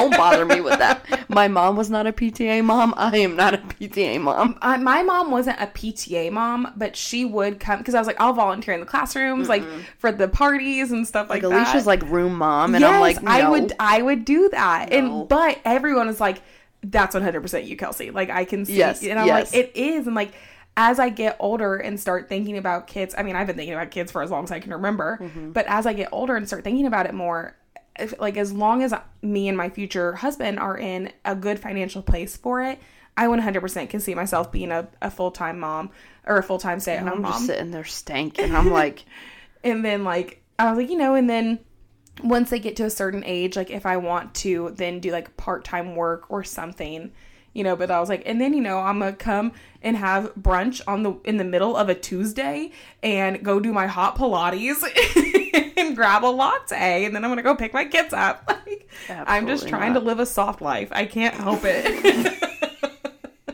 don't 0.00 0.16
bother 0.16 0.44
me 0.44 0.60
with 0.60 0.78
that. 0.78 1.28
My 1.28 1.48
mom 1.48 1.76
was 1.76 1.90
not 1.90 2.06
a 2.06 2.12
PTA 2.12 2.64
mom. 2.64 2.94
I 2.96 3.18
am 3.18 3.36
not 3.36 3.54
a 3.54 3.58
PTA 3.58 4.20
mom. 4.20 4.58
uh, 4.62 4.78
my 4.78 5.02
mom 5.02 5.30
wasn't 5.30 5.60
a 5.60 5.66
PTA 5.66 6.30
mom, 6.32 6.72
but 6.76 6.96
she 6.96 7.24
would 7.24 7.60
come 7.60 7.78
because 7.78 7.94
I 7.94 7.98
was 7.98 8.06
like, 8.06 8.20
I'll 8.20 8.32
volunteer 8.32 8.74
in 8.74 8.80
the 8.80 8.86
classrooms, 8.86 9.48
like 9.48 9.64
for 9.98 10.10
the 10.12 10.28
parties 10.28 10.90
and 10.92 11.06
stuff 11.06 11.28
like, 11.28 11.42
Like, 11.42 11.52
that. 11.52 11.66
Alicia's 11.68 11.86
like 11.86 12.02
room 12.10 12.36
mom. 12.36 12.74
And 12.74 12.82
yes, 12.82 12.92
I'm 12.92 13.00
like, 13.00 13.22
no. 13.22 13.30
I 13.30 13.48
would, 13.50 13.72
I 13.78 14.02
would 14.02 14.24
do 14.24 14.48
that. 14.50 14.90
No. 14.90 14.96
And 14.96 15.28
but 15.28 15.58
everyone 15.64 16.08
is 16.08 16.20
like, 16.20 16.42
that's 16.82 17.14
100 17.14 17.40
percent 17.40 17.64
you, 17.64 17.76
Kelsey. 17.76 18.10
Like 18.10 18.30
I 18.30 18.44
can 18.44 18.64
see, 18.64 18.76
Yes, 18.76 19.02
and 19.02 19.18
I'm 19.18 19.26
yes. 19.26 19.52
like, 19.52 19.64
it 19.64 19.76
is, 19.76 20.06
and 20.06 20.14
like. 20.16 20.32
As 20.80 21.00
I 21.00 21.08
get 21.08 21.34
older 21.40 21.74
and 21.74 21.98
start 21.98 22.28
thinking 22.28 22.56
about 22.56 22.86
kids, 22.86 23.12
I 23.18 23.24
mean, 23.24 23.34
I've 23.34 23.48
been 23.48 23.56
thinking 23.56 23.74
about 23.74 23.90
kids 23.90 24.12
for 24.12 24.22
as 24.22 24.30
long 24.30 24.44
as 24.44 24.52
I 24.52 24.60
can 24.60 24.72
remember. 24.72 25.18
Mm-hmm. 25.20 25.50
But 25.50 25.66
as 25.66 25.86
I 25.86 25.92
get 25.92 26.08
older 26.12 26.36
and 26.36 26.46
start 26.46 26.62
thinking 26.62 26.86
about 26.86 27.06
it 27.06 27.14
more, 27.14 27.56
if, 27.98 28.18
like 28.20 28.36
as 28.36 28.52
long 28.52 28.82
as 28.82 28.94
me 29.22 29.48
and 29.48 29.56
my 29.56 29.68
future 29.68 30.14
husband 30.14 30.58
are 30.58 30.76
in 30.76 31.12
a 31.24 31.34
good 31.34 31.58
financial 31.58 32.02
place 32.02 32.36
for 32.36 32.62
it, 32.62 32.78
I 33.16 33.26
100% 33.26 33.90
can 33.90 34.00
see 34.00 34.14
myself 34.14 34.52
being 34.52 34.70
a, 34.70 34.88
a 35.02 35.10
full 35.10 35.30
time 35.30 35.58
mom 35.58 35.90
or 36.26 36.38
a 36.38 36.42
full 36.42 36.58
time 36.58 36.80
stay 36.80 36.96
at 36.96 37.00
home 37.02 37.14
I'm 37.14 37.22
mom. 37.22 37.32
just 37.32 37.46
sitting 37.46 37.70
there 37.70 37.84
stank. 37.84 38.38
And 38.38 38.56
I'm 38.56 38.70
like, 38.70 39.04
And 39.64 39.84
then 39.84 40.04
like 40.04 40.42
I 40.58 40.70
was 40.70 40.78
like, 40.78 40.90
you 40.90 40.98
know, 40.98 41.14
and 41.14 41.28
then 41.28 41.58
once 42.22 42.50
they 42.50 42.58
get 42.58 42.76
to 42.76 42.84
a 42.84 42.90
certain 42.90 43.22
age, 43.24 43.56
like 43.56 43.70
if 43.70 43.86
I 43.86 43.96
want 43.96 44.34
to 44.36 44.72
then 44.76 45.00
do 45.00 45.10
like 45.10 45.36
part 45.36 45.64
time 45.64 45.94
work 45.94 46.30
or 46.30 46.44
something, 46.44 47.12
you 47.52 47.64
know, 47.64 47.76
but 47.76 47.90
I 47.90 48.00
was 48.00 48.08
like, 48.08 48.22
and 48.26 48.40
then 48.40 48.54
you 48.54 48.60
know, 48.60 48.78
I'm 48.78 49.00
gonna 49.00 49.12
come 49.12 49.52
and 49.82 49.96
have 49.96 50.34
brunch 50.34 50.80
on 50.86 51.02
the 51.02 51.12
in 51.24 51.36
the 51.36 51.44
middle 51.44 51.76
of 51.76 51.88
a 51.88 51.94
Tuesday 51.94 52.72
and 53.02 53.44
go 53.44 53.60
do 53.60 53.72
my 53.72 53.86
hot 53.86 54.16
Pilates 54.16 54.82
and 55.78 55.96
grab 55.96 56.24
a 56.24 56.26
latte 56.26 57.04
and 57.04 57.14
then 57.14 57.24
I'm 57.24 57.30
gonna 57.30 57.42
go 57.42 57.54
pick 57.54 57.72
my 57.72 57.84
kids 57.84 58.12
up. 58.12 58.50
Like 59.08 59.24
I'm 59.26 59.46
just 59.46 59.68
trying 59.68 59.92
not. 59.92 60.00
to 60.00 60.04
live 60.06 60.18
a 60.18 60.26
soft 60.26 60.60
life. 60.60 60.88
I 60.92 61.04
can't 61.06 61.34
help 61.34 61.60
it. 61.64 62.34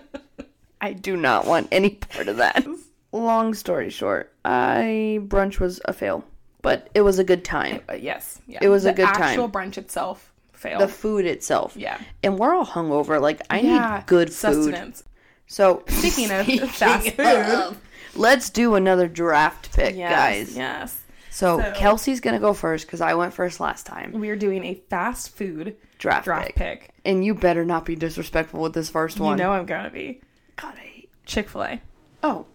I 0.81 0.93
do 0.93 1.17
not 1.17 1.47
want 1.47 1.69
any 1.73 1.91
part 1.91 2.29
of 2.29 2.37
that. 2.39 2.67
Long 3.13 3.55
story 3.55 3.91
short, 3.91 4.33
I 4.45 5.21
brunch 5.23 5.61
was 5.61 5.81
a 5.85 5.93
fail, 5.93 6.25
but 6.63 6.89
it 6.95 7.03
was 7.03 7.19
a 7.19 7.25
good 7.25 7.45
time. 7.45 7.81
but 7.87 8.03
yes, 8.03 8.41
yeah. 8.47 8.59
It 8.63 8.69
was 8.69 8.85
a 8.85 8.89
The 8.89 8.95
good 8.95 9.07
time. 9.15 9.23
Actual 9.23 9.49
brunch 9.49 9.79
itself 9.79 10.33
failed. 10.53 10.83
The 10.83 10.89
food 10.89 11.25
itself. 11.27 11.77
Yeah. 11.77 11.99
And 12.23 12.39
we're 12.39 12.55
all 12.55 12.67
hungover. 12.67 13.21
Like, 13.21 13.41
I 13.51 13.61
yeah, 13.61 13.97
need 13.99 14.07
good 14.07 14.29
food. 14.29 14.35
sustenance. 14.35 15.05
So, 15.47 15.85
Speaking 15.89 16.31
of 16.33 16.47
fast 16.71 17.11
food. 17.13 17.27
of- 17.27 17.81
let's 18.17 18.51
do 18.51 18.75
another 18.75 19.07
draft 19.09 19.73
pick, 19.77 19.95
Yes, 19.95 20.11
guys. 20.13 20.57
Yes. 20.57 21.01
So, 21.35 21.59
So- 21.61 21.73
Kelsey's 21.73 22.21
to 22.21 22.39
go 22.41 22.53
first 22.53 22.87
because 22.87 23.01
I 23.01 23.15
went 23.15 23.35
first 23.35 23.59
last 23.59 23.87
time. 23.87 24.13
We're 24.13 24.37
doing 24.37 24.65
a 24.65 24.75
fast 24.89 25.37
food 25.37 25.75
Draft, 25.99 26.27
draft 26.27 26.47
pick. 26.55 26.55
pick. 26.55 26.91
And 27.05 27.25
you 27.25 27.35
better 27.35 27.65
not 27.65 27.85
be 27.85 27.97
disrespectful 27.97 28.61
with 28.61 28.73
this 28.73 28.89
first 28.89 29.19
You 29.19 29.25
one. 29.25 29.39
know 29.39 29.51
I'm 29.51 29.67
gonna 29.67 29.91
be 29.91 30.21
God, 30.55 30.75
I 30.77 30.87
hate. 30.87 31.11
Chick 31.27 31.49
Fil 31.49 31.65
A. 31.65 31.81
Oh, 32.23 32.47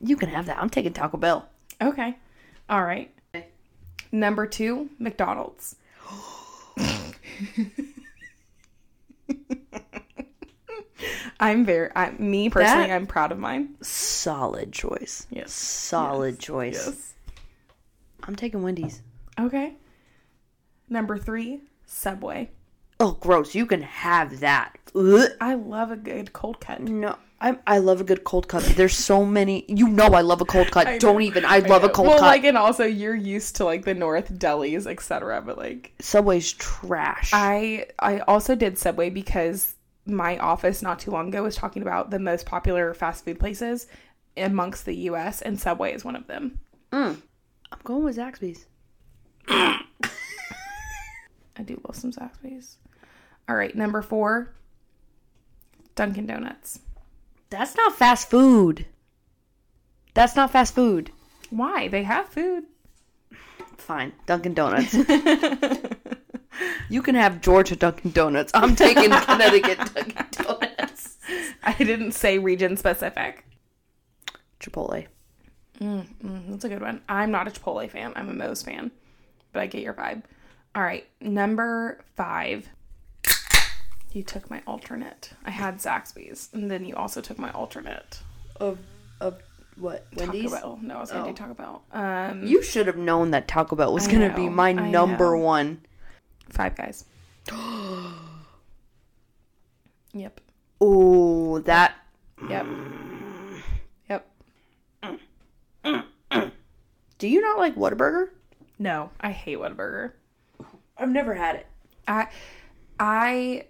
you 0.00 0.16
can 0.16 0.28
have 0.28 0.46
that. 0.46 0.58
I'm 0.58 0.70
taking 0.70 0.92
Taco 0.92 1.16
Bell. 1.16 1.48
Okay. 1.82 2.16
All 2.70 2.84
right. 2.84 3.12
Number 4.12 4.46
two, 4.46 4.88
McDonald's. 5.00 5.74
I'm 11.38 11.64
very, 11.66 11.90
I, 11.94 12.12
me 12.12 12.48
personally, 12.48 12.86
That- 12.86 12.94
I'm 12.94 13.06
proud 13.06 13.30
of 13.32 13.38
mine. 13.38 13.74
Solid 13.82 14.72
choice. 14.72 15.26
Yes. 15.30 15.52
Solid 15.52 16.38
choice. 16.38 16.86
Yes. 16.86 17.12
I'm 18.26 18.36
taking 18.36 18.62
Wendy's. 18.62 19.02
Okay. 19.38 19.74
Number 20.88 21.18
three, 21.18 21.60
Subway. 21.84 22.50
Oh, 22.98 23.12
gross. 23.12 23.54
You 23.54 23.66
can 23.66 23.82
have 23.82 24.40
that. 24.40 24.76
Ugh. 24.94 25.28
I 25.40 25.54
love 25.54 25.90
a 25.90 25.96
good 25.96 26.32
cold 26.32 26.60
cut. 26.60 26.80
No, 26.80 27.16
I 27.40 27.58
I 27.66 27.78
love 27.78 28.00
a 28.00 28.04
good 28.04 28.24
cold 28.24 28.48
cut. 28.48 28.62
There's 28.62 28.96
so 28.96 29.24
many. 29.24 29.64
You 29.68 29.88
know 29.88 30.06
I 30.06 30.22
love 30.22 30.40
a 30.40 30.46
cold 30.46 30.70
cut. 30.70 30.86
I 30.86 30.98
Don't 30.98 31.16
know. 31.16 31.20
even. 31.20 31.44
I 31.44 31.58
love 31.58 31.84
a 31.84 31.88
cold 31.88 32.08
well, 32.08 32.18
cut. 32.18 32.26
like, 32.26 32.44
and 32.44 32.56
also 32.56 32.84
you're 32.84 33.14
used 33.14 33.56
to 33.56 33.64
like 33.64 33.84
the 33.84 33.94
North 33.94 34.32
delis, 34.32 34.86
etc. 34.86 35.42
But 35.42 35.58
like, 35.58 35.92
Subway's 36.00 36.52
trash. 36.52 37.30
I 37.34 37.86
I 37.98 38.20
also 38.20 38.54
did 38.54 38.78
Subway 38.78 39.10
because 39.10 39.74
my 40.06 40.38
office 40.38 40.80
not 40.82 40.98
too 40.98 41.10
long 41.10 41.28
ago 41.28 41.42
was 41.42 41.56
talking 41.56 41.82
about 41.82 42.10
the 42.10 42.18
most 42.18 42.46
popular 42.46 42.94
fast 42.94 43.24
food 43.24 43.38
places 43.38 43.86
amongst 44.36 44.86
the 44.86 44.94
U.S. 44.94 45.42
and 45.42 45.60
Subway 45.60 45.92
is 45.92 46.04
one 46.04 46.16
of 46.16 46.26
them. 46.28 46.58
Mm. 46.92 47.20
I'm 47.72 47.78
going 47.84 48.04
with 48.04 48.16
Zaxby's. 48.16 48.66
I 49.48 49.82
do 51.64 51.80
love 51.86 51.96
some 51.96 52.12
Zaxby's. 52.12 52.76
All 53.48 53.56
right, 53.56 53.74
number 53.74 54.02
four, 54.02 54.54
Dunkin' 55.94 56.26
Donuts. 56.26 56.80
That's 57.50 57.76
not 57.76 57.96
fast 57.96 58.28
food. 58.28 58.86
That's 60.14 60.36
not 60.36 60.50
fast 60.50 60.74
food. 60.74 61.10
Why? 61.50 61.88
They 61.88 62.02
have 62.02 62.28
food. 62.28 62.64
Fine, 63.76 64.12
Dunkin' 64.26 64.54
Donuts. 64.54 64.94
you 66.90 67.02
can 67.02 67.14
have 67.14 67.40
Georgia 67.40 67.76
Dunkin' 67.76 68.10
Donuts. 68.10 68.50
I'm 68.54 68.74
taking 68.74 69.10
Connecticut 69.10 69.78
Dunkin' 69.94 70.26
Donuts. 70.32 71.18
I 71.62 71.72
didn't 71.78 72.12
say 72.12 72.38
region 72.38 72.76
specific. 72.76 73.44
Chipotle. 74.60 75.06
Mm, 75.80 76.06
mm, 76.24 76.50
that's 76.50 76.64
a 76.64 76.68
good 76.68 76.80
one. 76.82 77.02
I'm 77.08 77.30
not 77.30 77.46
a 77.48 77.50
Chipotle 77.50 77.90
fan. 77.90 78.12
I'm 78.16 78.28
a 78.28 78.34
Moe's 78.34 78.62
fan, 78.62 78.90
but 79.52 79.60
I 79.62 79.66
get 79.66 79.82
your 79.82 79.94
vibe. 79.94 80.22
All 80.74 80.82
right, 80.82 81.06
number 81.20 82.00
five. 82.16 82.68
You 84.12 84.22
took 84.22 84.50
my 84.50 84.62
alternate. 84.66 85.30
I 85.44 85.50
had 85.50 85.76
Zaxby's, 85.76 86.48
and 86.54 86.70
then 86.70 86.84
you 86.86 86.94
also 86.96 87.20
took 87.20 87.38
my 87.38 87.50
alternate. 87.52 88.20
Of 88.58 88.78
of 89.20 89.42
what? 89.76 90.06
Wendy's. 90.16 90.50
Taco 90.52 90.62
Bell. 90.62 90.78
No, 90.82 90.96
I 90.96 91.00
was 91.00 91.10
gonna 91.10 91.24
Oh. 91.24 91.28
do 91.28 91.34
Taco 91.34 91.52
Bell. 91.54 91.82
Um, 91.92 92.46
You 92.46 92.62
should 92.62 92.86
have 92.86 92.96
known 92.96 93.30
that 93.32 93.46
Taco 93.46 93.76
Bell 93.76 93.92
was 93.92 94.08
I 94.08 94.12
gonna 94.12 94.34
be 94.34 94.48
my 94.48 94.70
I 94.70 94.72
number 94.72 95.36
know. 95.36 95.42
one. 95.42 95.82
Five 96.48 96.76
Guys. 96.76 97.04
yep. 100.14 100.40
Oh, 100.80 101.58
that. 101.60 101.94
Yep. 102.48 102.50
Yep. 102.50 102.66
Do 107.18 107.28
you 107.28 107.40
not 107.40 107.58
like 107.58 107.76
Whataburger? 107.76 108.28
No, 108.78 109.10
I 109.20 109.30
hate 109.30 109.58
Whataburger. 109.58 110.12
I've 110.98 111.08
never 111.10 111.34
had 111.34 111.56
it. 111.56 111.66
I, 112.06 112.28
I, 112.98 113.66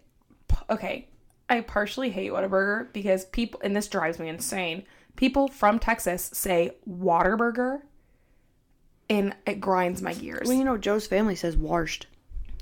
okay. 0.69 1.09
I 1.49 1.61
partially 1.61 2.11
hate 2.11 2.33
Whataburger 2.33 2.93
because 2.93 3.25
people, 3.27 3.61
and 3.63 3.75
this 3.75 3.89
drives 3.89 4.19
me 4.19 4.29
insane. 4.29 4.85
People 5.15 5.49
from 5.49 5.79
Texas 5.79 6.31
say 6.35 6.73
Waterburger, 6.89 7.83
and 9.09 9.35
it 9.47 9.61
grinds 9.61 10.03
my 10.03 10.13
gears. 10.13 10.49
Well, 10.49 10.57
you 10.57 10.65
know, 10.65 10.77
Joe's 10.77 11.07
family 11.07 11.37
says 11.37 11.57
washed 11.57 12.07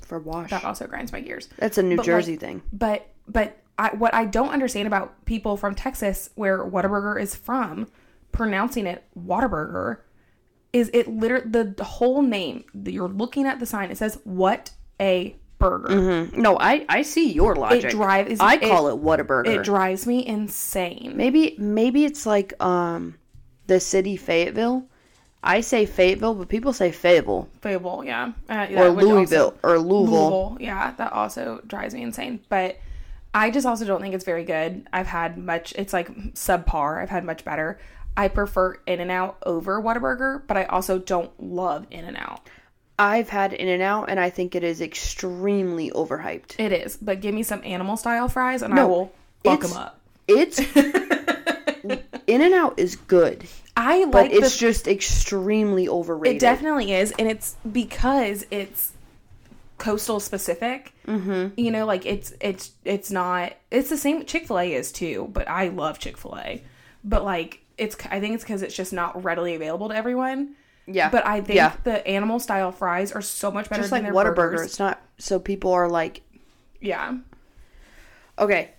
for 0.03 0.19
wash. 0.19 0.51
that 0.51 0.63
also 0.63 0.85
grinds 0.87 1.11
my 1.11 1.19
gears. 1.19 1.49
That's 1.57 1.77
a 1.79 1.83
New 1.83 1.97
But, 1.97 2.05
Jersey 2.05 2.33
like, 2.33 2.39
thing. 2.39 2.61
But 2.71 3.09
but 3.27 3.57
I, 3.77 3.89
what 3.95 4.13
I 4.13 4.25
don't 4.25 4.49
understand 4.49 4.87
about 4.87 5.25
people 5.25 5.57
from 5.57 5.73
Texas, 5.75 6.29
where 6.35 6.59
Whataburger 6.59 7.19
is 7.19 7.35
from, 7.35 7.87
pronouncing 8.31 8.85
it 8.85 9.03
Whataburger, 9.17 9.97
is 10.75 10.89
it 10.93 11.07
literally 11.07 11.49
the, 11.49 11.63
the 11.63 11.83
whole 11.85 12.21
name? 12.21 12.65
You're 12.73 13.07
looking 13.07 13.45
at 13.47 13.59
the 13.59 13.65
sign. 13.65 13.89
It 13.91 13.97
says 13.97 14.19
"What 14.25 14.71
a 14.99 15.35
Burger." 15.57 16.27
No, 16.35 16.57
I 16.59 16.85
I 16.89 17.01
see 17.03 17.31
your 17.31 17.55
logic. 17.55 17.85
it 17.85 17.91
drives- 17.91 18.39
I 18.41 18.57
call 18.57 18.89
it- 18.89 18.97
"What 18.97 19.19
a 19.19 19.23
Burger." 19.23 19.51
It 19.51 19.63
drives 19.63 20.05
me 20.05 20.25
insane. 20.27 21.13
maybe 21.15 21.55
maybe 21.57 22.03
it's 22.05 22.25
like 22.25 22.53
um 22.63 23.15
the 23.67 23.79
city 23.79 24.17
Fayetteville. 24.17 24.83
I 25.47 25.61
say 25.61 25.85
Fayetteville, 25.85 26.33
but 26.35 26.49
people 26.49 26.73
say 26.73 26.91
Fayetteville 26.91 27.47
Fayetteville, 27.61 28.03
yeah, 28.03 28.31
uh, 28.49 28.67
or 28.75 28.89
Louisville 28.89 29.53
also- 29.53 29.59
or 29.63 29.77
Louisville. 29.79 30.29
Louisville, 30.29 30.57
yeah, 30.59 30.91
that 30.97 31.13
also 31.13 31.61
drives 31.67 31.93
me 31.93 32.01
insane. 32.01 32.39
But 32.49 32.77
I 33.33 33.49
just 33.51 33.65
also 33.67 33.85
don't 33.85 34.01
think 34.01 34.13
it's 34.15 34.25
very 34.25 34.43
good. 34.43 34.87
I've 34.91 35.07
had 35.07 35.37
much. 35.37 35.73
It's 35.77 35.93
like 35.93 36.09
subpar. 36.33 37.01
I've 37.01 37.09
had 37.11 37.23
much 37.25 37.45
better. 37.45 37.77
I 38.17 38.27
prefer 38.27 38.77
In 38.85 38.99
and 38.99 39.11
Out 39.11 39.37
over 39.45 39.81
Whataburger, 39.81 40.41
but 40.47 40.57
I 40.57 40.65
also 40.65 40.99
don't 40.99 41.31
love 41.41 41.87
In 41.91 42.05
and 42.05 42.17
Out. 42.17 42.49
I've 42.97 43.29
had 43.29 43.53
In 43.53 43.67
and 43.67 43.81
Out, 43.81 44.09
and 44.09 44.19
I 44.19 44.29
think 44.29 44.55
it 44.55 44.63
is 44.63 44.81
extremely 44.81 45.91
overhyped. 45.91 46.59
It 46.59 46.71
is, 46.71 46.97
but 46.97 47.19
give 47.21 47.35
me 47.35 47.43
some 47.43 47.61
animal 47.63 47.97
style 47.97 48.29
fries, 48.29 48.61
and 48.61 48.73
I 48.73 48.85
will 48.85 49.11
fuck 49.43 49.61
them 49.61 49.73
up. 49.73 49.99
It's 50.27 50.59
In 52.27 52.41
and 52.41 52.53
Out 52.53 52.79
is 52.79 52.95
good, 52.95 53.45
I 53.75 54.05
but 54.05 54.13
like 54.13 54.31
the 54.31 54.37
it's 54.37 54.57
just 54.57 54.87
extremely 54.87 55.89
overrated. 55.89 56.37
It 56.37 56.39
definitely 56.39 56.93
is, 56.93 57.11
and 57.19 57.27
it's 57.27 57.55
because 57.69 58.45
it's 58.49 58.93
coastal 59.77 60.19
specific. 60.19 60.93
Mm-hmm. 61.05 61.59
You 61.59 61.71
know, 61.71 61.85
like 61.85 62.05
it's 62.05 62.33
it's 62.39 62.71
it's 62.85 63.11
not. 63.11 63.53
It's 63.71 63.89
the 63.89 63.97
same. 63.97 64.25
Chick 64.25 64.47
Fil 64.47 64.59
A 64.59 64.73
is 64.73 64.91
too, 64.91 65.29
but 65.33 65.49
I 65.49 65.67
love 65.67 65.99
Chick 65.99 66.17
Fil 66.17 66.37
A. 66.37 66.63
But 67.03 67.23
like, 67.23 67.64
it's 67.77 67.95
I 68.09 68.19
think 68.19 68.35
it's 68.35 68.43
because 68.43 68.61
it's 68.61 68.75
just 68.75 68.93
not 68.93 69.23
readily 69.23 69.55
available 69.55 69.89
to 69.89 69.95
everyone. 69.95 70.55
yeah, 70.87 71.09
But 71.09 71.25
I 71.25 71.41
think 71.41 71.57
yeah. 71.57 71.73
the 71.83 72.05
animal 72.07 72.39
style 72.39 72.71
fries 72.71 73.11
are 73.11 73.21
so 73.21 73.51
much 73.51 73.69
better 73.69 73.81
just 73.81 73.91
than 73.91 74.03
like 74.03 74.13
their 74.13 74.23
Whataburger. 74.23 74.35
burgers. 74.35 74.61
It's 74.65 74.79
not 74.79 75.01
so 75.17 75.39
people 75.39 75.71
are 75.73 75.87
like, 75.89 76.21
Yeah. 76.81 77.17
okay, 78.39 78.71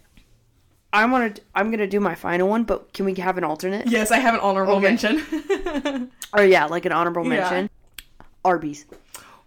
I 0.92 1.04
want 1.06 1.36
to. 1.36 1.42
I'm 1.54 1.70
gonna 1.70 1.86
do 1.86 2.00
my 2.00 2.14
final 2.14 2.48
one, 2.48 2.64
but 2.64 2.92
can 2.94 3.04
we 3.04 3.14
have 3.16 3.36
an 3.38 3.44
alternate? 3.44 3.86
Yes, 3.88 4.10
I 4.10 4.18
have 4.18 4.34
an 4.34 4.40
honorable 4.40 4.76
Okay. 4.76 4.84
mention. 4.88 6.10
Or 6.32 6.44
yeah, 6.44 6.64
like 6.66 6.84
an 6.84 6.92
honorable 6.92 7.24
Yeah. 7.24 7.40
mention. 7.40 7.70
Arby's. 8.44 8.84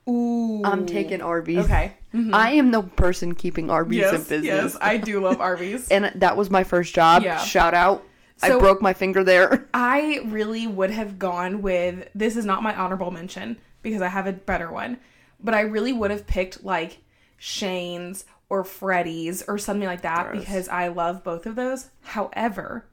Ooh. 0.07 0.61
I'm 0.65 0.85
taking 0.85 1.21
Arby's. 1.21 1.65
Okay. 1.65 1.93
Mm-hmm. 2.15 2.33
I 2.33 2.51
am 2.51 2.71
the 2.71 2.81
person 2.81 3.35
keeping 3.35 3.69
Arby's 3.69 3.97
in 4.07 4.13
Yes, 4.13 4.27
business. 4.27 4.43
yes, 4.45 4.77
I 4.81 4.97
do 4.97 5.19
love 5.21 5.39
Arby's. 5.49 5.87
and 5.89 6.11
that 6.15 6.35
was 6.37 6.49
my 6.49 6.63
first 6.63 6.95
job. 6.95 7.21
Yeah. 7.23 7.37
Shout 7.37 7.73
out. 7.75 8.03
I 8.41 8.57
broke 8.57 8.81
my 8.81 8.93
finger 8.93 9.23
there. 9.23 9.67
I 9.73 10.21
really 10.25 10.67
would 10.67 10.91
have 10.91 11.19
gone 11.19 11.61
with 11.61 12.07
this 12.15 12.35
is 12.35 12.45
not 12.45 12.63
my 12.63 12.75
honorable 12.75 13.11
mention 13.11 13.57
because 13.81 14.01
I 14.01 14.07
have 14.07 14.27
a 14.27 14.33
better 14.33 14.71
one, 14.71 14.97
but 15.39 15.53
I 15.53 15.61
really 15.61 15.93
would 15.93 16.11
have 16.11 16.27
picked 16.27 16.63
like 16.63 16.99
Shane's 17.37 18.25
or 18.49 18.63
Freddy's 18.63 19.43
or 19.43 19.57
something 19.57 19.87
like 19.87 20.01
that 20.01 20.31
because 20.31 20.67
I 20.69 20.87
love 20.87 21.23
both 21.23 21.45
of 21.45 21.55
those. 21.55 21.89
However, 22.01 22.85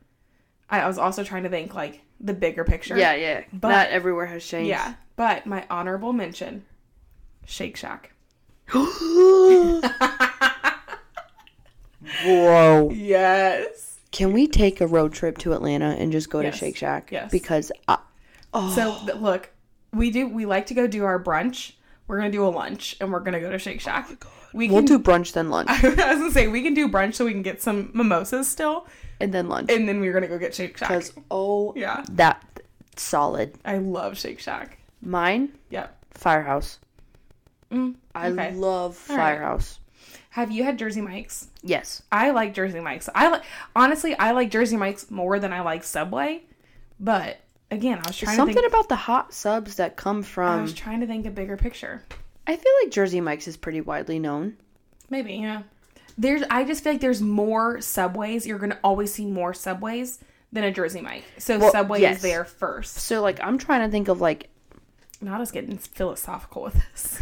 I 0.68 0.86
was 0.86 0.98
also 0.98 1.24
trying 1.24 1.44
to 1.44 1.48
think 1.48 1.74
like 1.74 2.00
the 2.20 2.34
bigger 2.34 2.64
picture. 2.64 2.96
yeah, 2.98 3.14
yeah. 3.14 3.44
But- 3.52 3.68
Not 3.68 3.88
everywhere 3.88 4.26
has 4.26 4.42
Shane's. 4.42 4.68
Yeah. 4.68 4.94
But 5.16 5.46
my 5.46 5.64
honorable 5.70 6.12
mention 6.12 6.64
Shake 7.46 7.76
Shack. 7.76 8.12
Whoa. 12.24 12.90
Yes. 12.92 13.85
Can 14.16 14.32
we 14.32 14.48
take 14.48 14.80
a 14.80 14.86
road 14.86 15.12
trip 15.12 15.36
to 15.38 15.52
Atlanta 15.52 15.90
and 15.98 16.10
just 16.10 16.30
go 16.30 16.40
Yes. 16.40 16.54
to 16.54 16.58
Shake 16.58 16.76
Shack? 16.78 17.10
Yes. 17.12 17.30
Because 17.30 17.70
I, 17.86 17.98
So 18.74 18.96
th- 19.04 19.18
look, 19.18 19.50
we 19.92 20.10
do 20.10 20.26
we 20.26 20.46
like 20.46 20.64
to 20.66 20.74
go 20.74 20.86
do 20.86 21.04
our 21.04 21.22
brunch. 21.22 21.72
We're 22.08 22.16
gonna 22.16 22.30
do 22.30 22.46
a 22.46 22.48
lunch 22.48 22.96
and 22.98 23.12
we're 23.12 23.20
gonna 23.20 23.40
go 23.40 23.50
to 23.50 23.58
Shake 23.58 23.82
Shack. 23.82 24.08
we 24.54 24.68
we'll 24.70 24.78
can 24.78 24.86
do 24.86 24.98
brunch 24.98 25.32
then 25.34 25.50
lunch 25.56 25.68
I 25.68 25.82
was 25.90 25.96
gonna 25.96 26.30
say 26.30 26.46
we 26.48 26.62
can 26.62 26.72
do 26.72 26.88
brunch 26.88 27.14
so 27.14 27.26
we 27.26 27.32
can 27.32 27.42
get 27.42 27.60
some 27.60 27.90
mimosas 27.92 28.48
still, 28.48 28.86
and 29.20 29.34
then 29.34 29.50
lunch. 29.50 29.70
and 29.70 29.86
then 29.86 30.00
we're 30.00 30.14
gonna 30.14 30.28
go 30.28 30.38
get 30.38 30.54
Shake 30.54 30.78
Shack. 30.78 30.88
Because 30.88 31.12
oh, 31.30 31.74
Yeah, 31.76 32.02
that 32.12 32.42
solid. 32.96 33.52
I 33.66 33.76
love 33.78 34.16
Shake 34.16 34.40
Shack. 34.40 34.78
Mine 35.02 35.50
Yeah. 35.68 35.88
Firehouse. 36.12 36.78
Mm, 37.70 37.96
I 38.14 38.28
okay. 38.30 38.54
love 38.54 38.98
All 39.10 39.16
right. 39.18 39.22
Firehouse. 39.36 39.78
Have 40.36 40.50
you 40.50 40.64
had 40.64 40.78
Jersey 40.78 41.00
Mike's? 41.00 41.48
Yes. 41.62 42.02
I 42.12 42.30
like 42.30 42.52
Jersey 42.52 42.78
Mike's. 42.80 43.08
I 43.14 43.28
like 43.30 43.42
honestly, 43.74 44.14
I 44.18 44.32
like 44.32 44.50
Jersey 44.50 44.76
Mike's 44.76 45.10
more 45.10 45.38
than 45.38 45.50
I 45.50 45.62
like 45.62 45.82
Subway. 45.82 46.42
But 47.00 47.38
again, 47.70 48.00
I 48.04 48.06
was 48.06 48.18
trying 48.18 48.36
Something 48.36 48.54
to 48.56 48.60
think. 48.60 48.70
about 48.70 48.90
the 48.90 48.96
hot 48.96 49.32
subs 49.32 49.76
that 49.76 49.96
come 49.96 50.22
from. 50.22 50.58
I 50.58 50.60
was 50.60 50.74
trying 50.74 51.00
to 51.00 51.06
think 51.06 51.24
a 51.24 51.30
bigger 51.30 51.56
picture. 51.56 52.02
I 52.46 52.54
feel 52.56 52.72
like 52.82 52.92
Jersey 52.92 53.22
Mike's 53.22 53.48
is 53.48 53.56
pretty 53.56 53.80
widely 53.80 54.18
known. 54.18 54.58
Maybe, 55.08 55.36
yeah. 55.36 55.62
There's. 56.18 56.42
I 56.50 56.64
just 56.64 56.84
feel 56.84 56.92
like 56.92 57.00
there's 57.00 57.22
more 57.22 57.80
Subways. 57.80 58.46
You're 58.46 58.58
gonna 58.58 58.78
always 58.84 59.14
see 59.14 59.24
more 59.24 59.54
Subways 59.54 60.18
than 60.52 60.64
a 60.64 60.70
Jersey 60.70 61.00
Mike. 61.00 61.24
So 61.38 61.58
Well, 61.58 61.72
Subway 61.72 62.02
yes. 62.02 62.16
is 62.16 62.22
there 62.22 62.44
first. 62.44 62.96
So 62.96 63.22
like 63.22 63.40
I'm 63.42 63.56
trying 63.56 63.80
to 63.80 63.90
think 63.90 64.08
of 64.08 64.20
like 64.20 64.50
Not 65.22 65.40
us 65.40 65.50
getting 65.50 65.78
philosophical 65.78 66.62
with 66.62 66.74
this. 66.92 67.18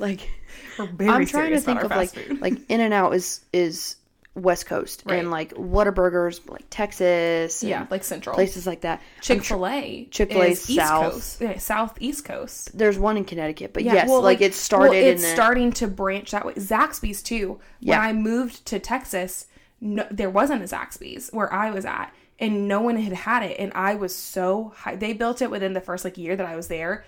like 0.00 0.28
I'm 0.78 1.26
trying 1.26 1.52
to 1.52 1.60
think 1.60 1.82
of 1.82 1.90
like 1.90 2.10
food. 2.10 2.40
like 2.40 2.54
In 2.68 2.80
and 2.80 2.92
Out 2.94 3.14
is 3.14 3.40
is 3.52 3.96
West 4.36 4.66
Coast 4.66 5.02
Right. 5.06 5.18
and 5.18 5.30
like 5.30 5.52
Whataburgers 5.54 6.48
like 6.48 6.64
Texas 6.70 7.62
and 7.62 7.70
yeah, 7.70 7.86
like 7.90 8.04
Central. 8.04 8.34
places 8.34 8.66
like 8.66 8.82
that. 8.82 9.02
Chick 9.20 9.42
Fil 9.44 9.66
A, 9.66 10.06
Chick-fil-A 10.10 10.50
East 10.52 10.66
South. 10.74 11.12
Coast. 11.14 11.40
Yeah, 11.40 11.58
South 11.58 11.96
East 12.00 12.24
Coast. 12.24 12.76
There's 12.78 12.98
one 12.98 13.16
in 13.16 13.24
Connecticut, 13.24 13.72
but 13.72 13.82
Yeah, 13.82 13.94
yes, 13.94 14.08
well, 14.08 14.22
like, 14.22 14.40
it 14.40 14.54
started 14.54 14.90
Well, 14.90 15.02
it's 15.04 15.26
starting 15.26 15.72
to 15.72 15.88
branch 15.88 16.30
that 16.30 16.46
way. 16.46 16.54
Zaxby's 16.54 17.22
too. 17.22 17.58
Yeah. 17.80 17.98
When 17.98 18.08
I 18.08 18.12
moved 18.12 18.64
to 18.66 18.78
Texas, 18.78 19.46
no, 19.80 20.06
there 20.10 20.30
wasn't 20.30 20.62
a 20.62 20.66
Zaxby's 20.66 21.30
where 21.32 21.52
I 21.52 21.70
was 21.72 21.84
at, 21.84 22.12
and 22.38 22.68
no 22.68 22.80
one 22.80 22.96
had 22.96 23.12
had 23.12 23.42
it, 23.42 23.56
and 23.58 23.72
I 23.74 23.96
was 23.96 24.14
so 24.14 24.72
high. 24.76 24.94
They 24.94 25.12
built 25.12 25.42
it 25.42 25.50
within 25.50 25.72
the 25.72 25.80
first 25.80 26.04
like 26.04 26.16
year 26.16 26.36
that 26.36 26.46
I 26.46 26.54
was 26.54 26.68
there, 26.68 27.04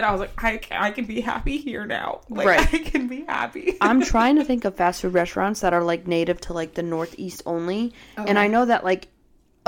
and 0.00 0.06
I 0.06 0.12
was 0.12 0.20
like, 0.22 0.42
I, 0.42 0.60
I 0.70 0.90
can 0.92 1.04
be 1.04 1.20
happy 1.20 1.58
here 1.58 1.84
now. 1.84 2.22
Like 2.30 2.46
Right. 2.46 2.74
I 2.74 2.78
can 2.78 3.06
be 3.06 3.22
happy. 3.22 3.76
I'm 3.82 4.00
trying 4.14 4.36
to 4.36 4.44
think 4.44 4.64
of 4.64 4.74
fast 4.74 5.02
food 5.02 5.12
restaurants 5.12 5.60
that 5.60 5.74
are 5.74 5.84
like 5.84 6.06
native 6.06 6.40
to 6.42 6.54
like 6.54 6.72
the 6.72 6.82
Northeast 6.82 7.42
only, 7.44 7.92
oh, 8.16 8.24
and 8.24 8.38
I 8.38 8.46
know 8.46 8.64
that 8.64 8.82
like 8.82 9.08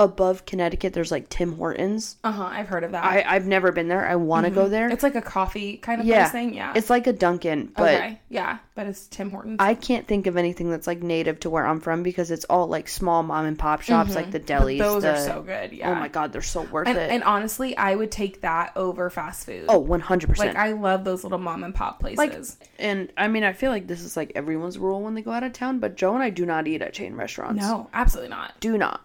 above 0.03 0.45
Connecticut 0.47 0.93
there's 0.93 1.11
like 1.11 1.29
Tim 1.29 1.53
Hortons. 1.57 2.17
uh 2.25 2.33
huh. 2.33 2.45
I've 2.51 2.69
heard 2.69 2.85
of 2.85 2.93
that. 2.93 3.05
I 3.05 3.25
I've 3.27 3.47
never 3.47 3.73
been 3.73 3.89
there. 3.89 4.07
I 4.07 4.17
want 4.17 4.45
to 4.47 4.51
go 4.51 4.69
there. 4.69 4.89
it's 4.91 5.03
like 5.03 5.15
a 5.15 5.23
coffee 5.23 5.77
kind 5.79 6.01
of 6.01 6.07
yeah, 6.07 6.29
thing. 6.29 6.55
Yeah. 6.55 6.73
It's 6.77 6.91
like 6.91 7.07
a 7.07 7.13
Dunkin', 7.13 7.73
but 7.77 7.95
okay. 7.95 8.21
Yeah, 8.29 8.59
but 8.75 8.87
it's 8.87 9.07
Tim 9.07 9.31
Hortons. 9.31 9.57
I 9.61 9.75
can't 9.75 10.07
think 10.07 10.27
of 10.27 10.37
anything 10.37 10.71
that's 10.71 10.87
like 10.87 11.03
native 11.03 11.41
to 11.41 11.51
where 11.51 11.67
I'm 11.67 11.81
from 11.81 12.03
because 12.03 12.31
it's 12.31 12.45
all 12.47 12.67
like 12.67 12.89
small 12.89 13.23
mom 13.23 13.47
and 13.47 13.59
pop 13.59 13.83
shops, 13.83 14.15
like 14.15 14.31
the 14.31 14.41
delis. 14.41 14.79
Mm-hmm. 14.79 14.79
Those 14.79 15.05
are 15.05 15.17
so 15.19 15.43
good. 15.43 15.73
Yeah. 15.73 15.91
Oh 15.91 15.95
my 15.95 16.09
god, 16.09 16.33
they're 16.33 16.43
so 16.43 16.63
worth 16.63 16.89
And, 16.89 16.99
it. 16.99 17.11
and 17.11 17.23
honestly, 17.25 17.77
I 17.77 17.95
would 17.95 18.11
take 18.11 18.41
that 18.43 18.73
over 18.77 19.09
fast 19.11 19.47
food. 19.47 19.67
oh, 19.69 19.79
100. 19.79 20.29
percent 20.29 20.55
Like. 20.55 20.57
I 20.57 20.73
love 20.73 21.05
those 21.05 21.23
little 21.23 21.39
mom 21.39 21.65
and 21.65 21.75
pop 21.75 22.01
places. 22.01 22.57
And 22.79 23.13
I 23.17 23.29
mean, 23.29 23.45
I 23.45 23.53
feel 23.53 23.71
like 23.71 23.87
this 23.87 24.03
is 24.03 24.17
like 24.17 24.33
everyone's 24.35 24.79
rule 24.79 25.01
when 25.03 25.15
they 25.15 25.23
go 25.23 25.31
out 25.33 25.43
of 25.43 25.53
town, 25.53 25.79
but 25.79 25.97
Joe 25.97 26.15
and 26.15 26.23
I 26.23 26.31
do 26.31 26.45
not 26.47 26.67
eat 26.67 26.83
at 26.83 26.93
chain 26.93 27.15
restaurants. 27.15 27.61
no, 27.63 27.89
absolutely 27.93 28.31
not. 28.31 28.59
do 28.61 28.77
not. 28.79 29.01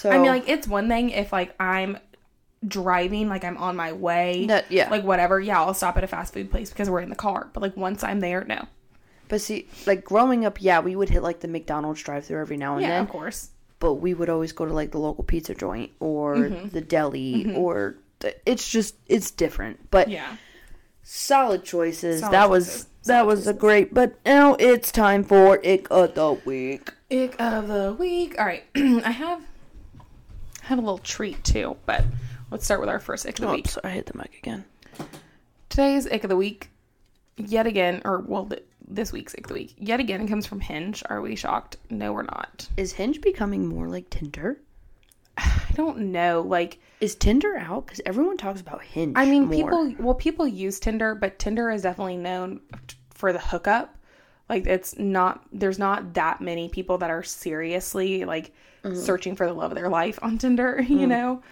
So 0.00 0.10
I 0.10 0.18
mean, 0.18 0.28
like 0.28 0.48
it's 0.48 0.66
one 0.68 0.88
thing 0.88 1.10
if 1.10 1.32
like 1.32 1.54
I'm 1.60 1.98
driving, 2.66 3.28
like 3.28 3.44
I'm 3.44 3.56
on 3.56 3.76
my 3.76 3.92
way, 3.92 4.46
That- 4.46 4.70
yeah. 4.70 4.90
like 4.90 5.04
whatever. 5.04 5.40
Yeah, 5.40 5.60
I'll 5.60 5.74
stop 5.74 5.96
at 5.96 6.04
a 6.04 6.06
fast 6.08 6.32
food 6.32 6.50
place 6.50 6.70
because 6.70 6.88
we're 6.90 7.00
in 7.00 7.10
the 7.10 7.16
car. 7.16 7.48
But 7.52 7.62
like 7.62 7.76
once 7.76 8.02
I'm 8.04 8.20
there, 8.20 8.44
no. 8.44 8.66
But 9.28 9.40
see, 9.40 9.68
like 9.86 10.04
growing 10.04 10.44
up, 10.44 10.60
yeah, 10.62 10.80
we 10.80 10.96
would 10.96 11.08
hit 11.10 11.22
like 11.22 11.40
the 11.40 11.48
McDonald's 11.48 12.02
drive-through 12.02 12.40
every 12.40 12.56
now 12.56 12.74
and 12.74 12.82
Yeah, 12.82 12.88
then. 12.90 13.02
of 13.04 13.08
course. 13.10 13.50
But 13.80 13.94
we 13.94 14.14
would 14.14 14.28
always 14.30 14.52
go 14.52 14.64
to 14.66 14.72
like 14.72 14.90
the 14.90 14.98
local 14.98 15.22
pizza 15.24 15.54
joint 15.54 15.90
or 16.00 16.36
Mm-hmm. 16.36 16.68
the 16.68 16.80
deli 16.80 17.54
or 17.54 17.96
the, 18.20 18.34
it's 18.50 18.68
just 18.68 18.94
it's 19.06 19.30
different. 19.30 19.90
But 19.90 20.08
Yeah. 20.08 20.36
solid 21.02 21.64
choices. 21.64 22.20
Solid 22.20 22.32
that 22.32 22.50
was 22.50 22.66
choices. 22.66 22.86
that 23.06 23.26
was 23.26 23.46
a 23.46 23.52
great. 23.54 23.92
But 23.94 24.14
now 24.24 24.54
it's 24.58 24.90
time 24.90 25.22
for 25.24 25.60
ick 25.64 25.86
of 25.90 26.14
the 26.14 26.32
week. 26.44 26.90
Ick 27.10 27.36
of 27.40 27.68
the 27.68 27.94
week. 27.98 28.34
All 28.38 28.46
right, 28.46 28.64
I 28.76 29.10
have 29.10 29.42
have 30.68 30.78
a 30.78 30.82
little 30.82 30.98
treat 30.98 31.42
too, 31.44 31.76
but 31.86 32.04
let's 32.50 32.64
start 32.64 32.80
with 32.80 32.90
our 32.90 32.98
first 32.98 33.26
ick 33.26 33.38
of 33.38 33.40
the 33.40 33.48
oh, 33.48 33.54
week. 33.54 33.66
Oops, 33.66 33.78
I 33.82 33.90
hit 33.90 34.06
the 34.06 34.18
mic 34.18 34.36
again. 34.38 34.64
Today's 35.70 36.06
ick 36.06 36.24
of 36.24 36.28
the 36.28 36.36
week, 36.36 36.70
yet 37.36 37.66
again, 37.66 38.02
or 38.04 38.18
well, 38.18 38.44
th- 38.44 38.64
this 38.86 39.10
week's 39.10 39.34
ick 39.34 39.44
of 39.44 39.48
the 39.48 39.54
week, 39.54 39.74
yet 39.78 39.98
again 39.98 40.28
comes 40.28 40.46
from 40.46 40.60
Hinge. 40.60 41.02
Are 41.08 41.22
we 41.22 41.36
shocked? 41.36 41.78
No, 41.88 42.12
we're 42.12 42.22
not. 42.22 42.68
Is 42.76 42.92
Hinge 42.92 43.20
becoming 43.22 43.66
more 43.66 43.88
like 43.88 44.10
Tinder? 44.10 44.60
I 45.38 45.72
don't 45.74 46.12
know. 46.12 46.42
Like, 46.42 46.80
Is 47.00 47.14
Tinder 47.14 47.56
out? 47.56 47.86
Because 47.86 48.02
everyone 48.04 48.36
talks 48.36 48.60
about 48.60 48.82
Hinge. 48.82 49.14
I 49.16 49.24
mean, 49.24 49.46
more. 49.46 49.54
people, 49.54 49.94
well, 49.98 50.14
people 50.14 50.46
use 50.46 50.78
Tinder, 50.78 51.14
but 51.14 51.38
Tinder 51.38 51.70
is 51.70 51.82
definitely 51.82 52.18
known 52.18 52.60
for 53.14 53.32
the 53.32 53.38
hookup. 53.38 53.94
Like, 54.48 54.66
it's 54.66 54.98
not, 54.98 55.44
there's 55.52 55.78
not 55.78 56.14
that 56.14 56.40
many 56.40 56.68
people 56.68 56.98
that 56.98 57.10
are 57.10 57.22
seriously 57.22 58.24
like 58.24 58.52
searching 58.94 59.36
for 59.36 59.46
the 59.46 59.52
love 59.52 59.70
of 59.72 59.76
their 59.76 59.88
life 59.88 60.18
on 60.22 60.38
Tinder, 60.38 60.80
you 60.88 61.06
know? 61.06 61.42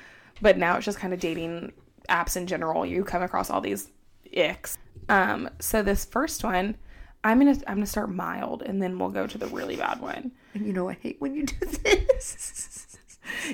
But 0.41 0.59
now 0.59 0.77
it's 0.77 0.87
just 0.87 0.99
kind 0.99 1.13
of 1.13 1.21
dating 1.21 1.73
apps 2.09 2.37
in 2.37 2.47
general. 2.47 2.87
You 2.87 3.05
come 3.05 3.23
across 3.23 3.51
all 3.51 3.61
these 3.61 3.89
icks. 4.33 4.77
Um, 5.09 5.49
so 5.61 5.83
this 5.83 6.05
first 6.05 6.45
one, 6.45 6.77
I'm 7.25 7.39
gonna 7.39 7.59
I'm 7.67 7.77
gonna 7.77 7.87
start 7.87 8.13
mild 8.13 8.63
and 8.63 8.81
then 8.81 8.99
we'll 8.99 9.11
go 9.11 9.27
to 9.27 9.39
the 9.39 9.47
really 9.49 9.77
bad 9.77 10.01
one. 10.01 10.33
You 10.55 10.73
know, 10.73 10.89
I 10.89 10.95
hate 10.95 11.21
when 11.21 11.35
you 11.35 11.45
do 11.45 11.67
this. 11.67 12.83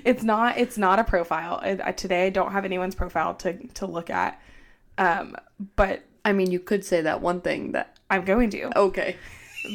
It's 0.05 0.23
not 0.23 0.59
it's 0.59 0.77
not 0.77 0.99
a 0.99 1.05
profile. 1.05 1.59
I, 1.63 1.79
I, 1.83 1.93
today 1.93 2.27
I 2.27 2.31
don't 2.31 2.53
have 2.53 2.67
anyone's 2.67 2.95
profile 2.95 3.35
to 3.37 3.55
to 3.69 3.87
look 3.87 4.11
at. 4.11 4.39
Um, 4.99 5.35
but 5.77 6.03
I 6.25 6.33
mean, 6.33 6.51
you 6.51 6.61
could 6.61 6.85
say 6.85 7.01
that 7.03 7.21
one 7.21 7.41
thing 7.41 7.73
that. 7.73 7.97
I'm 8.11 8.25
going 8.27 8.51
to. 8.51 8.79
Okay. 8.79 9.17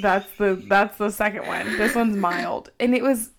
That's 0.01 0.29
the 0.37 0.61
that's 0.67 0.97
the 0.97 1.09
second 1.09 1.47
one. 1.47 1.77
This 1.77 1.95
one's 1.95 2.15
mild, 2.15 2.71
and 2.79 2.93
it 2.93 3.01
was 3.01 3.31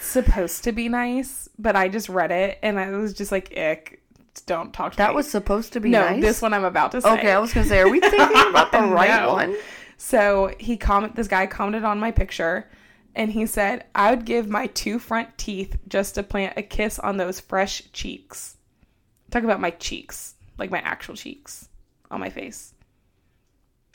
supposed 0.00 0.64
to 0.64 0.72
be 0.72 0.88
nice, 0.88 1.48
but 1.58 1.76
I 1.76 1.88
just 1.88 2.08
read 2.08 2.30
it 2.30 2.58
and 2.62 2.78
I 2.78 2.90
was 2.90 3.12
just 3.14 3.30
like, 3.32 3.56
"Ick, 3.56 4.00
don't 4.46 4.72
talk 4.72 4.92
to 4.92 4.98
That 4.98 5.10
me." 5.10 5.16
was 5.16 5.30
supposed 5.30 5.72
to 5.74 5.80
be 5.80 5.90
no. 5.90 6.00
nice. 6.00 6.20
This 6.22 6.42
one 6.42 6.54
I'm 6.54 6.64
about 6.64 6.92
to 6.92 7.00
say. 7.02 7.10
Okay, 7.10 7.30
I 7.32 7.38
was 7.38 7.52
gonna 7.52 7.66
say, 7.66 7.80
are 7.80 7.88
we 7.90 8.00
thinking 8.00 8.20
about 8.50 8.72
the 8.72 8.80
right 8.80 9.20
No. 9.22 9.32
one? 9.34 9.56
So 9.96 10.54
he 10.58 10.76
comment. 10.76 11.14
This 11.16 11.28
guy 11.28 11.46
commented 11.46 11.84
on 11.84 11.98
my 12.00 12.10
picture, 12.10 12.68
and 13.14 13.30
he 13.32 13.46
said, 13.46 13.84
"I 13.94 14.10
would 14.10 14.24
give 14.24 14.48
my 14.48 14.66
two 14.68 14.98
front 14.98 15.36
teeth 15.38 15.76
just 15.88 16.14
to 16.14 16.22
plant 16.22 16.54
a 16.56 16.62
kiss 16.62 16.98
on 16.98 17.16
those 17.16 17.40
fresh 17.40 17.82
cheeks." 17.92 18.56
Talk 19.30 19.44
about 19.44 19.60
my 19.60 19.70
cheeks, 19.70 20.34
like 20.56 20.70
my 20.70 20.78
actual 20.80 21.14
cheeks 21.16 21.67
on 22.10 22.20
my 22.20 22.30
face. 22.30 22.74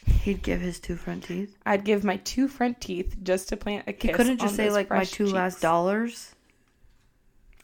He'd 0.05 0.43
give 0.43 0.59
his 0.59 0.79
two 0.79 0.95
front 0.95 1.23
teeth. 1.23 1.57
I'd 1.65 1.85
give 1.85 2.03
my 2.03 2.17
two 2.17 2.47
front 2.47 2.81
teeth 2.81 3.15
just 3.23 3.49
to 3.49 3.57
plant 3.57 3.85
a 3.87 3.93
kiss. 3.93 4.11
He 4.11 4.15
couldn't 4.15 4.39
just 4.39 4.51
on 4.51 4.55
say 4.55 4.69
like 4.69 4.89
my 4.89 4.97
fresh 4.97 5.11
two 5.11 5.27
last 5.27 5.61
dollars. 5.61 6.35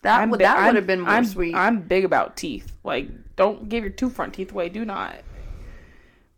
That 0.02 0.22
I'm 0.22 0.30
would 0.30 0.40
bi- 0.40 0.46
that 0.46 0.66
would 0.66 0.76
have 0.76 0.88
been 0.88 1.02
more 1.02 1.10
I'm, 1.10 1.26
sweet. 1.26 1.54
I'm 1.54 1.82
big 1.82 2.06
about 2.06 2.38
teeth. 2.38 2.72
Like, 2.84 3.10
don't 3.36 3.68
give 3.68 3.84
your 3.84 3.92
two 3.92 4.10
front 4.10 4.34
teeth 4.34 4.52
away. 4.52 4.70
Do 4.70 4.86
not. 4.86 5.16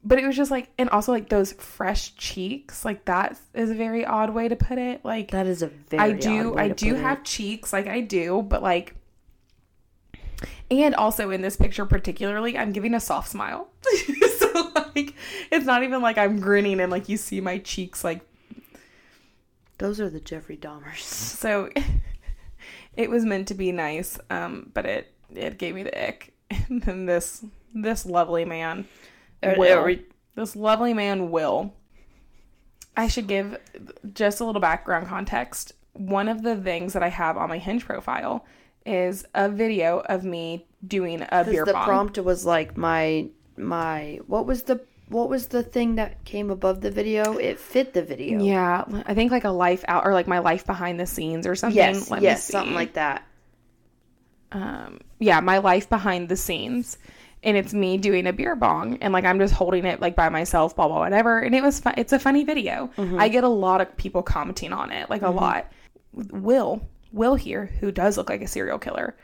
But 0.04 0.18
it 0.18 0.26
was 0.26 0.36
just 0.36 0.50
like, 0.50 0.70
and 0.80 0.90
also 0.90 1.12
like 1.12 1.30
those 1.30 1.52
fresh 1.54 2.16
cheeks. 2.16 2.84
Like 2.84 3.06
that 3.06 3.38
is 3.54 3.70
a 3.70 3.76
very 3.76 4.04
odd 4.04 4.32
way 4.32 4.48
to 4.48 4.56
put 4.56 4.80
it. 4.80 5.06
Like 5.06 5.30
that 5.32 5.46
is 5.46 5.62
a 5.62 5.68
very. 5.68 6.02
I 6.02 6.12
do, 6.14 6.50
odd 6.50 6.56
way 6.56 6.62
I 6.64 6.70
do 6.70 6.96
have 6.96 7.20
it. 7.20 7.26
cheeks. 7.26 7.72
Like 7.72 7.86
I 7.86 8.02
do, 8.02 8.42
but 8.42 8.64
like, 8.64 8.96
and 10.70 10.96
also 10.96 11.30
in 11.30 11.42
this 11.42 11.56
picture 11.58 11.86
particularly, 11.86 12.58
I'm 12.58 12.72
giving 12.72 12.94
a 12.94 13.00
soft 13.00 13.30
smile. 13.30 13.70
so 14.40 14.72
like, 14.96 15.14
it's 15.52 15.66
not 15.66 15.84
even 15.84 16.02
like 16.02 16.18
I'm 16.18 16.40
grinning 16.40 16.80
and 16.80 16.92
like 16.92 17.10
you 17.10 17.18
see 17.18 17.42
my 17.42 17.58
cheeks 17.60 18.04
like 18.04 18.22
Those 19.78 20.00
are 20.00 20.10
the 20.10 20.20
Jeffrey 20.20 20.58
Dahmers. 20.58 21.00
so 21.00 21.70
it 22.98 23.10
was 23.10 23.24
meant 23.26 23.48
to 23.48 23.54
be 23.54 23.72
nice 23.72 24.20
um 24.30 24.70
but 24.74 24.86
it 24.86 25.14
it 25.34 25.58
gave 25.58 25.76
me 25.76 25.84
the 25.84 26.08
ick 26.08 26.34
and 26.70 26.82
then 26.84 27.06
this 27.06 27.44
this 27.74 28.06
lovely 28.06 28.44
man 28.46 28.86
will 29.58 29.84
we- 29.86 30.06
this 30.36 30.56
lovely 30.58 30.94
man 30.94 31.32
will 31.32 31.74
i 32.98 33.08
should 33.08 33.28
give 33.28 33.58
just 34.14 34.42
a 34.42 34.46
little 34.46 34.60
background 34.62 35.08
context 35.08 35.72
one 35.94 36.28
of 36.28 36.44
the 36.44 36.56
things 36.58 36.92
that 36.94 37.02
i 37.02 37.08
have 37.08 37.38
on 37.38 37.48
my 37.48 37.58
hinge 37.58 37.86
profile 37.86 38.46
is 38.86 39.26
a 39.36 39.48
video 39.50 40.00
of 40.00 40.24
me 40.24 40.66
doing 40.88 41.26
a 41.32 41.44
beer 41.44 41.66
the 41.66 41.74
prompt 41.74 42.18
was 42.18 42.46
like 42.46 42.76
my 42.78 43.28
my 43.58 44.20
what 44.28 44.46
was 44.46 44.64
the 44.64 44.82
what 45.10 45.30
was 45.30 45.48
the 45.48 45.62
thing 45.62 45.96
that 45.96 46.24
came 46.24 46.50
above 46.50 46.80
the 46.80 46.90
video? 46.90 47.38
It 47.38 47.60
fit 47.60 47.94
the 47.94 48.02
video. 48.02 48.40
yeah 48.42 48.86
i 49.06 49.14
think 49.14 49.32
like 49.32 49.44
a 49.44 49.50
life 49.52 49.84
out 49.88 50.06
or 50.06 50.14
like 50.14 50.28
my 50.28 50.40
life 50.40 50.66
behind 50.66 51.00
the 51.00 51.06
scenes 51.06 51.46
or 51.46 51.56
something 51.56 51.78
Yes. 51.78 52.10
Let 52.10 52.22
me 52.22 52.28
yes. 52.28 52.44
Something 52.44 52.74
like 52.76 52.94
that. 52.94 53.24
um 54.52 55.00
yeah 55.20 55.40
my 55.40 55.60
life 55.60 55.90
behind 55.90 56.30
the 56.30 56.36
scenes 56.38 56.98
and 57.44 57.58
it's 57.58 57.74
me 57.74 57.98
doing 57.98 58.28
a 58.28 58.34
beer 58.34 58.56
bong 58.56 58.98
and 59.02 59.14
like 59.14 59.26
i'm 59.26 59.40
just 59.40 59.54
holding 59.54 59.86
it 59.86 60.00
like 60.02 60.16
by 60.16 60.30
myself 60.30 60.76
blah 60.76 60.88
blah 60.88 61.00
whatever 61.00 61.40
and 61.40 61.56
it 61.56 61.62
was 61.64 61.80
fun 61.80 61.94
it's 61.98 62.14
a 62.14 62.20
funny 62.20 62.44
video 62.44 62.90
i 63.18 63.30
get 63.30 63.44
a 63.44 63.48
lot 63.50 63.82
of 63.82 63.96
people 63.98 64.22
commenting 64.24 64.74
on 64.74 64.92
it 64.92 65.10
like 65.10 65.22
a 65.22 65.30
lot 65.30 65.72
will 66.14 66.82
will 67.12 67.36
here 67.36 67.66
who 67.80 67.92
does 67.92 68.18
look 68.18 68.30
like 68.30 68.42
a 68.42 68.48
serial 68.48 68.80
killer 68.80 69.16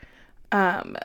um 0.52 0.96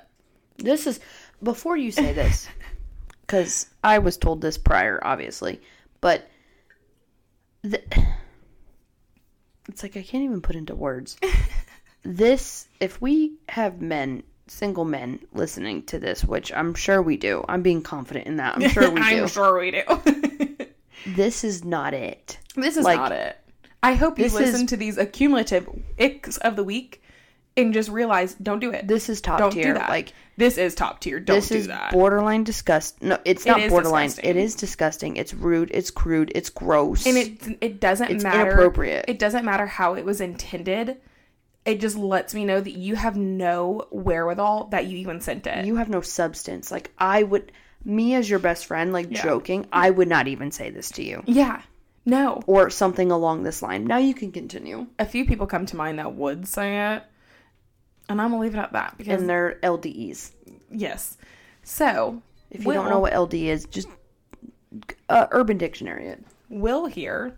This 0.58 0.86
is 0.88 1.00
before 1.42 1.76
you 1.78 1.92
say 1.92 2.14
this, 2.14 2.48
because 3.22 3.68
I 3.84 4.00
was 4.00 4.16
told 4.18 4.40
this 4.42 4.58
prior, 4.58 5.00
obviously, 5.04 5.60
but 6.00 6.26
the, 7.64 7.82
it's 9.68 9.84
like 9.84 9.98
I 9.98 10.04
can't 10.04 10.24
even 10.24 10.42
put 10.42 10.56
into 10.56 10.76
words. 10.76 11.18
this, 12.04 12.68
if 12.80 13.02
we 13.02 13.34
have 13.50 13.82
men, 13.82 14.24
single 14.48 14.86
men, 14.86 15.20
listening 15.34 15.84
to 15.88 16.00
this, 16.00 16.24
which 16.24 16.54
I'm 16.54 16.74
sure 16.76 17.02
we 17.02 17.18
do, 17.18 17.44
I'm 17.50 17.62
being 17.62 17.82
confident 17.82 18.28
in 18.28 18.38
that. 18.38 18.56
I'm 18.56 18.70
sure 18.70 18.90
we 18.90 19.02
do. 19.10 19.22
i'm 19.24 19.28
sure 19.28 19.60
we 19.60 19.72
do 19.72 20.66
This 21.08 21.44
is 21.44 21.64
not 21.66 21.94
it. 21.94 22.38
this 22.56 22.78
is 22.78 22.86
Like, 22.86 22.98
not 23.00 23.12
it 23.12 23.38
i 23.84 23.94
hope 23.94 24.18
you 24.18 24.24
this 24.26 24.34
listen 24.34 24.62
is- 24.62 24.70
to 24.70 24.78
these 24.78 24.98
accumulative 24.98 25.68
icks 26.00 26.38
of 26.40 26.56
the 26.56 26.64
week 26.64 27.02
and 27.56 27.72
just 27.72 27.90
realize 27.90 28.34
don't 28.36 28.60
do 28.60 28.72
it 28.72 28.88
This 28.88 29.10
is 29.10 29.22
top 29.22 29.38
don't 29.38 29.52
tier. 29.52 29.66
do 29.66 29.74
that 29.76 29.90
Like 29.90 30.14
this 30.38 30.58
is 30.58 30.74
top 30.74 31.00
tier 31.02 31.20
don't 31.20 31.36
this 31.36 31.50
do 31.50 31.56
is 31.58 31.68
that 31.68 31.92
borderline 31.92 32.44
disgust. 32.44 33.00
No, 33.04 33.20
it's 33.26 33.46
not 33.46 33.60
is 33.60 33.70
borderline. 33.70 34.08
disgusting. 34.08 34.30
It 34.32 34.38
is 34.38 34.56
disgusting. 34.56 35.18
It's 35.18 35.36
rude. 35.36 35.70
It's 35.72 35.92
crude. 35.92 36.32
It's 36.34 36.50
gross. 36.50 37.06
and 37.06 37.16
it 37.16 37.58
it 37.62 37.80
doesn't 37.80 38.10
It's 38.10 38.24
matter 38.24 38.50
inappropriate. 38.54 39.06
it 39.08 39.20
doesn't 39.20 39.46
matter 39.46 39.68
how 39.68 39.94
it 39.94 40.04
was 40.04 40.20
intended 40.20 40.98
it 41.64 41.80
just 41.80 41.96
lets 41.96 42.34
me 42.34 42.44
know 42.44 42.60
that 42.60 42.72
you 42.74 42.96
have 42.96 43.16
no 43.16 43.86
wherewithal 43.92 44.70
that 44.72 44.88
you 44.88 44.98
even 44.98 45.22
sent 45.22 45.46
it 45.46 45.64
you 45.66 45.76
have 45.76 45.90
no 45.90 46.02
substance. 46.02 46.72
Like 46.72 46.90
I 46.98 47.22
would, 47.22 47.52
me 47.86 48.16
as 48.16 48.28
your 48.28 48.40
best 48.40 48.66
friend, 48.66 48.92
like 48.92 49.12
joking, 49.12 49.68
I 49.72 49.92
would 49.92 50.08
not 50.10 50.28
even 50.28 50.50
say 50.50 50.72
this 50.72 50.90
to 50.94 51.04
you 51.04 51.22
yeah 51.28 51.62
no 52.06 52.42
or 52.48 52.70
something 52.70 53.12
along 53.12 53.44
this 53.44 53.62
line. 53.62 53.86
Now 53.86 53.98
you 53.98 54.14
can 54.14 54.32
continue. 54.32 54.88
a 55.00 55.06
few 55.06 55.26
people 55.26 55.48
come 55.48 55.66
to 55.68 55.76
mind 55.76 56.00
that 56.00 56.14
would 56.14 56.48
say 56.48 56.96
it 56.96 57.04
and 58.10 58.22
i'm 58.22 58.30
gonna 58.32 58.42
leave 58.42 58.54
it 58.56 58.60
at 58.60 58.74
that 58.74 58.98
because 58.98 59.22
And 59.22 59.30
they're 59.30 59.60
LDEs. 59.64 60.32
yes 60.72 61.18
so 61.64 62.22
If 62.52 62.66
you 62.66 62.74
don't 62.74 62.90
know 62.90 63.00
what 63.00 63.14
LD 63.18 63.34
is, 63.36 63.66
just 63.66 63.88
uh, 65.08 65.28
Urban 65.32 65.58
Dictionary 65.58 66.08
it. 66.08 66.24
will 66.50 66.88
here 66.88 67.38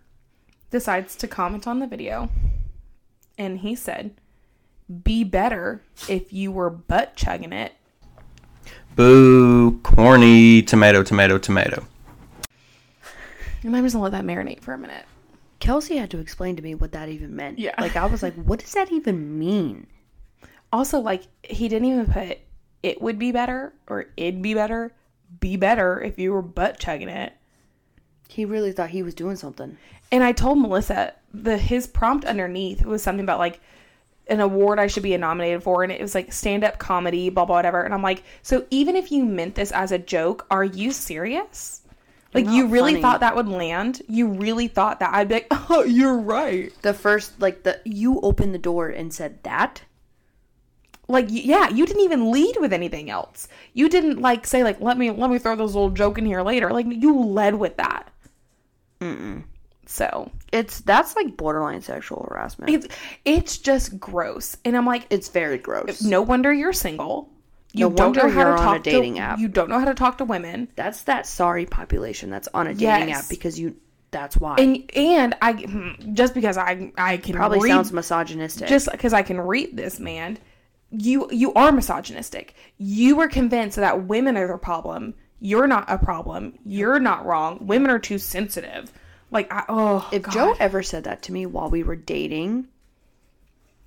decides 0.72 1.16
to 1.18 1.28
comment 1.28 1.68
on 1.68 1.80
the 1.80 1.86
video 1.88 2.30
and 3.38 3.60
he 3.60 3.76
said 3.76 4.16
be 5.04 5.24
better 5.24 5.82
if 6.10 6.34
you 6.34 6.52
were 6.52 6.70
butt 6.72 7.16
chugging 7.16 7.54
it 7.54 7.74
Boo, 8.96 9.80
corny, 9.82 10.62
tomato, 10.62 11.04
tomato, 11.04 11.38
tomato. 11.38 11.86
And 13.66 13.76
i'm 13.76 13.84
just 13.84 13.94
gonna 13.94 14.04
let 14.04 14.12
that 14.12 14.24
marinate 14.24 14.62
for 14.62 14.74
a 14.74 14.78
minute 14.78 15.06
Kelsey 15.60 15.98
had 15.98 16.12
to 16.12 16.20
explain 16.20 16.56
to 16.56 16.62
me 16.62 16.76
what 16.76 16.92
that 16.92 17.10
even 17.10 17.36
meant. 17.36 17.60
Yeah. 17.60 17.74
Like 17.80 17.96
I 17.96 18.06
was 18.06 18.22
like, 18.22 18.36
what 18.36 18.60
does 18.60 18.74
that 18.74 18.92
even 18.92 19.40
mean? 19.40 19.88
Also, 20.72 21.00
like 21.00 21.24
he 21.44 21.68
didn't 21.68 21.88
even 21.88 22.06
put 22.06 22.40
it 22.84 23.02
would 23.02 23.18
be 23.18 23.32
better 23.32 23.74
or 23.88 24.06
it'd 24.18 24.42
be 24.42 24.54
better. 24.54 24.92
Be 25.40 25.58
better 25.58 26.00
if 26.02 26.20
you 26.20 26.34
were 26.34 26.42
butt 26.42 26.80
chugging 26.80 27.10
it. 27.10 27.34
He 28.28 28.46
really 28.46 28.72
thought 28.72 28.90
he 28.90 29.04
was 29.04 29.16
doing 29.16 29.36
something. 29.36 29.78
And 30.12 30.24
I 30.24 30.34
told 30.34 30.60
Melissa 30.60 31.14
the 31.34 31.58
his 31.58 31.88
prompt 31.88 32.26
underneath 32.26 32.86
was 32.86 33.02
something 33.02 33.26
about 33.26 33.40
like 33.40 33.60
an 34.28 34.40
award 34.40 34.80
I 34.80 34.88
should 34.88 35.04
be 35.04 35.16
nominated 35.18 35.64
for, 35.64 35.84
and 35.84 35.92
it 35.92 36.02
was 36.02 36.16
like 36.16 36.34
stand 36.34 36.64
up 36.64 36.78
comedy, 36.78 37.30
blah 37.30 37.46
blah 37.46 37.56
whatever. 37.56 37.82
And 37.82 37.94
I'm 37.94 38.04
like, 38.04 38.24
so 38.42 38.66
even 38.70 38.96
if 38.96 39.12
you 39.12 39.26
meant 39.26 39.56
this 39.56 39.72
as 39.72 39.92
a 39.92 39.98
joke, 39.98 40.46
are 40.52 40.64
you 40.64 40.92
serious? 40.92 41.82
Like 42.36 42.48
you 42.48 42.68
really 42.68 42.92
funny. 42.94 43.02
thought 43.02 43.22
that 43.22 43.36
would 43.36 43.48
land? 43.48 44.02
You 44.08 44.28
really 44.28 44.68
thought 44.68 45.00
that 45.00 45.14
I'd 45.14 45.30
be 45.30 45.36
like, 45.36 45.48
oh, 45.70 45.84
you're 45.84 46.18
right. 46.18 46.72
The 46.84 46.94
first, 46.94 47.40
like 47.42 47.64
the 47.64 47.80
you 47.86 48.20
opened 48.22 48.54
the 48.54 48.60
door 48.60 48.90
and 48.90 49.14
said 49.14 49.42
that. 49.44 49.82
like 51.08 51.28
yeah 51.30 51.70
you 51.70 51.86
didn't 51.86 52.02
even 52.04 52.32
lead 52.32 52.56
with 52.60 52.74
anything 52.74 53.12
else 53.12 53.48
you 53.74 53.88
didn't 53.88 54.20
like 54.22 54.48
say 54.48 54.64
like 54.64 54.82
let 54.82 54.98
me 54.98 55.12
let 55.12 55.30
me 55.30 55.38
throw 55.38 55.56
this 55.56 55.76
little 55.76 55.92
joke 55.92 56.18
in 56.18 56.26
here 56.26 56.42
later 56.42 56.72
like 56.72 56.88
you 56.90 57.20
led 57.24 57.56
with 57.56 57.78
that 57.78 58.10
Mm. 59.02 59.44
so 59.86 60.32
It's 60.52 60.80
that's 60.82 61.16
like 61.16 61.38
borderline 61.38 61.82
sexual 61.82 62.26
harassment. 62.28 62.72
it's 62.72 62.88
it's 63.24 63.58
just 63.60 64.00
gross 64.00 64.58
and 64.66 64.76
i'm 64.76 64.86
like 64.88 65.06
It's 65.12 65.30
very 65.30 65.60
gross. 65.60 66.02
no 66.02 66.24
wonder 66.24 66.52
you're 66.52 66.74
single 66.74 67.30
you 67.78 67.90
No 67.90 67.96
don't 67.96 68.16
know 68.16 68.30
how 68.30 68.42
you're 68.42 68.56
to 68.56 68.62
on 68.62 68.72
a 68.72 68.80
talk 68.80 68.84
dating 68.84 69.16
to 69.16 69.22
app. 69.22 69.40
you 69.40 69.48
don't 69.48 69.70
know 69.70 69.80
how 69.80 69.86
to 69.86 69.94
talk 69.94 70.18
to 70.20 70.26
women 70.26 70.68
That's 70.76 71.04
that 71.04 71.26
sorry 71.28 71.66
population 71.66 72.30
that's 72.30 72.48
on 72.54 72.68
a 72.68 72.74
dating 72.74 73.10
Yes. 73.10 73.24
app 73.24 73.30
because 73.30 73.60
you 73.60 73.76
That's 74.12 74.38
why. 74.38 74.56
And 74.60 74.90
and 74.96 75.36
I 75.42 75.54
hmm, 75.54 76.14
just 76.14 76.34
because 76.34 76.58
I 76.58 76.92
I 76.98 77.18
can 77.18 77.36
Probably 77.36 77.60
read, 77.60 77.72
sounds 77.72 77.92
misogynistic. 77.92 78.68
just 78.68 78.90
because 78.92 79.14
I 79.14 79.24
can 79.24 79.40
read 79.42 79.76
this 79.76 80.00
man, 80.00 80.38
you 80.92 81.28
you 81.32 81.54
are 81.54 81.72
misogynistic. 81.72 82.54
You 82.78 83.16
were 83.18 83.28
convinced 83.28 83.76
that 83.78 84.06
women 84.06 84.38
are 84.38 84.48
the 84.48 84.58
problem. 84.58 85.16
You're 85.40 85.68
not 85.68 85.86
a 85.90 85.98
problem. 85.98 86.54
You're 86.66 87.00
not 87.00 87.26
wrong. 87.26 87.68
Women 87.68 87.92
are 87.92 88.00
too 88.00 88.18
sensitive. 88.18 88.92
Like 89.32 89.52
I, 89.52 89.66
oh, 89.68 90.08
if 90.14 90.22
God. 90.22 90.32
Joe 90.34 90.56
ever 90.60 90.82
said 90.82 91.04
that 91.04 91.24
to 91.24 91.34
me 91.34 91.46
while 91.46 91.70
we 91.70 91.84
were 91.84 91.98
dating, 91.98 92.68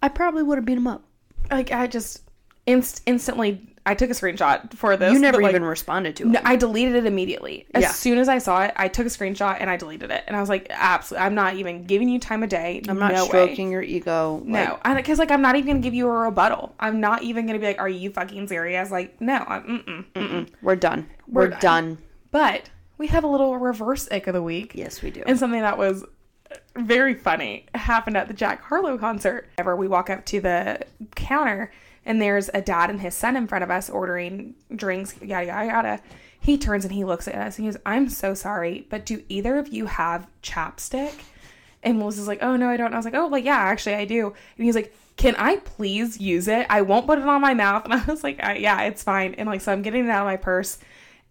I 0.03 0.09
probably 0.09 0.43
would 0.43 0.59
have 0.59 0.65
beat 0.67 0.77
him 0.79 0.87
up. 0.87 1.05
like 1.51 1.73
I 1.73 1.87
just 1.87 2.23
inst- 2.67 3.03
instantly 3.07 3.75
I 3.89 3.95
took 3.95 4.11
a 4.11 4.13
screenshot 4.13 4.75
for 4.75 4.99
this. 4.99 5.15
You 5.15 5.19
never 5.19 5.39
but, 5.39 5.45
like, 5.45 5.51
even 5.55 5.65
responded 5.65 6.15
to 6.17 6.25
it. 6.25 6.29
No, 6.29 6.41
I 6.45 6.57
deleted 6.57 6.95
it 6.95 7.07
immediately. 7.07 7.67
As 7.75 7.83
Yeah. 7.83 7.93
soon 7.93 8.19
as 8.19 8.29
I 8.29 8.37
saw 8.37 8.65
it, 8.65 8.75
I 8.77 8.89
took 8.89 9.07
a 9.07 9.09
screenshot 9.09 9.57
and 9.61 9.71
I 9.71 9.79
deleted 9.79 10.11
it. 10.11 10.25
And 10.27 10.37
I 10.37 10.41
was 10.41 10.51
like, 10.51 10.67
absolutely, 10.69 11.25
I'm 11.25 11.35
not 11.35 11.55
even 11.55 11.85
giving 11.85 12.11
you 12.11 12.19
time 12.19 12.43
of 12.43 12.51
day. 12.51 12.83
I'm 12.87 12.99
not 12.99 13.13
no 13.15 13.23
way. 13.23 13.29
stroking 13.29 13.73
your 13.73 13.81
ego. 13.81 14.43
No, 14.45 14.79
because 14.95 15.19
like 15.19 15.31
I'm 15.31 15.41
not 15.41 15.57
even 15.57 15.69
gonna 15.69 15.81
give 15.81 15.95
you 15.95 16.07
a 16.07 16.13
rebuttal. 16.13 16.75
I'm 16.79 17.01
not 17.01 17.23
even 17.23 17.47
gonna 17.47 17.59
be 17.59 17.65
like, 17.67 17.81
"Are 17.81 17.89
you 17.89 18.11
fucking 18.11 18.49
serious?" 18.49 18.91
Like, 18.91 19.19
no, 19.21 19.43
I'm. 19.49 19.63
Mm-mm, 19.63 20.05
mm-mm. 20.15 20.49
We're 20.61 20.77
done. 20.77 21.09
We're, 21.27 21.49
done. 21.49 21.61
done. 21.61 21.99
But 22.31 22.69
we 22.99 23.07
have 23.07 23.25
a 23.25 23.29
little 23.29 23.57
reverse 23.59 24.07
ick 24.13 24.27
of 24.27 24.35
the 24.35 24.43
week. 24.43 24.73
Yes, 24.75 25.01
we 25.01 25.11
do. 25.11 25.23
And 25.27 25.39
something 25.39 25.63
that 25.63 25.79
was 25.79 26.05
very 26.77 27.15
funny 27.15 27.67
happened 27.75 28.17
at 28.17 28.29
the 28.29 28.35
Jack 28.35 28.63
Harlow 28.63 28.99
concert. 28.99 29.49
Whenever 29.57 29.77
we 29.77 29.89
walk 29.89 30.11
up 30.11 30.25
to 30.27 30.41
the 30.41 30.81
counter 31.15 31.71
and 32.09 32.23
there's 32.23 32.49
a 32.55 32.63
dad 32.63 32.89
and 32.89 33.03
his 33.03 33.15
son 33.15 33.37
in 33.37 33.47
front 33.47 33.63
of 33.63 33.71
us 33.71 33.91
ordering 33.91 34.55
drinks, 34.75 35.15
yada 35.23 35.47
yada 35.47 35.67
yada. 35.67 36.01
He 36.41 36.57
turns 36.57 36.85
and 36.85 36.95
he 36.95 37.05
looks 37.05 37.29
at 37.29 37.35
us 37.35 37.59
and 37.59 37.67
he 37.67 37.71
goes, 37.71 37.81
"I'm 37.85 38.09
so 38.09 38.33
sorry, 38.33 38.87
but 38.89 39.05
do 39.05 39.23
either 39.29 39.59
of 39.59 39.69
you 39.69 39.87
have 39.87 40.27
chapstick?" 40.43 41.13
And 41.83 41.99
Melissa's 41.99 42.27
like, 42.27 42.43
"Oh 42.43 42.57
no, 42.57 42.71
I 42.71 42.79
don't." 42.79 42.87
And 42.87 42.95
I 42.95 42.99
was 42.99 43.05
like, 43.05 43.15
"Oh, 43.15 43.27
like 43.27 43.45
yeah, 43.45 43.59
actually 43.59 43.95
I 43.95 44.07
do." 44.07 44.29
And 44.57 44.65
he's 44.65 44.75
like, 44.75 44.95
"Can 45.17 45.37
I 45.37 45.57
please 45.57 46.19
use 46.19 46.49
it? 46.49 46.67
I 46.71 46.81
won't 46.81 47.07
put 47.07 47.19
it 47.19 47.29
on 47.29 47.43
my 47.43 47.53
mouth." 47.53 47.85
And 47.91 47.93
I 47.93 48.03
was 48.07 48.25
like, 48.25 48.41
"Uh, 48.43 48.55
"Yeah, 48.59 48.81
it's 48.83 49.03
fine." 49.03 49.35
And 49.35 49.47
like, 49.47 49.61
so 49.61 49.71
I'm 49.71 49.83
getting 49.83 50.07
it 50.07 50.11
out 50.11 50.23
of 50.23 50.27
my 50.27 50.37
purse, 50.37 50.79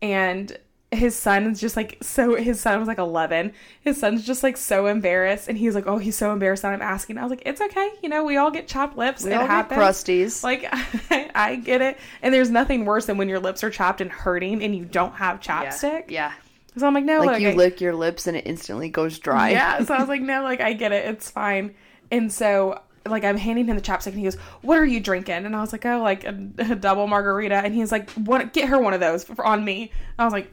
and 0.02 0.56
his 0.92 1.16
son 1.18 1.46
is 1.52 1.60
just 1.60 1.76
like 1.76 1.98
so 2.02 2.36
his 2.36 2.62
son 2.62 2.80
was 2.80 2.88
like 2.88 2.98
11 2.98 3.52
his 3.82 4.00
son's 4.00 4.26
just 4.26 4.42
like 4.42 4.56
so 4.56 4.86
embarrassed 4.88 5.50
and 5.50 5.58
he's 5.58 5.76
like 5.76 5.86
oh 5.86 5.98
he's 5.98 6.18
so 6.18 6.32
embarrassed 6.32 6.62
that 6.62 6.72
i'm 6.72 6.82
asking 6.82 7.18
i 7.18 7.24
was 7.24 7.30
like 7.30 7.42
it's 7.46 7.60
okay 7.60 7.90
you 8.02 8.08
know 8.08 8.24
we 8.24 8.38
all 8.38 8.50
get 8.50 8.70
chapped 8.70 8.98
lips 8.98 9.24
We 9.26 9.32
it 9.32 9.34
all 9.34 9.42
get 9.42 9.50
happens 9.50 9.80
crusties. 9.82 10.44
like 10.46 10.66
I, 10.72 11.30
I 11.36 11.56
get 11.58 11.82
it 11.82 11.98
and 12.22 12.34
there's 12.34 12.50
nothing 12.50 12.86
worse 12.86 13.06
than 13.06 13.18
when 13.18 13.28
your 13.28 13.40
lips 13.40 13.66
are 13.66 13.70
chapped 13.70 14.00
and 14.00 14.10
hurting 14.10 14.64
and 14.64 14.74
you 14.74 14.86
don't 14.86 15.14
have 15.16 15.42
chapstick 15.42 16.10
Yeah. 16.10 16.32
so 16.78 16.88
i'm 16.88 16.94
like 16.94 17.04
no 17.04 17.20
Like 17.20 17.28
like, 17.28 17.42
you 17.42 17.50
I- 17.50 17.54
lick 17.56 17.82
your 17.82 17.94
lips 17.94 18.26
and 18.26 18.38
it 18.38 18.48
instantly 18.48 18.88
goes 18.88 19.20
dry. 19.20 19.50
yeah. 19.50 19.84
So 19.84 19.94
I 19.94 20.00
was 20.00 20.08
like, 20.16 20.22
no, 20.22 20.42
like 20.44 20.62
I 20.62 20.72
get 20.72 20.94
it. 20.94 21.04
It's 21.10 21.30
fine. 21.30 21.76
And 22.12 22.32
so 22.32 22.80
like 23.06 23.24
I'm 23.26 23.36
handing 23.38 23.68
him 23.68 23.76
the 23.76 23.82
chapstick 23.82 24.08
and 24.08 24.18
he 24.20 24.24
goes, 24.24 24.36
What 24.62 24.78
are 24.78 24.86
you 24.86 25.00
drinking? 25.02 25.46
And 25.46 25.54
I 25.56 25.60
was 25.62 25.72
like, 25.74 25.86
Oh, 25.86 26.02
like 26.02 26.24
a, 26.24 26.30
a 26.60 26.76
double 26.76 27.08
margarita. 27.08 27.56
And 27.56 27.74
he's 27.74 27.92
like, 27.92 28.10
What 28.12 28.54
get 28.54 28.70
her 28.70 28.80
one 28.80 28.94
of 28.94 29.00
those 29.02 29.24
for, 29.26 29.46
on 29.46 29.64
me. 29.66 29.92
I 30.20 30.24
was 30.24 30.34
like, 30.34 30.50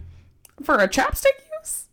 For 0.63 0.77
a 0.77 0.89
chapstick 0.89 1.41
use? 1.61 1.87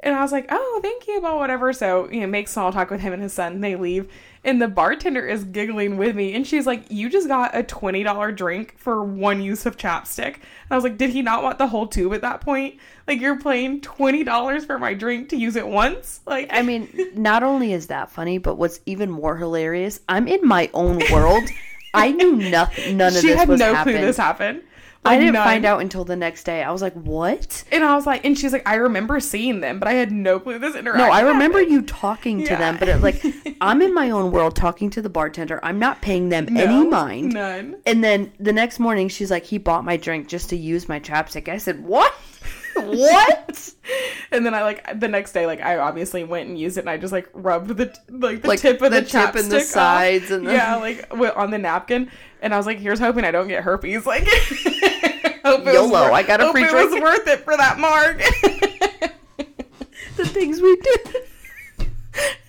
And 0.00 0.14
I 0.14 0.22
was 0.22 0.32
like, 0.32 0.46
Oh, 0.50 0.80
thank 0.82 1.06
you, 1.06 1.18
about 1.18 1.38
whatever. 1.38 1.72
So, 1.72 2.10
you 2.10 2.20
know, 2.20 2.26
make 2.26 2.48
small 2.48 2.72
talk 2.72 2.90
with 2.90 3.00
him 3.00 3.12
and 3.12 3.22
his 3.22 3.32
son. 3.32 3.60
They 3.60 3.76
leave. 3.76 4.10
And 4.44 4.60
the 4.60 4.66
bartender 4.66 5.24
is 5.24 5.44
giggling 5.44 5.96
with 5.98 6.16
me. 6.16 6.34
And 6.34 6.44
she's 6.44 6.66
like, 6.66 6.84
You 6.90 7.08
just 7.08 7.28
got 7.28 7.56
a 7.56 7.62
$20 7.62 8.36
drink 8.36 8.74
for 8.76 9.04
one 9.04 9.40
use 9.40 9.66
of 9.66 9.76
chapstick. 9.76 10.34
And 10.34 10.72
I 10.72 10.74
was 10.74 10.82
like, 10.82 10.96
Did 10.98 11.10
he 11.10 11.22
not 11.22 11.44
want 11.44 11.58
the 11.58 11.68
whole 11.68 11.86
tube 11.86 12.14
at 12.14 12.22
that 12.22 12.40
point? 12.40 12.78
Like, 13.06 13.20
you're 13.20 13.38
paying 13.38 13.80
$20 13.80 14.66
for 14.66 14.78
my 14.78 14.94
drink 14.94 15.28
to 15.28 15.36
use 15.36 15.54
it 15.54 15.68
once? 15.68 16.20
Like, 16.26 16.48
I 16.50 16.62
mean, 16.62 16.88
not 17.14 17.44
only 17.44 17.72
is 17.72 17.86
that 17.88 18.10
funny, 18.10 18.38
but 18.38 18.56
what's 18.56 18.80
even 18.86 19.10
more 19.10 19.36
hilarious, 19.36 20.00
I'm 20.08 20.26
in 20.26 20.46
my 20.46 20.68
own 20.74 21.00
world. 21.12 21.44
I 21.94 22.10
knew 22.10 22.36
nothing. 22.36 22.96
None 22.96 23.14
of 23.14 23.20
she 23.20 23.28
this 23.28 23.38
had 23.38 23.48
was 23.48 23.60
no 23.60 23.74
happening. 23.74 23.98
clue 23.98 24.06
this 24.06 24.16
happened. 24.16 24.62
I 25.04 25.18
didn't 25.18 25.32
none. 25.32 25.44
find 25.44 25.64
out 25.64 25.80
until 25.80 26.04
the 26.04 26.14
next 26.14 26.44
day. 26.44 26.62
I 26.62 26.70
was 26.70 26.80
like, 26.80 26.94
"What?" 26.94 27.64
And 27.72 27.82
I 27.82 27.96
was 27.96 28.06
like, 28.06 28.24
and 28.24 28.38
she's 28.38 28.52
like, 28.52 28.68
I 28.68 28.76
remember 28.76 29.18
seeing 29.18 29.60
them, 29.60 29.78
but 29.80 29.88
I 29.88 29.94
had 29.94 30.12
no 30.12 30.38
clue 30.38 30.58
this 30.60 30.76
interaction. 30.76 31.06
No, 31.08 31.12
I 31.12 31.22
remember 31.22 31.58
happened. 31.58 31.72
you 31.74 31.82
talking 31.82 32.38
to 32.44 32.50
Yeah. 32.52 32.56
them, 32.58 32.76
but 32.78 32.88
it, 32.88 33.00
like, 33.00 33.20
I'm 33.60 33.82
in 33.82 33.92
my 33.94 34.10
own 34.10 34.30
world 34.30 34.54
talking 34.54 34.90
to 34.90 35.02
the 35.02 35.10
bartender. 35.10 35.58
I'm 35.64 35.78
not 35.80 36.02
paying 36.02 36.28
them 36.28 36.56
any 36.56 36.86
mind. 36.86 37.32
None. 37.32 37.76
And 37.84 38.04
then 38.04 38.32
the 38.38 38.52
next 38.52 38.78
morning, 38.78 39.08
she's 39.08 39.30
like, 39.30 39.44
"He 39.44 39.58
bought 39.58 39.84
my 39.84 39.96
drink 39.96 40.28
just 40.28 40.50
to 40.50 40.56
use 40.56 40.88
my 40.88 41.00
chapstick." 41.00 41.48
I 41.48 41.58
said, 41.58 41.84
"What? 41.84 42.12
what?" 42.76 43.70
And 44.30 44.46
then 44.46 44.54
I 44.54 44.62
like 44.62 44.98
the 44.98 45.08
next 45.08 45.32
day, 45.32 45.44
like 45.44 45.60
I 45.60 45.76
obviously 45.76 46.24
went 46.24 46.48
and 46.48 46.58
used 46.58 46.78
it, 46.78 46.80
and 46.82 46.88
I 46.90 46.96
just 46.96 47.12
like 47.12 47.28
rubbed 47.34 47.76
the 47.76 47.94
like 48.08 48.40
the 48.40 48.48
Like, 48.48 48.60
tip 48.60 48.80
of 48.80 48.90
the, 48.90 49.02
the 49.02 49.06
tip 49.06 49.34
and 49.34 49.50
the 49.50 49.58
off. 49.58 49.62
sides 49.64 50.30
and 50.30 50.46
the- 50.46 50.52
yeah, 50.54 50.76
like 50.76 51.06
on 51.36 51.50
the 51.50 51.58
napkin. 51.58 52.10
And 52.40 52.54
I 52.54 52.56
was 52.56 52.64
like, 52.64 52.78
here's 52.78 52.98
hoping 52.98 53.24
I 53.26 53.30
don't 53.30 53.46
get 53.48 53.62
herpes. 53.62 54.06
Like, 54.06 54.26
hope 55.48 55.60
it 55.60 55.66
was 55.66 55.74
YOLO, 55.74 56.08
wor- 56.08 56.12
I 56.12 56.22
got 56.22 56.40
a 56.40 56.44
hope 56.44 56.52
free 56.52 56.64
it 56.64 56.72
was 56.72 57.00
worth 57.00 57.26
it 57.26 57.40
for 57.40 57.56
that 57.56 57.78
mark. 57.78 58.18
the 60.16 60.26
things 60.26 60.60
we 60.60 60.76
do. 60.76 60.94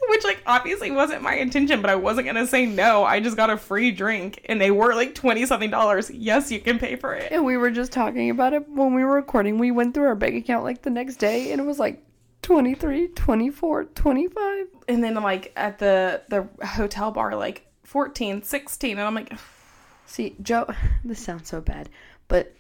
Which 0.09 0.23
like 0.23 0.43
obviously 0.45 0.91
wasn't 0.91 1.21
my 1.21 1.35
intention, 1.35 1.81
but 1.81 1.89
I 1.89 1.95
wasn't 1.95 2.27
gonna 2.27 2.45
say 2.45 2.65
no. 2.65 3.03
I 3.03 3.19
just 3.19 3.37
got 3.37 3.49
a 3.49 3.57
free 3.57 3.91
drink, 3.91 4.45
and 4.45 4.59
they 4.59 4.69
were 4.69 4.93
like 4.93 5.15
twenty 5.15 5.45
something 5.45 5.69
dollars. 5.71 6.11
Yes, 6.11 6.51
you 6.51 6.59
can 6.59 6.77
pay 6.77 6.97
for 6.97 7.13
it. 7.13 7.31
And 7.31 7.45
we 7.45 7.57
were 7.57 7.71
just 7.71 7.91
talking 7.91 8.29
about 8.29 8.53
it 8.53 8.67
when 8.69 8.93
we 8.93 9.03
were 9.03 9.15
recording. 9.15 9.57
We 9.57 9.71
went 9.71 9.93
through 9.93 10.05
our 10.05 10.15
bank 10.15 10.35
account 10.35 10.63
like 10.63 10.81
the 10.81 10.89
next 10.89 11.15
day, 11.15 11.51
and 11.51 11.61
it 11.61 11.63
was 11.63 11.79
like 11.79 12.03
23, 12.43 13.07
24, 13.09 13.85
25. 13.85 14.67
and 14.89 15.03
then 15.03 15.15
like 15.15 15.53
at 15.55 15.79
the 15.79 16.21
the 16.27 16.47
hotel 16.65 17.09
bar 17.09 17.35
like 17.35 17.65
14 17.85 18.43
16 18.43 18.91
and 18.97 19.07
i'm 19.07 19.15
like 19.15 19.31
See, 20.05 20.35
Joe, 20.41 20.67
this 21.03 21.19
sounds 21.19 21.47
so 21.49 21.61
bad, 21.61 21.89
but 22.27 22.53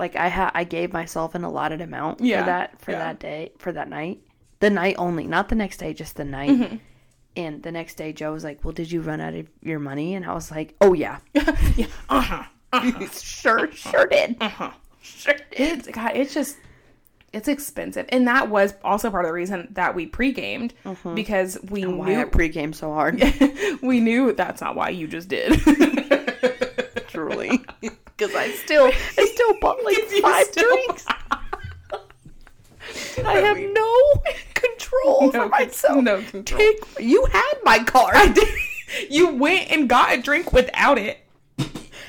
like 0.00 0.16
I 0.16 0.28
ha- 0.28 0.50
I 0.54 0.64
gave 0.64 0.92
myself 0.92 1.36
an 1.36 1.44
allotted 1.44 1.80
amount 1.80 2.20
Yeah, 2.20 2.40
for 2.40 2.46
that 2.46 2.80
for 2.80 2.90
yeah. 2.90 2.98
that 2.98 3.20
day 3.20 3.52
for 3.58 3.70
that 3.70 3.88
night, 3.88 4.20
the 4.58 4.70
night 4.70 4.96
only, 4.98 5.28
not 5.28 5.48
the 5.48 5.54
next 5.54 5.76
day, 5.76 5.94
just 5.94 6.16
the 6.16 6.24
night. 6.24 6.50
Mm-hmm. 6.50 6.76
And 7.36 7.62
the 7.62 7.70
next 7.70 7.94
day, 7.94 8.12
Joe 8.12 8.32
was 8.32 8.42
like, 8.42 8.64
"Well, 8.64 8.72
did 8.72 8.90
you 8.90 9.02
run 9.02 9.20
out 9.20 9.34
of 9.34 9.48
your 9.62 9.78
money?" 9.78 10.16
And 10.16 10.24
I 10.26 10.34
was 10.34 10.50
like, 10.50 10.74
"Oh 10.80 10.94
yeah, 10.94 11.18
yeah 11.76 11.86
uh-huh 12.08 12.44
sure, 13.12 13.70
sure 13.72 14.06
did." 14.06 14.36
uh-huh 14.40 14.70
sure 15.02 15.34
it's 15.52 15.88
god 15.88 16.12
it's 16.14 16.34
just 16.34 16.56
it's 17.32 17.48
expensive 17.48 18.04
and 18.10 18.26
that 18.28 18.48
was 18.50 18.74
also 18.84 19.10
part 19.10 19.24
of 19.24 19.28
the 19.30 19.32
reason 19.32 19.66
that 19.72 19.94
we 19.94 20.04
pre-gamed 20.06 20.74
because 21.14 21.56
we 21.70 21.82
Mm-hmm. 21.84 21.96
Why 21.96 22.12
I 22.12 22.16
knew 22.16 22.26
pregame 22.26 22.74
so 22.74 22.92
hard? 22.92 23.22
we 23.82 24.00
knew 24.00 24.32
that's 24.34 24.60
not 24.60 24.76
why 24.76 24.90
you 24.90 25.06
just 25.08 25.28
did 25.28 25.58
Truly, 27.08 27.64
because 28.20 28.34
I 28.34 28.50
still 28.50 28.90
I 29.18 29.24
still 29.24 29.54
bought 29.60 29.82
like 29.84 29.96
five 30.22 30.46
still- 30.46 30.68
drinks. 30.68 31.06
I 33.24 33.34
have 33.40 33.56
no 33.58 34.22
control 34.54 35.18
over 35.24 35.38
No 35.38 35.48
con- 35.48 35.50
myself. 35.50 36.02
no 36.02 36.22
control. 36.22 36.58
Take, 36.58 36.82
you 36.98 37.24
had 37.26 37.52
my 37.62 37.78
card. 37.84 38.14
I 38.16 38.28
did. 38.28 38.48
you 39.10 39.28
went 39.34 39.70
and 39.70 39.88
got 39.88 40.12
a 40.18 40.20
drink 40.20 40.52
without 40.52 40.98
it 40.98 41.18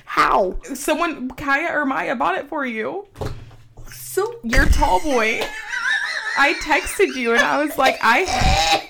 How? 0.06 0.58
someone 0.74 1.30
kaya 1.32 1.70
or 1.72 1.86
maya 1.86 2.16
bought 2.16 2.38
it 2.40 2.48
for 2.50 2.66
you 2.66 3.08
So 3.92 4.40
your 4.44 4.66
tall 4.68 5.00
boy. 5.02 5.42
I 6.38 6.54
texted 6.64 7.16
you 7.16 7.34
and 7.34 7.42
I 7.42 7.64
was 7.64 7.78
like, 7.78 7.98
I. 8.02 8.90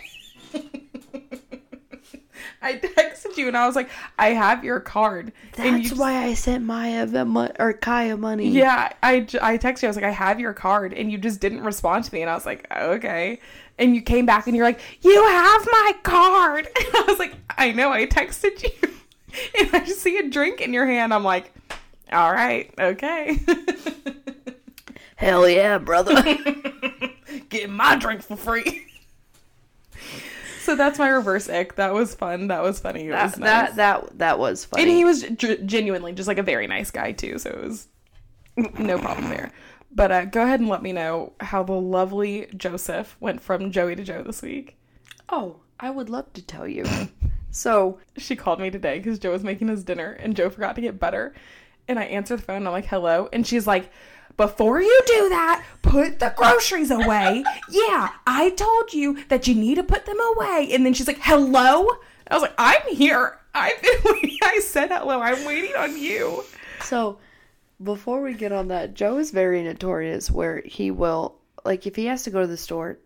I 2.63 2.75
texted 2.75 3.37
you 3.37 3.47
and 3.47 3.57
I 3.57 3.65
was 3.65 3.75
like, 3.75 3.89
I 4.19 4.29
have 4.29 4.63
your 4.63 4.79
card. 4.79 5.33
and 5.57 5.77
that's 5.77 5.91
you, 5.91 5.97
why 5.97 6.23
I 6.23 6.35
sent 6.35 6.63
Maya 6.63 7.07
the 7.07 7.25
mo- 7.25 7.51
or 7.57 7.73
Kaya 7.73 8.17
money. 8.17 8.49
Yeah, 8.49 8.91
I, 9.01 9.15
I 9.41 9.57
texted 9.57 9.81
you. 9.81 9.87
I 9.87 9.89
was 9.89 9.95
like, 9.95 10.05
I 10.05 10.11
have 10.11 10.39
your 10.39 10.53
card, 10.53 10.93
and 10.93 11.11
you 11.11 11.17
just 11.17 11.39
didn't 11.39 11.61
respond 11.63 12.03
to 12.05 12.13
me. 12.13 12.21
And 12.21 12.29
I 12.29 12.35
was 12.35 12.45
like, 12.45 12.67
okay. 12.71 13.39
And 13.79 13.95
you 13.95 14.01
came 14.03 14.27
back 14.27 14.45
and 14.45 14.55
you're 14.55 14.65
like, 14.65 14.79
you 15.01 15.23
have 15.27 15.67
my 15.71 15.93
card. 16.03 16.67
And 16.77 16.95
I 16.95 17.03
was 17.07 17.17
like, 17.17 17.33
I 17.57 17.71
know. 17.71 17.91
I 17.91 18.05
texted 18.05 18.61
you, 18.63 18.89
and 19.59 19.69
I 19.73 19.79
just 19.83 20.01
see 20.01 20.17
a 20.17 20.29
drink 20.29 20.61
in 20.61 20.71
your 20.71 20.85
hand. 20.85 21.13
I'm 21.13 21.23
like, 21.23 21.51
all 22.11 22.31
right, 22.31 22.71
okay. 22.77 23.39
Hell 25.15 25.49
yeah, 25.49 25.77
brother. 25.79 26.21
Getting 27.49 27.73
my 27.73 27.95
drink 27.95 28.21
for 28.21 28.35
free. 28.35 28.85
So 30.61 30.75
that's 30.75 30.97
my 30.99 31.09
reverse 31.09 31.49
ick. 31.49 31.75
That 31.75 31.93
was 31.93 32.15
fun. 32.15 32.47
That 32.47 32.61
was 32.63 32.79
funny. 32.79 33.07
It 33.07 33.11
was 33.11 33.33
that, 33.33 33.39
nice. 33.39 33.75
that 33.75 33.75
that 33.75 34.17
that 34.19 34.39
was 34.39 34.65
funny. 34.65 34.83
and 34.83 34.91
he 34.91 35.05
was 35.05 35.23
g- 35.23 35.57
genuinely 35.65 36.13
just 36.13 36.27
like 36.27 36.37
a 36.37 36.43
very 36.43 36.67
nice 36.67 36.91
guy 36.91 37.11
too 37.11 37.37
so 37.37 37.49
it 37.49 37.63
was 37.63 37.87
no 38.79 38.97
problem 38.97 39.29
there 39.29 39.51
but 39.93 40.11
uh, 40.11 40.25
go 40.25 40.43
ahead 40.43 40.59
and 40.59 40.69
let 40.69 40.81
me 40.81 40.91
know 40.91 41.33
how 41.39 41.63
the 41.63 41.73
lovely 41.73 42.47
joseph 42.55 43.15
went 43.19 43.41
from 43.41 43.71
joey 43.71 43.95
to 43.95 44.03
joe 44.03 44.23
this 44.23 44.41
week 44.41 44.77
oh, 45.29 45.57
I 45.79 45.89
would 45.89 46.09
love 46.09 46.31
to 46.33 46.45
tell 46.45 46.67
you. 46.67 46.85
So 47.53 47.99
she 48.17 48.37
called 48.37 48.61
me 48.61 48.69
today 48.71 48.97
because 48.97 49.19
joe 49.19 49.31
was 49.31 49.43
making 49.43 49.67
his 49.67 49.83
dinner 49.83 50.13
and 50.13 50.37
joe 50.37 50.49
forgot 50.49 50.75
to 50.75 50.81
get 50.81 50.99
butter 51.01 51.33
and 51.85 51.99
i 51.99 52.03
answered 52.05 52.39
the 52.39 52.43
phone 52.43 52.55
and 52.57 52.67
i'm 52.67 52.71
like 52.71 52.85
hello 52.85 53.27
and 53.33 53.45
she's 53.45 53.67
like 53.67 53.91
before 54.47 54.81
you 54.81 55.01
do 55.05 55.29
that, 55.29 55.63
put 55.81 56.19
the 56.19 56.33
groceries 56.35 56.89
away. 56.91 57.43
Yeah, 57.69 58.09
I 58.25 58.49
told 58.51 58.93
you 58.93 59.23
that 59.29 59.47
you 59.47 59.53
need 59.55 59.75
to 59.75 59.83
put 59.83 60.05
them 60.05 60.19
away. 60.35 60.69
And 60.73 60.85
then 60.85 60.93
she's 60.93 61.07
like, 61.07 61.19
hello? 61.21 61.87
I 62.29 62.33
was 62.33 62.41
like, 62.41 62.55
I'm 62.57 62.95
here. 62.95 63.37
I've 63.53 63.81
been 63.81 63.99
waiting. 64.05 64.37
I 64.43 64.59
said 64.59 64.89
hello. 64.89 65.21
I'm 65.21 65.45
waiting 65.45 65.75
on 65.75 65.97
you. 65.97 66.43
So, 66.81 67.19
before 67.83 68.21
we 68.21 68.33
get 68.33 68.51
on 68.51 68.69
that, 68.69 68.93
Joe 68.93 69.17
is 69.17 69.31
very 69.31 69.61
notorious 69.63 70.31
where 70.31 70.61
he 70.65 70.91
will, 70.91 71.35
like, 71.65 71.85
if 71.85 71.95
he 71.95 72.05
has 72.05 72.23
to 72.23 72.29
go 72.31 72.41
to 72.41 72.47
the 72.47 72.57
store 72.57 72.97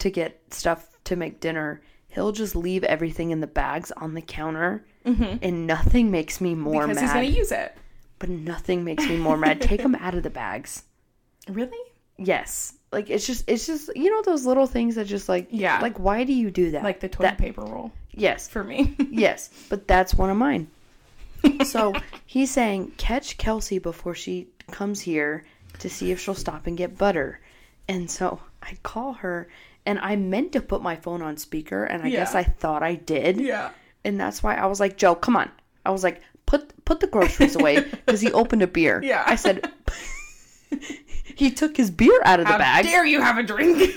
to 0.00 0.10
get 0.10 0.40
stuff 0.50 0.86
to 1.04 1.16
make 1.16 1.40
dinner, 1.40 1.80
he'll 2.08 2.32
just 2.32 2.54
leave 2.56 2.84
everything 2.84 3.30
in 3.30 3.40
the 3.40 3.46
bags 3.46 3.90
on 3.92 4.14
the 4.14 4.20
counter, 4.22 4.84
and 5.04 5.66
nothing 5.66 6.10
makes 6.10 6.40
me 6.40 6.54
more 6.56 6.82
Mm-hmm. 6.82 6.88
Because 6.90 7.00
he's 7.00 7.08
mad. 7.10 7.20
going 7.22 7.32
to 7.32 7.38
use 7.38 7.52
it. 7.52 7.76
But 8.18 8.28
nothing 8.28 8.84
makes 8.84 9.06
me 9.06 9.16
more 9.16 9.36
mad. 9.36 9.60
Take 9.60 9.82
them 9.82 9.94
out 9.94 10.14
of 10.14 10.22
the 10.22 10.30
bags. 10.30 10.82
Really? 11.48 11.78
Yes, 12.18 12.72
like 12.90 13.08
it's 13.08 13.24
just, 13.24 13.44
it's 13.46 13.66
just, 13.68 13.94
you 13.94 14.10
know, 14.10 14.20
those 14.22 14.46
little 14.46 14.66
things 14.66 14.96
that 14.96 15.04
just 15.06 15.28
like, 15.28 15.46
Yeah. 15.50 15.78
like 15.80 15.98
why 16.00 16.24
do 16.24 16.32
you 16.32 16.50
do 16.50 16.72
that? 16.72 16.82
Like 16.82 16.98
the 16.98 17.08
toilet 17.08 17.28
That- 17.30 17.38
paper 17.38 17.60
roll 17.62 17.92
Yes, 18.12 18.48
for 18.48 18.64
me. 18.64 18.96
Yes, 19.10 19.50
but 19.68 19.86
that's 19.86 20.12
one 20.14 20.30
of 20.30 20.36
mine. 20.36 20.68
so 21.64 21.94
he's 22.24 22.50
saying, 22.50 22.92
catch 22.96 23.36
Kelsey 23.38 23.78
before 23.78 24.14
she 24.16 24.48
comes 24.72 25.00
here 25.00 25.44
to 25.78 25.88
see 25.88 26.10
if 26.10 26.18
she'll 26.20 26.34
stop 26.34 26.66
and 26.66 26.76
get 26.76 26.98
butter. 26.98 27.38
And 27.86 28.10
so 28.10 28.40
I 28.62 28.76
call 28.82 29.12
her, 29.12 29.46
and 29.84 29.98
I 30.00 30.16
meant 30.16 30.50
to 30.52 30.60
put 30.60 30.82
my 30.82 30.96
phone 30.96 31.22
on 31.22 31.36
speaker, 31.36 31.84
and 31.84 32.02
I 32.02 32.10
guess 32.10 32.34
I 32.34 32.42
thought 32.42 32.82
I 32.82 32.94
did. 32.96 33.38
yeah. 33.40 33.70
And 34.04 34.18
that's 34.18 34.42
why 34.42 34.56
I 34.56 34.66
was 34.66 34.80
like, 34.80 34.96
Joe, 34.96 35.14
come 35.14 35.36
on. 35.36 35.50
I 35.84 35.90
was 35.90 36.02
like, 36.02 36.22
put 36.46 36.84
put 36.84 37.00
the 37.00 37.06
groceries 37.06 37.56
away 37.56 37.80
because 38.06 38.20
he 38.20 38.32
opened 38.32 38.62
a 38.62 38.66
beer. 38.66 39.00
Yeah. 39.02 39.22
I 39.26 39.36
said, 39.36 39.70
he 41.24 41.50
took 41.50 41.76
his 41.76 41.90
beer 41.90 42.20
out 42.24 42.40
of 42.40 42.46
the 42.46 42.52
How 42.52 42.58
bag. 42.58 42.84
dare 42.84 43.04
you 43.04 43.20
have 43.20 43.38
a 43.38 43.42
drink? 43.42 43.92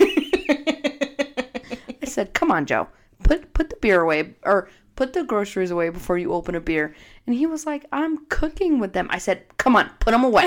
I 2.02 2.06
said, 2.06 2.34
"Come 2.34 2.50
on, 2.50 2.66
Joe. 2.66 2.88
Put 3.22 3.52
put 3.54 3.70
the 3.70 3.76
beer 3.76 4.00
away 4.00 4.34
or 4.42 4.68
put 4.96 5.12
the 5.12 5.22
groceries 5.24 5.70
away 5.70 5.88
before 5.90 6.18
you 6.18 6.32
open 6.32 6.54
a 6.54 6.60
beer." 6.60 6.94
And 7.26 7.36
he 7.36 7.46
was 7.46 7.66
like, 7.66 7.84
"I'm 7.92 8.26
cooking 8.26 8.80
with 8.80 8.92
them." 8.92 9.06
I 9.10 9.18
said, 9.18 9.44
"Come 9.58 9.76
on, 9.76 9.90
put 10.00 10.10
them 10.10 10.24
away." 10.24 10.44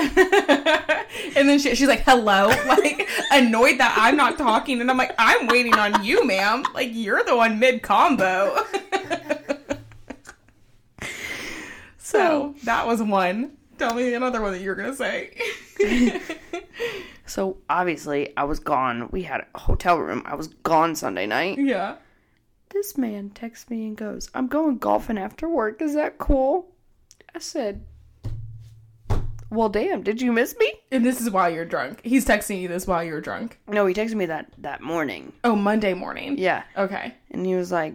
and 1.36 1.48
then 1.48 1.58
she, 1.58 1.74
she's 1.74 1.88
like, 1.88 2.00
hello? 2.00 2.48
Like, 2.66 3.08
annoyed 3.30 3.78
that 3.78 3.94
I'm 3.96 4.16
not 4.16 4.36
talking. 4.36 4.80
And 4.80 4.90
I'm 4.90 4.96
like, 4.96 5.14
I'm 5.18 5.46
waiting 5.46 5.74
on 5.74 6.04
you, 6.04 6.26
ma'am. 6.26 6.64
Like, 6.74 6.90
you're 6.92 7.22
the 7.24 7.36
one 7.36 7.58
mid 7.58 7.82
combo. 7.82 8.56
So, 12.04 12.54
that 12.64 12.86
was 12.86 13.02
one. 13.02 13.56
Tell 13.78 13.94
me 13.94 14.14
another 14.14 14.40
one 14.40 14.52
that 14.52 14.60
you're 14.60 14.74
going 14.76 14.90
to 14.90 14.96
say. 14.96 15.36
so 17.26 17.56
obviously, 17.68 18.36
I 18.36 18.44
was 18.44 18.60
gone. 18.60 19.08
We 19.10 19.22
had 19.22 19.44
a 19.54 19.58
hotel 19.58 19.98
room. 19.98 20.22
I 20.26 20.34
was 20.34 20.48
gone 20.48 20.94
Sunday 20.94 21.26
night. 21.26 21.58
yeah. 21.58 21.96
This 22.70 22.98
man 22.98 23.30
texts 23.30 23.70
me 23.70 23.86
and 23.86 23.96
goes, 23.96 24.30
"I'm 24.34 24.48
going 24.48 24.78
golfing 24.78 25.16
after 25.18 25.48
work. 25.48 25.80
Is 25.80 25.94
that 25.94 26.18
cool?" 26.18 26.72
I 27.32 27.38
said, 27.38 27.84
"Well, 29.50 29.68
damn. 29.68 30.02
Did 30.02 30.20
you 30.20 30.32
miss 30.32 30.56
me?" 30.58 30.72
And 30.90 31.04
this 31.06 31.20
is 31.20 31.30
while 31.30 31.48
you're 31.50 31.64
drunk. 31.64 32.00
He's 32.02 32.26
texting 32.26 32.60
you 32.60 32.66
this 32.66 32.86
while 32.88 33.04
you're 33.04 33.20
drunk. 33.20 33.60
No, 33.68 33.86
he 33.86 33.94
texted 33.94 34.14
me 34.14 34.26
that 34.26 34.50
that 34.58 34.80
morning. 34.80 35.32
Oh, 35.44 35.54
Monday 35.54 35.94
morning. 35.94 36.36
Yeah. 36.36 36.64
Okay. 36.76 37.14
and 37.30 37.46
he 37.46 37.54
was 37.54 37.70
like, 37.70 37.94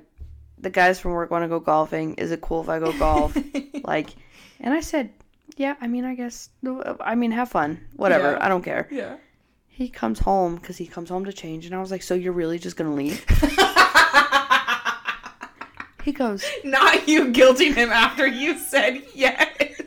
"The 0.60 0.70
guys 0.70 1.00
from 1.00 1.12
work 1.12 1.32
want 1.32 1.44
to 1.44 1.48
go 1.48 1.60
golfing. 1.60 2.16
Is 2.16 2.32
it 2.32 2.42
cool 2.42 2.62
if 2.62 2.70
I 2.70 2.80
go 2.80 2.98
golf?" 2.98 3.38
like, 3.84 4.10
and 4.60 4.74
I 4.74 4.82
said, 4.82 5.12
"Yeah, 5.58 5.76
I 5.82 5.88
mean, 5.88 6.06
I 6.06 6.16
guess. 6.16 6.50
I 7.02 7.16
mean, 7.16 7.32
have 7.32 7.50
fun. 7.50 7.80
Whatever. 7.96 8.32
Yeah. 8.32 8.46
I 8.46 8.50
don't 8.50 8.64
care." 8.64 8.88
Yeah. 8.92 9.18
He 9.68 9.88
comes 9.88 10.20
home 10.20 10.56
because 10.56 10.78
he 10.78 10.86
comes 10.86 11.10
home 11.10 11.26
to 11.26 11.34
change, 11.34 11.66
and 11.66 11.74
I 11.74 11.80
was 11.80 11.92
like, 11.92 12.04
"So 12.04 12.14
you're 12.14 12.34
really 12.34 12.60
just 12.60 12.76
gonna 12.76 12.94
leave?" 12.94 13.26
he 16.04 16.12
goes, 16.12 16.44
Not 16.64 17.08
you 17.08 17.32
guilting 17.32 17.76
him 17.76 17.90
after 17.90 18.28
you 18.28 18.58
said 18.58 19.04
yes. 19.14 19.82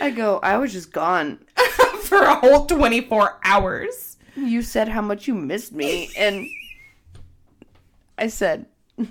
"I 0.00 0.10
go. 0.10 0.40
I 0.42 0.56
was 0.56 0.72
just 0.72 0.92
gone. 0.92 1.44
For 2.02 2.22
a 2.22 2.36
whole 2.36 2.66
24 2.66 3.40
hours. 3.44 4.16
You 4.34 4.62
said 4.62 4.88
how 4.88 5.02
much 5.02 5.28
you 5.28 5.34
missed 5.34 5.72
me, 5.72 6.10
and 6.16 6.46
I 8.18 8.28
said, 8.28 8.66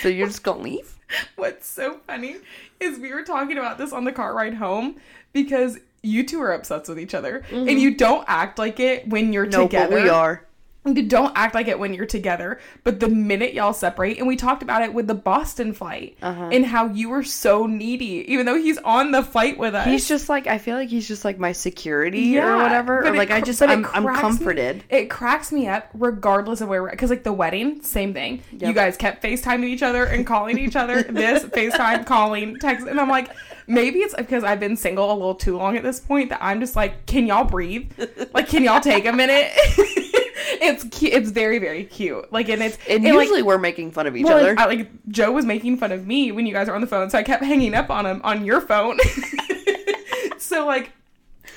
so 0.00 0.08
you're 0.08 0.26
just 0.26 0.42
gonna 0.42 0.62
leave?" 0.62 0.98
What's 1.36 1.68
so 1.68 2.00
funny 2.06 2.36
is 2.80 2.98
we 2.98 3.12
were 3.12 3.22
talking 3.22 3.58
about 3.58 3.78
this 3.78 3.92
on 3.92 4.04
the 4.04 4.12
car 4.12 4.34
ride 4.34 4.54
home 4.54 4.96
because 5.32 5.78
you 6.02 6.24
two 6.24 6.40
are 6.40 6.52
obsessed 6.52 6.88
with 6.88 6.98
each 6.98 7.14
other 7.14 7.44
and 7.50 7.68
mm-hmm. 7.68 7.78
you 7.78 7.94
don't 7.94 8.24
act 8.28 8.58
like 8.58 8.80
it 8.80 9.08
when 9.08 9.32
you're 9.32 9.46
No, 9.46 9.62
together. 9.64 9.96
but 9.96 10.02
we 10.02 10.08
are. 10.08 10.45
You 10.86 11.02
don't 11.02 11.32
act 11.34 11.54
like 11.54 11.66
it 11.68 11.78
when 11.78 11.92
you're 11.92 12.06
together, 12.06 12.60
but 12.84 13.00
the 13.00 13.08
minute 13.08 13.54
y'all 13.54 13.72
separate, 13.72 14.18
and 14.18 14.26
we 14.26 14.36
talked 14.36 14.62
about 14.62 14.82
it 14.82 14.94
with 14.94 15.08
the 15.08 15.14
Boston 15.14 15.72
flight 15.72 16.16
Uh-huh. 16.22 16.50
and 16.52 16.64
how 16.64 16.86
you 16.86 17.08
were 17.08 17.24
so 17.24 17.66
needy, 17.66 18.24
even 18.32 18.46
though 18.46 18.56
he's 18.56 18.78
on 18.78 19.10
the 19.10 19.22
flight 19.22 19.58
with 19.58 19.74
us. 19.74 19.86
He's 19.86 20.06
just 20.06 20.28
like 20.28 20.46
I 20.46 20.58
feel 20.58 20.76
like 20.76 20.88
he's 20.88 21.08
just 21.08 21.24
like 21.24 21.38
my 21.38 21.52
security 21.52 22.20
Yeah, 22.20 22.54
or 22.54 22.62
whatever. 22.62 23.00
Or 23.00 23.06
it 23.06 23.16
like 23.16 23.30
I 23.32 23.40
just 23.40 23.60
I'm, 23.62 23.84
I'm 23.86 24.04
cracks 24.04 24.16
me- 24.16 24.20
comforted. 24.20 24.84
it 24.88 25.10
cracks 25.10 25.50
me 25.50 25.66
up 25.66 25.88
regardless 25.94 26.60
of 26.60 26.68
where 26.68 26.82
we're 26.82 26.88
at. 26.88 26.92
Because, 26.92 27.10
like, 27.10 27.24
the 27.24 27.32
wedding, 27.32 27.82
same 27.82 28.14
thing. 28.14 28.42
You 28.52 28.72
guys 28.72 28.96
kept 28.96 29.22
FaceTiming 29.22 29.64
each 29.64 29.82
other 29.82 30.04
and 30.04 30.26
calling 30.26 30.56
each 30.58 30.76
other. 30.76 31.02
this, 31.08 31.42
FaceTime, 31.44 32.06
calling, 32.06 32.58
text. 32.60 32.86
And 32.86 33.00
I'm 33.00 33.08
like, 33.08 33.30
maybe 33.66 33.98
it's 34.00 34.14
because 34.14 34.44
I've 34.44 34.60
been 34.60 34.76
single 34.76 35.10
a 35.12 35.14
little 35.14 35.34
too 35.34 35.56
long 35.56 35.76
at 35.76 35.82
this 35.82 35.98
point 36.00 36.28
that 36.30 36.38
I'm 36.42 36.60
just 36.60 36.76
like, 36.76 37.06
can 37.06 37.26
y'all 37.26 37.44
breathe? 37.44 37.90
Like, 38.32 38.48
can 38.48 38.62
y'all 38.62 38.80
take 38.80 39.04
a 39.06 39.12
minute? 39.12 39.50
it's 40.36 40.84
cute. 40.84 41.12
It's 41.12 41.30
very, 41.30 41.58
very 41.58 41.84
cute. 41.84 42.32
Like, 42.32 42.48
and 42.48 42.62
it's. 42.62 42.78
And, 42.88 43.04
like, 43.04 43.12
usually 43.14 43.42
we're 43.42 43.58
making 43.58 43.92
fun 43.92 44.06
of 44.06 44.16
each 44.16 44.24
well, 44.24 44.38
other. 44.38 44.54
like, 44.54 44.58
I, 44.58 44.66
like 44.66 44.88
Joe 45.08 45.32
was 45.32 45.44
making 45.44 45.78
fun 45.78 45.92
of 45.92 46.06
me 46.06 46.32
when 46.32 46.46
you 46.46 46.52
guys 46.52 46.68
were 46.68 46.74
on 46.74 46.80
the 46.80 46.86
phone, 46.86 47.10
so 47.10 47.18
I 47.18 47.22
kept 47.22 47.42
hanging 47.44 47.74
up 47.74 47.90
on 47.90 48.06
him 48.06 48.20
on 48.24 48.44
your 48.44 48.60
phone. 48.60 48.98
so 50.38 50.66
like, 50.66 50.92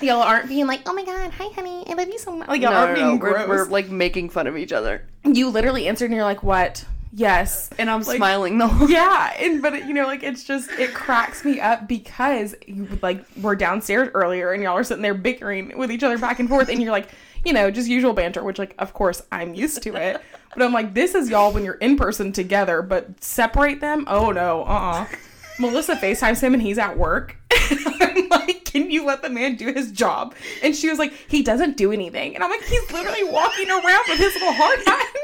y'all 0.01 0.21
aren't 0.21 0.47
being 0.47 0.67
like, 0.67 0.81
"Oh 0.85 0.93
my 0.93 1.03
god, 1.03 1.31
hi 1.31 1.49
honey, 1.49 1.83
I 1.87 1.93
love 1.93 2.07
you 2.07 2.17
so 2.19 2.35
much." 2.35 2.47
Like 2.47 2.61
y'all 2.61 2.71
no, 2.71 2.77
aren't 2.77 2.97
no, 2.97 3.05
no, 3.05 3.07
being 3.11 3.19
We're, 3.19 3.45
gross. 3.45 3.47
we're 3.47 3.65
like 3.65 3.89
making 3.89 4.29
fun 4.29 4.47
of 4.47 4.57
each 4.57 4.71
other. 4.71 5.03
you 5.23 5.49
literally 5.49 5.87
answered, 5.87 6.05
and 6.05 6.15
you're 6.15 6.23
like, 6.23 6.43
"What?" 6.43 6.85
Yes, 7.11 7.71
And 7.79 7.89
I'm 7.89 8.03
Like, 8.03 8.17
smiling 8.17 8.59
the 8.59 8.67
whole 8.67 8.87
yeah, 8.89 9.33
and 9.39 9.63
but 9.63 9.87
you 9.87 9.95
know, 9.95 10.05
like 10.05 10.21
it's 10.21 10.43
just 10.43 10.69
it 10.73 10.93
cracks 10.93 11.43
me 11.43 11.59
up 11.59 11.87
because 11.87 12.53
you 12.67 12.87
like 13.01 13.25
we're 13.41 13.55
downstairs 13.55 14.09
earlier 14.13 14.51
and 14.53 14.61
y'all 14.61 14.77
are 14.77 14.83
sitting 14.83 15.01
there 15.01 15.15
bickering 15.15 15.75
with 15.75 15.91
each 15.91 16.03
other 16.03 16.19
back 16.19 16.39
and 16.39 16.47
forth, 16.47 16.69
and 16.69 16.79
you're 16.81 16.91
like, 16.91 17.09
you 17.45 17.53
know, 17.53 17.71
just 17.71 17.87
usual 17.87 18.13
banter, 18.13 18.43
which 18.43 18.59
like 18.59 18.75
of 18.79 18.93
course 18.93 19.21
I'm 19.31 19.53
used 19.53 19.81
to 19.83 19.95
it, 19.95 20.21
but 20.53 20.63
I'm 20.63 20.73
like, 20.73 20.93
this 20.93 21.15
is 21.15 21.29
y'all 21.29 21.51
when 21.51 21.63
you're 21.63 21.75
in 21.75 21.95
person 21.97 22.31
together, 22.31 22.81
but 22.81 23.23
separate 23.23 23.81
them, 23.81 24.05
oh 24.07 24.31
no, 24.31 24.63
uh, 24.63 24.65
uh 24.65 25.07
Melissa 25.59 25.95
FaceTimes 25.95 26.41
him 26.41 26.53
and 26.53 26.63
he's 26.63 26.77
at 26.77 26.97
work. 26.97 27.35
I'm 27.51 28.29
like, 28.29 28.63
can 28.63 28.89
you 28.89 29.05
let 29.05 29.21
the 29.21 29.29
man 29.29 29.55
do 29.55 29.73
his 29.73 29.91
job? 29.91 30.33
And 30.63 30.73
she 30.73 30.89
was 30.89 30.97
like, 30.97 31.11
he 31.27 31.43
doesn't 31.43 31.75
do 31.75 31.91
anything, 31.91 32.35
and 32.35 32.43
I'm 32.43 32.49
like, 32.49 32.63
he's 32.63 32.91
literally 32.91 33.25
walking 33.25 33.69
around 33.69 34.03
with 34.07 34.19
his 34.19 34.33
little 34.35 34.53
hard 34.53 34.79
hat 34.85 35.19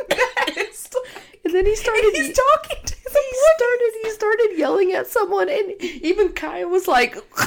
and 1.46 1.54
then 1.54 1.66
he 1.66 1.76
started 1.76 2.04
And 2.06 2.16
he's 2.18 2.36
talking 2.36 2.78
to 2.84 2.96
he 2.96 3.38
started 3.56 3.92
he 4.04 4.10
started 4.12 4.50
yelling 4.58 4.92
at 4.92 5.08
someone 5.08 5.48
and 5.48 5.72
even 5.82 6.34
Kaya 6.34 6.68
was 6.68 6.88
like 6.88 7.16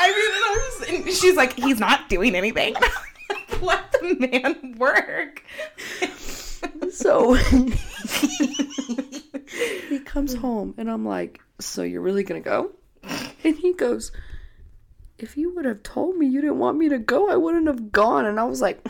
I 0.00 0.80
mean, 0.86 1.04
and 1.04 1.12
she's 1.12 1.34
like, 1.34 1.54
he's 1.54 1.80
not 1.80 2.08
doing 2.08 2.36
anything. 2.36 2.76
Let 3.60 3.92
the 3.92 4.16
man 4.18 4.76
work. 4.78 5.44
so 6.90 7.34
he 9.88 9.98
comes 10.00 10.34
home 10.34 10.74
and 10.78 10.90
I'm 10.90 11.04
like, 11.04 11.40
So 11.58 11.82
you're 11.82 12.02
really 12.02 12.24
gonna 12.24 12.40
go? 12.40 12.72
And 13.44 13.56
he 13.56 13.72
goes, 13.72 14.12
If 15.18 15.36
you 15.36 15.54
would 15.54 15.64
have 15.64 15.82
told 15.82 16.16
me 16.16 16.26
you 16.26 16.40
didn't 16.40 16.58
want 16.58 16.78
me 16.78 16.88
to 16.88 16.98
go, 16.98 17.30
I 17.30 17.36
wouldn't 17.36 17.66
have 17.66 17.92
gone. 17.92 18.26
And 18.26 18.38
I 18.40 18.44
was 18.44 18.60
like, 18.60 18.86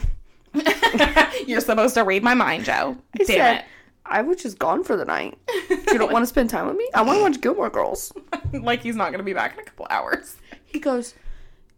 You're 1.46 1.60
supposed 1.60 1.94
to 1.94 2.04
read 2.04 2.22
my 2.22 2.34
mind, 2.34 2.64
Joe. 2.64 2.96
I 3.14 3.24
Damn 3.24 3.26
said, 3.26 3.64
I 4.06 4.22
was 4.22 4.42
just 4.42 4.58
gone 4.58 4.84
for 4.84 4.96
the 4.96 5.04
night. 5.04 5.38
You 5.70 5.98
don't 5.98 6.12
want 6.12 6.22
to 6.22 6.26
spend 6.26 6.50
time 6.50 6.66
with 6.66 6.76
me? 6.76 6.88
I 6.94 7.02
want 7.02 7.18
to 7.18 7.22
watch 7.22 7.40
Gilmore 7.40 7.70
Girls. 7.70 8.12
like 8.52 8.82
he's 8.82 8.96
not 8.96 9.12
gonna 9.12 9.22
be 9.22 9.34
back 9.34 9.54
in 9.54 9.60
a 9.60 9.64
couple 9.64 9.86
hours. 9.90 10.36
He 10.64 10.80
goes, 10.80 11.14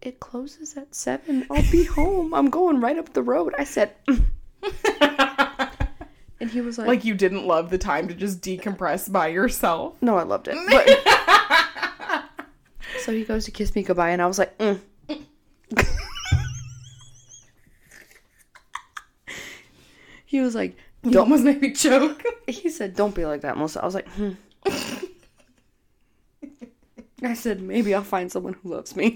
It 0.02 0.18
closes 0.18 0.76
at 0.76 0.94
seven. 0.94 1.46
I'll 1.50 1.70
be 1.70 1.84
home. 1.84 2.32
I'm 2.32 2.48
going 2.48 2.80
right 2.80 2.96
up 2.98 3.12
the 3.12 3.22
road. 3.22 3.54
I 3.58 3.64
said, 3.64 3.92
"Mm." 4.06 4.24
and 6.40 6.50
he 6.50 6.62
was 6.62 6.78
like, 6.78 6.86
Like 6.86 7.04
you 7.04 7.14
didn't 7.14 7.46
love 7.46 7.68
the 7.70 7.78
time 7.78 8.08
to 8.08 8.14
just 8.14 8.40
decompress 8.40 9.12
by 9.12 9.28
yourself. 9.28 10.00
No, 10.00 10.16
I 10.16 10.22
loved 10.22 10.48
it. 10.48 10.56
But 10.70 10.88
so 13.00 13.12
he 13.12 13.24
goes 13.24 13.44
to 13.46 13.50
kiss 13.50 13.74
me 13.74 13.82
goodbye, 13.82 14.10
and 14.10 14.22
I 14.22 14.26
was 14.26 14.38
like, 14.38 14.56
mm. 14.58 14.78
he 20.26 20.40
was 20.40 20.54
like, 20.54 20.76
You 21.02 21.18
almost 21.18 21.44
made 21.44 21.60
me 21.60 21.72
choke. 21.72 22.22
he 22.46 22.70
said, 22.70 22.94
"Don't 22.96 23.14
be 23.14 23.26
like 23.26 23.42
that, 23.42 23.56
Melissa." 23.56 23.82
I 23.82 23.86
was 23.86 23.94
like, 23.94 24.08
hmm. 24.08 24.32
I 27.22 27.34
said, 27.34 27.60
maybe 27.60 27.94
I'll 27.94 28.02
find 28.02 28.32
someone 28.32 28.54
who 28.54 28.70
loves 28.70 28.96
me. 28.96 29.14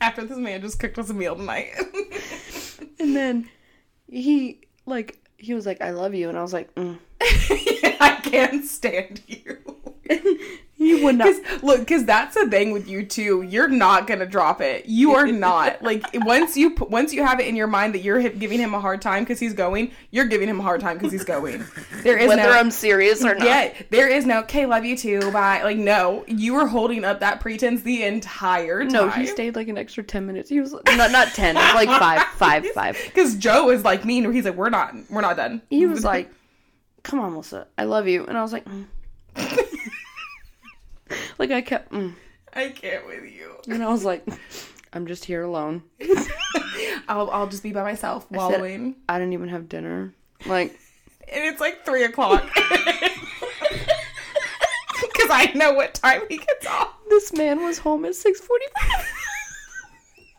After 0.00 0.24
this 0.24 0.38
man 0.38 0.60
just 0.60 0.78
cooked 0.78 0.98
us 0.98 1.10
a 1.10 1.14
meal 1.14 1.36
tonight. 1.36 1.72
And 3.00 3.14
then 3.14 3.48
he 4.08 4.60
like 4.84 5.18
he 5.36 5.54
was 5.54 5.66
like, 5.66 5.80
"I 5.80 5.90
love 5.90 6.14
you," 6.14 6.28
and 6.28 6.36
I 6.36 6.42
was 6.42 6.52
like, 6.52 6.74
mm. 6.74 6.98
I 7.20 8.20
can't 8.22 8.64
stand 8.64 9.22
you. 9.26 9.58
"You 10.88 11.04
would 11.04 11.16
not." 11.16 11.26
Cause, 11.28 11.62
look, 11.62 11.80
because 11.80 12.04
that's 12.04 12.34
the 12.34 12.48
thing 12.48 12.70
with 12.72 12.88
you 12.88 13.04
too. 13.04 13.42
You're 13.42 13.68
not 13.68 14.06
gonna 14.06 14.26
drop 14.26 14.60
it. 14.60 14.86
You 14.86 15.12
are 15.12 15.26
not. 15.26 15.78
Like 15.88 16.04
once 16.14 16.56
you 16.56 16.74
once 16.78 17.14
you 17.14 17.24
have 17.24 17.40
it 17.40 17.46
in 17.46 17.56
your 17.56 17.66
mind 17.66 17.94
that 17.94 18.00
you're 18.00 18.20
giving 18.28 18.58
him 18.58 18.74
a 18.74 18.80
hard 18.80 19.00
time 19.00 19.22
because 19.22 19.38
he's 19.40 19.54
going, 19.54 19.92
you're 20.10 20.26
giving 20.26 20.48
him 20.48 20.60
a 20.60 20.62
hard 20.62 20.80
time 20.80 20.98
because 20.98 21.12
he's 21.12 21.24
going. 21.24 21.64
There 22.02 22.18
is 22.18 22.28
Whether 22.28 22.42
no. 22.42 22.50
I'm 22.50 22.70
serious 22.70 23.24
or 23.24 23.34
not. 23.34 23.44
yeah, 23.44 23.72
there 23.90 24.08
is 24.08 24.26
no. 24.26 24.40
Okay, 24.40 24.66
love 24.66 24.84
you 24.84 24.96
too. 24.96 25.30
Bye. 25.30 25.62
Like 25.62 25.78
no, 25.78 26.24
you 26.26 26.54
were 26.54 26.66
holding 26.66 27.04
up 27.04 27.20
that 27.20 27.40
pretense 27.40 27.82
the 27.82 28.02
entire 28.04 28.80
time. 28.80 28.92
No, 28.92 29.08
he 29.08 29.26
stayed 29.26 29.56
like 29.56 29.68
an 29.68 29.78
extra 29.78 30.02
ten 30.02 30.26
minutes. 30.26 30.48
He 30.48 30.60
was 30.60 30.72
not 30.86 31.10
not 31.10 31.28
ten, 31.28 31.54
like 31.54 31.88
five, 31.88 32.22
five, 32.34 32.66
five. 32.74 32.98
Because 33.06 33.36
Joe 33.36 33.70
is 33.70 33.84
like 33.84 34.04
mean. 34.04 34.24
Where 34.24 34.32
he's 34.32 34.44
like, 34.44 34.54
we're 34.54 34.70
not, 34.70 34.94
we're 35.10 35.20
not 35.20 35.36
done. 35.36 35.62
He 35.70 35.86
was 35.86 36.04
like, 36.04 36.30
"Come 37.02 37.20
on, 37.20 37.32
Melissa, 37.32 37.66
I 37.76 37.84
love 37.84 38.08
you," 38.08 38.26
and 38.26 38.36
I 38.36 38.42
was 38.42 38.52
like, 38.52 38.64
mm. 38.64 38.86
Like 41.38 41.50
I 41.50 41.60
kept, 41.60 41.92
mm. 41.92 42.14
I 42.54 42.68
can't 42.70 43.06
with 43.06 43.24
you. 43.24 43.56
and 43.68 43.82
I 43.82 43.88
was 43.88 44.04
like, 44.04 44.26
"I'm 44.92 45.06
just 45.06 45.24
here 45.24 45.42
alone. 45.42 45.82
I'll, 47.08 47.30
I'll 47.30 47.46
just 47.48 47.62
be 47.62 47.72
by 47.72 47.82
myself 47.82 48.26
said- 48.30 48.36
wallowing. 48.36 48.96
I 49.08 49.18
didn't 49.18 49.32
even 49.34 49.48
have 49.48 49.68
dinner. 49.68 50.12
Like, 50.46 50.70
and 51.32 51.44
it's 51.44 51.60
like 51.60 51.84
three 51.84 52.04
o'clock. 52.04 52.48
Because 55.00 55.30
I 55.30 55.52
know 55.54 55.72
what 55.74 55.94
time 55.94 56.22
he 56.28 56.38
gets 56.38 56.66
off. 56.66 56.94
this 57.08 57.32
man 57.32 57.62
was 57.62 57.78
home 57.78 58.04
at 58.04 58.14
six 58.14 58.40
forty-five. 58.40 59.06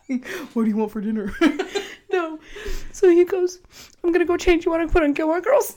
What 0.54 0.64
do 0.64 0.68
you 0.68 0.76
want 0.76 0.90
for 0.90 1.00
dinner? 1.00 1.32
no, 2.12 2.40
so 2.90 3.08
he 3.08 3.24
goes, 3.24 3.60
"I'm 4.02 4.10
gonna 4.10 4.24
go 4.24 4.36
change 4.36 4.64
you. 4.64 4.72
Want 4.72 4.88
to 4.88 4.92
put 4.92 5.04
on 5.04 5.12
Gilmore 5.12 5.40
Girls?" 5.40 5.76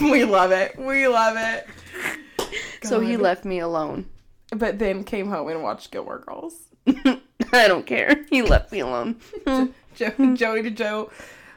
we 0.00 0.24
love 0.24 0.52
it. 0.52 0.78
We 0.78 1.08
love 1.08 1.36
it. 1.36 1.66
So 2.84 3.00
he 3.00 3.16
left 3.16 3.44
me 3.44 3.58
alone. 3.58 4.06
But 4.54 4.78
then 4.78 5.04
came 5.04 5.28
home 5.28 5.48
and 5.48 5.62
watched 5.62 5.90
Gilmore 5.90 6.18
Girls. 6.18 6.54
I 6.86 7.68
don't 7.68 7.86
care. 7.86 8.24
He 8.30 8.42
left 8.42 8.72
me 8.72 8.80
alone. 8.80 9.16
Joe, 9.94 10.34
Joey 10.34 10.62
to 10.62 10.70
Joe, 10.70 11.10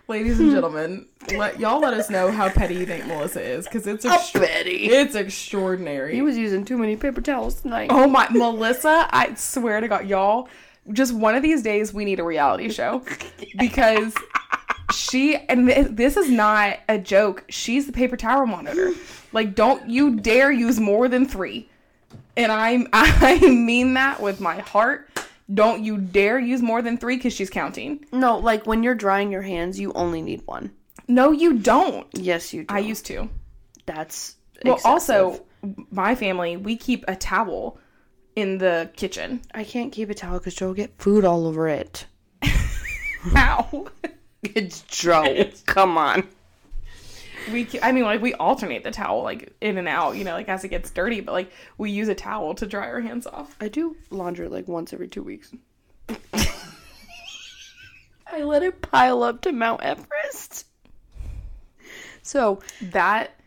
ladies 0.07 0.39
and 0.39 0.51
gentlemen, 0.51 1.05
let 1.37 1.59
y'all 1.59 1.79
let 1.79 1.93
us 1.93 2.09
know 2.09 2.29
how 2.31 2.49
petty 2.49 2.75
you 2.75 2.85
think 2.85 3.05
Melissa 3.07 3.41
is 3.41 3.65
because 3.65 3.87
it's 3.87 4.03
extra- 4.05 4.41
Betty. 4.41 4.85
it's 4.89 5.15
extraordinary. 5.15 6.13
He 6.15 6.21
was 6.21 6.37
using 6.37 6.65
too 6.65 6.77
many 6.77 6.95
paper 6.97 7.21
towels 7.21 7.61
tonight. 7.61 7.87
Oh 7.91 8.07
my, 8.07 8.27
Melissa, 8.29 9.07
I 9.11 9.33
swear 9.35 9.79
to 9.79 9.87
God, 9.87 10.05
y'all, 10.07 10.49
just 10.91 11.13
one 11.13 11.33
of 11.35 11.43
these 11.43 11.61
days 11.61 11.93
we 11.93 12.03
need 12.05 12.19
a 12.19 12.23
reality 12.23 12.69
show 12.69 13.03
because 13.57 14.13
she, 14.93 15.35
and 15.37 15.67
thi- 15.69 15.83
this 15.83 16.17
is 16.17 16.29
not 16.29 16.79
a 16.89 16.97
joke, 16.97 17.45
she's 17.49 17.87
the 17.87 17.93
paper 17.93 18.17
towel 18.17 18.45
monitor. 18.45 18.91
Like, 19.31 19.55
don't 19.55 19.89
you 19.89 20.17
dare 20.19 20.51
use 20.51 20.79
more 20.79 21.07
than 21.07 21.25
three. 21.25 21.69
And 22.37 22.51
I'm, 22.51 22.87
I 22.93 23.39
mean 23.49 23.93
that 23.95 24.21
with 24.21 24.39
my 24.39 24.59
heart. 24.59 25.09
Don't 25.53 25.83
you 25.83 25.97
dare 25.97 26.39
use 26.39 26.61
more 26.61 26.81
than 26.81 26.97
three 26.97 27.17
because 27.17 27.33
she's 27.33 27.49
counting. 27.49 28.03
No, 28.11 28.37
like 28.39 28.65
when 28.65 28.81
you're 28.83 28.95
drying 28.95 29.31
your 29.31 29.43
hands, 29.43 29.79
you 29.79 29.93
only 29.93 30.21
need 30.21 30.41
one. 30.45 30.71
No, 31.07 31.31
you 31.31 31.59
don't. 31.59 32.07
Yes, 32.13 32.51
you 32.53 32.63
do. 32.63 32.73
I 32.73 32.79
used 32.79 33.05
to. 33.07 33.29
That's 33.85 34.35
Well, 34.63 34.75
excessive. 34.75 34.89
also, 35.15 35.45
my 35.91 36.15
family, 36.15 36.57
we 36.57 36.75
keep 36.75 37.05
a 37.07 37.15
towel 37.15 37.77
in 38.35 38.57
the 38.57 38.89
kitchen. 38.95 39.41
I 39.53 39.63
can't 39.63 39.91
keep 39.93 40.09
a 40.09 40.15
towel 40.15 40.39
because 40.39 40.55
Joe 40.55 40.67
will 40.67 40.73
get 40.73 40.97
food 40.99 41.25
all 41.25 41.45
over 41.45 41.67
it. 41.67 42.05
Ow. 43.35 43.87
It's 44.43 44.81
Joe. 44.83 45.49
Come 45.65 45.97
on. 45.97 46.27
We 47.51 47.67
i 47.83 47.91
mean 47.91 48.03
like 48.03 48.21
we 48.21 48.33
alternate 48.35 48.83
the 48.83 48.91
towel 48.91 49.23
like 49.23 49.53
in 49.61 49.77
and 49.77 49.87
out 49.87 50.15
you 50.15 50.23
know 50.23 50.33
like 50.33 50.49
as 50.49 50.63
it 50.63 50.69
gets 50.69 50.89
dirty 50.91 51.21
but 51.21 51.31
like 51.31 51.51
we 51.77 51.91
use 51.91 52.07
a 52.07 52.15
towel 52.15 52.53
to 52.55 52.65
dry 52.65 52.87
our 52.87 53.01
hands 53.01 53.27
off 53.27 53.55
I 53.59 53.67
do 53.67 53.95
laundry 54.09 54.47
like 54.47 54.67
once 54.67 54.93
every 54.93 55.07
two 55.07 55.23
weeks. 55.23 55.51
I 58.27 58.43
let 58.43 58.63
it 58.63 58.81
pile 58.81 59.23
up 59.23 59.41
to 59.41 59.51
Mount 59.51 59.81
Everest. 59.81 60.65
So, 62.21 62.59
that 62.81 63.39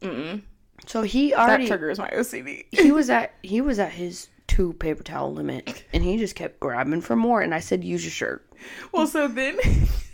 mm 0.00 0.42
so 0.84 1.02
he 1.02 1.34
already 1.34 1.64
that 1.64 1.68
triggers 1.68 1.98
my 1.98 2.08
ocd 2.10 2.64
he 2.70 2.92
was 2.92 3.10
at 3.10 3.32
he 3.42 3.60
was 3.60 3.78
at 3.80 3.90
his 3.90 4.28
two 4.46 4.72
paper 4.74 5.02
towel 5.02 5.32
limit, 5.32 5.84
and 5.92 6.04
he 6.04 6.16
just 6.16 6.36
kept 6.36 6.60
grabbing 6.60 7.00
for 7.00 7.16
more. 7.16 7.40
And 7.40 7.52
I 7.52 7.60
said, 7.60 7.82
"Use 7.82 8.04
your 8.04 8.12
shirt." 8.12 8.46
well 8.92 9.06
so 9.06 9.26
then 9.26 9.58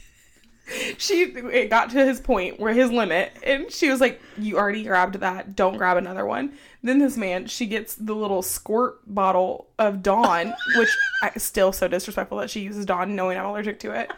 she 0.98 1.22
it 1.24 1.70
got 1.70 1.90
to 1.90 2.04
his 2.04 2.20
point 2.20 2.58
where 2.60 2.72
his 2.72 2.90
limit 2.90 3.32
and 3.42 3.70
she 3.70 3.90
was 3.90 4.00
like 4.00 4.20
you 4.38 4.56
already 4.58 4.82
grabbed 4.84 5.16
that 5.16 5.54
don't 5.56 5.76
grab 5.76 5.96
another 5.96 6.24
one 6.26 6.52
then 6.82 6.98
this 6.98 7.16
man 7.16 7.46
she 7.46 7.66
gets 7.66 7.94
the 7.94 8.14
little 8.14 8.42
squirt 8.42 8.98
bottle 9.06 9.68
of 9.78 10.02
dawn 10.02 10.52
which 10.76 10.88
I 11.22 11.30
still 11.38 11.72
so 11.72 11.88
disrespectful 11.88 12.38
that 12.38 12.50
she 12.50 12.60
uses 12.60 12.86
dawn 12.86 13.14
knowing 13.16 13.38
i'm 13.38 13.46
allergic 13.46 13.78
to 13.80 13.92
it 13.92 14.10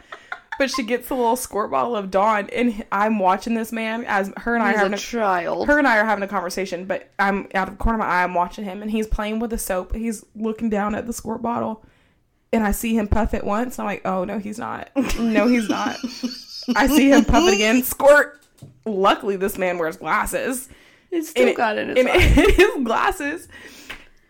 but 0.57 0.71
she 0.71 0.83
gets 0.83 1.09
the 1.09 1.15
little 1.15 1.35
squirt 1.35 1.69
bottle 1.69 1.95
of 1.95 2.09
dawn 2.09 2.49
and 2.51 2.85
i'm 2.91 3.19
watching 3.19 3.55
this 3.55 3.71
man 3.73 4.05
as 4.05 4.31
her 4.37 4.55
and 4.55 4.63
i 4.63 4.69
He's 4.69 4.75
are 4.77 4.79
having 4.79 4.93
a 4.93 4.97
child. 4.97 5.67
her 5.67 5.77
and 5.77 5.87
I 5.87 5.97
are 5.97 6.05
having 6.05 6.23
a 6.23 6.27
conversation, 6.29 6.85
but 6.85 7.09
I'm 7.19 7.49
out 7.53 7.67
of 7.67 7.77
the 7.77 7.83
corner 7.83 7.99
of 7.99 8.05
my 8.05 8.11
eye. 8.11 8.23
I'm 8.23 8.33
watching 8.33 8.63
him, 8.63 8.81
and 8.81 8.89
he's 8.89 9.05
playing 9.07 9.39
with 9.39 9.49
the 9.49 9.57
soap. 9.57 9.93
He's 9.95 10.25
looking 10.35 10.69
down 10.69 10.95
at 10.95 11.07
the 11.07 11.13
squirt 11.13 11.41
bottle, 11.41 11.83
and 12.53 12.63
I 12.63 12.71
see 12.71 12.97
him 12.97 13.07
puff 13.09 13.33
it 13.33 13.43
once. 13.43 13.79
I'm 13.79 13.85
like, 13.85 14.01
oh 14.05 14.23
no, 14.23 14.39
he's 14.39 14.57
not. 14.57 14.89
No, 15.19 15.47
he's 15.47 15.67
not. 15.67 15.97
I 16.75 16.87
see 16.87 17.11
him 17.11 17.25
puff 17.25 17.47
it 17.47 17.53
again. 17.55 17.83
Squirt. 17.83 18.41
Luckily, 18.85 19.35
this 19.35 19.57
man 19.57 19.77
wears 19.77 19.97
glasses. 19.97 20.69
It's 21.11 21.29
still 21.29 21.47
And 21.47 21.57
got 21.57 21.77
it 21.77 21.97
in 21.97 22.07
his 22.07 22.15
in 22.37 22.55
his 22.55 22.83
glasses, 22.83 23.47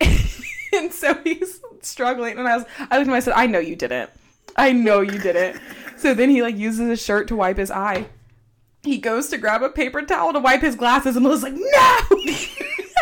and 0.72 0.92
so 0.92 1.14
he's 1.24 1.60
struggling. 1.82 2.38
And 2.38 2.46
I 2.46 2.56
was, 2.56 2.66
I 2.78 2.82
looked 2.82 2.92
at 2.92 3.06
him. 3.08 3.12
I 3.14 3.20
said, 3.20 3.34
I 3.34 3.46
know 3.46 3.58
you 3.58 3.76
didn't. 3.76 4.10
I 4.56 4.72
know 4.72 5.00
you 5.00 5.18
didn't. 5.18 5.60
So 5.96 6.14
then 6.14 6.30
he 6.30 6.42
like 6.42 6.56
uses 6.56 6.88
his 6.88 7.02
shirt 7.02 7.28
to 7.28 7.36
wipe 7.36 7.56
his 7.56 7.70
eye. 7.70 8.06
He 8.82 8.98
goes 8.98 9.28
to 9.30 9.38
grab 9.38 9.62
a 9.62 9.68
paper 9.68 10.02
towel 10.02 10.32
to 10.32 10.38
wipe 10.38 10.60
his 10.60 10.76
glasses, 10.76 11.16
and 11.16 11.24
Melissa's 11.24 11.42
like, 11.44 11.54
"No!" 11.54 11.62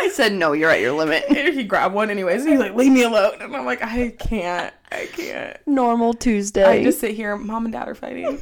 I 0.01 0.11
said, 0.13 0.33
"No, 0.33 0.53
you're 0.53 0.71
at 0.71 0.81
your 0.81 0.93
limit." 0.93 1.25
He 1.29 1.63
grabbed 1.65 1.95
one 1.95 2.09
anyways, 2.11 2.43
and 2.43 2.51
he's 2.53 2.61
like, 2.61 2.75
"Leave 2.75 2.91
me 2.93 3.03
alone." 3.03 3.43
And 3.43 3.55
I'm 3.55 3.67
like, 3.67 3.83
"I 3.83 4.11
can't, 4.19 4.73
I 4.91 5.07
can't." 5.13 5.57
Normal 5.67 6.15
Tuesday. 6.15 6.65
I 6.65 6.83
just 6.83 7.01
sit 7.01 7.15
here. 7.15 7.37
Mom 7.37 7.67
and 7.67 7.73
Dad 7.73 7.89
are 7.89 7.95
fighting. 7.95 8.41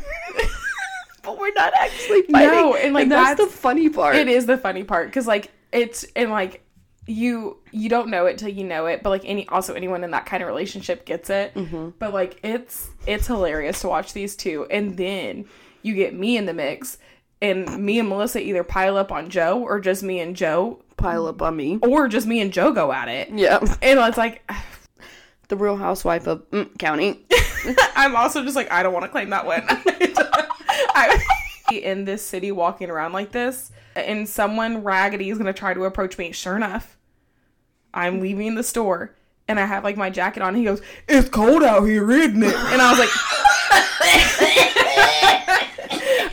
But 1.22 1.38
we're 1.38 1.52
not 1.54 1.72
actually 1.74 2.22
fighting. 2.22 2.50
No, 2.50 2.74
and, 2.74 2.94
like, 2.94 3.08
that's, 3.08 3.30
that's- 3.30 3.48
the 3.52 3.56
funny 3.56 3.88
part. 3.88 4.16
it 4.16 4.28
is 4.28 4.46
the 4.46 4.58
funny 4.58 4.84
part 4.84 5.08
because 5.08 5.26
like 5.26 5.50
it's 5.72 6.04
and 6.16 6.30
like 6.30 6.64
you 7.06 7.58
you 7.72 7.88
don't 7.88 8.08
know 8.08 8.26
it 8.26 8.38
till 8.38 8.48
you 8.48 8.64
know 8.64 8.86
it, 8.86 9.02
but 9.02 9.10
like 9.10 9.22
any 9.24 9.46
also 9.48 9.74
anyone 9.74 10.04
in 10.04 10.10
that 10.12 10.26
kind 10.26 10.42
of 10.42 10.46
relationship 10.48 11.04
gets 11.04 11.30
it. 11.30 11.52
But 11.98 12.12
like 12.12 12.38
it's 12.44 12.90
it's 13.06 13.26
hilarious 13.26 13.80
to 13.80 13.88
watch 13.88 14.12
these 14.12 14.36
two, 14.36 14.66
and 14.70 14.96
then 14.96 15.46
you 15.82 15.94
get 15.94 16.14
me 16.14 16.36
in 16.36 16.46
the 16.46 16.54
mix. 16.54 16.98
And 17.40 17.84
me 17.84 17.98
and 17.98 18.08
Melissa 18.08 18.40
either 18.40 18.62
pile 18.62 18.96
up 18.96 19.10
on 19.10 19.28
Joe 19.28 19.58
or 19.60 19.80
just 19.80 20.04
me 20.04 20.20
and 20.20 20.36
Joe 20.36 20.80
Pile 20.96 21.26
up 21.26 21.42
on 21.42 21.56
me. 21.56 21.80
or 21.82 22.06
just 22.06 22.24
me 22.24 22.40
and 22.40 22.52
Joe 22.52 22.70
go 22.70 22.92
at 22.92 23.08
it. 23.08 23.30
Yeah, 23.30 23.58
And 23.82 23.98
it's 23.98 24.16
like, 24.16 24.48
the 25.48 25.56
Real 25.56 25.76
Housewife 25.76 26.28
of 26.28 26.48
mm, 26.52 26.78
County. 26.78 27.26
I'm 27.96 28.14
also 28.14 28.44
just 28.44 28.54
like, 28.54 28.70
I 28.70 28.84
don't 28.84 28.92
want 28.92 29.06
to 29.06 29.08
claim 29.08 29.30
that 29.30 29.44
one. 29.44 29.62
I 30.94 31.22
in 31.72 32.04
this 32.04 32.24
city 32.24 32.52
walking 32.52 32.90
around 32.90 33.12
like 33.12 33.32
this, 33.32 33.70
and 33.96 34.28
someone 34.28 34.82
raggedy 34.82 35.30
is 35.30 35.38
gonna 35.38 35.52
try 35.52 35.74
to 35.74 35.84
approach 35.84 36.18
me. 36.18 36.32
Sure 36.32 36.56
enough, 36.56 36.96
I'm 37.94 38.20
leaving 38.20 38.54
the 38.54 38.62
store 38.62 39.14
and 39.48 39.58
I 39.58 39.66
have 39.66 39.84
like 39.84 39.96
my 39.96 40.10
jacket 40.10 40.42
on. 40.42 40.54
He 40.54 40.64
goes, 40.64 40.80
"It's 41.08 41.28
cold 41.28 41.62
out 41.62 41.84
here, 41.84 42.10
isn't 42.10 42.42
it?" 42.42 42.54
And 42.54 42.80
I 42.80 42.90
was 42.90 42.98
like, 42.98 43.10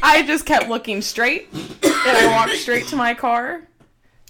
I 0.02 0.24
just 0.26 0.46
kept 0.46 0.70
looking 0.70 1.02
straight, 1.02 1.50
and 1.54 1.78
I 1.84 2.28
walked 2.28 2.54
straight 2.54 2.88
to 2.88 2.96
my 2.96 3.14
car. 3.14 3.64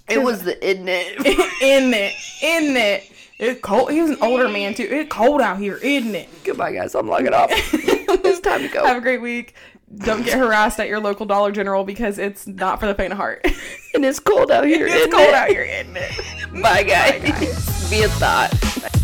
It 0.10 0.22
was 0.22 0.44
the 0.44 0.64
isn't 0.66 0.88
it? 0.88 1.20
in 1.62 1.94
it, 1.94 2.14
in 2.42 2.76
it. 2.76 3.12
It's 3.38 3.62
cold. 3.62 3.92
He 3.92 4.02
was 4.02 4.12
an 4.12 4.18
older 4.22 4.50
man 4.50 4.74
too. 4.74 4.88
It's 4.90 5.10
cold 5.10 5.40
out 5.40 5.60
here, 5.60 5.78
isn't 5.78 6.16
it? 6.16 6.28
Goodbye, 6.44 6.74
guys. 6.74 6.96
I'm 6.96 7.08
logging 7.08 7.34
off. 7.34 7.50
it's 7.52 8.40
time 8.42 8.62
to 8.62 8.68
go. 8.68 8.86
Have 8.86 8.98
a 8.98 9.02
great 9.02 9.22
week. 9.22 9.56
Don't 9.98 10.24
get 10.24 10.38
harassed 10.38 10.80
at 10.80 10.88
your 10.88 11.00
local 11.00 11.26
Dollar 11.26 11.52
General 11.52 11.84
because 11.84 12.18
it's 12.20 12.46
not 12.46 12.80
for 12.80 12.86
the 12.86 12.94
faint 12.94 13.12
of 13.12 13.18
heart. 13.18 13.42
and 13.94 14.06
it's 14.06 14.20
cold 14.20 14.52
out 14.52 14.66
here. 14.66 14.88
it's 14.88 15.14
cold 15.14 15.30
it? 15.30 15.34
out 15.34 15.50
here, 15.50 15.64
isn't 15.64 15.98
it? 15.98 16.62
Bye, 16.62 16.84
guys. 16.84 17.90
Be 17.90 18.04
a 18.04 18.10
thought. 18.10 18.96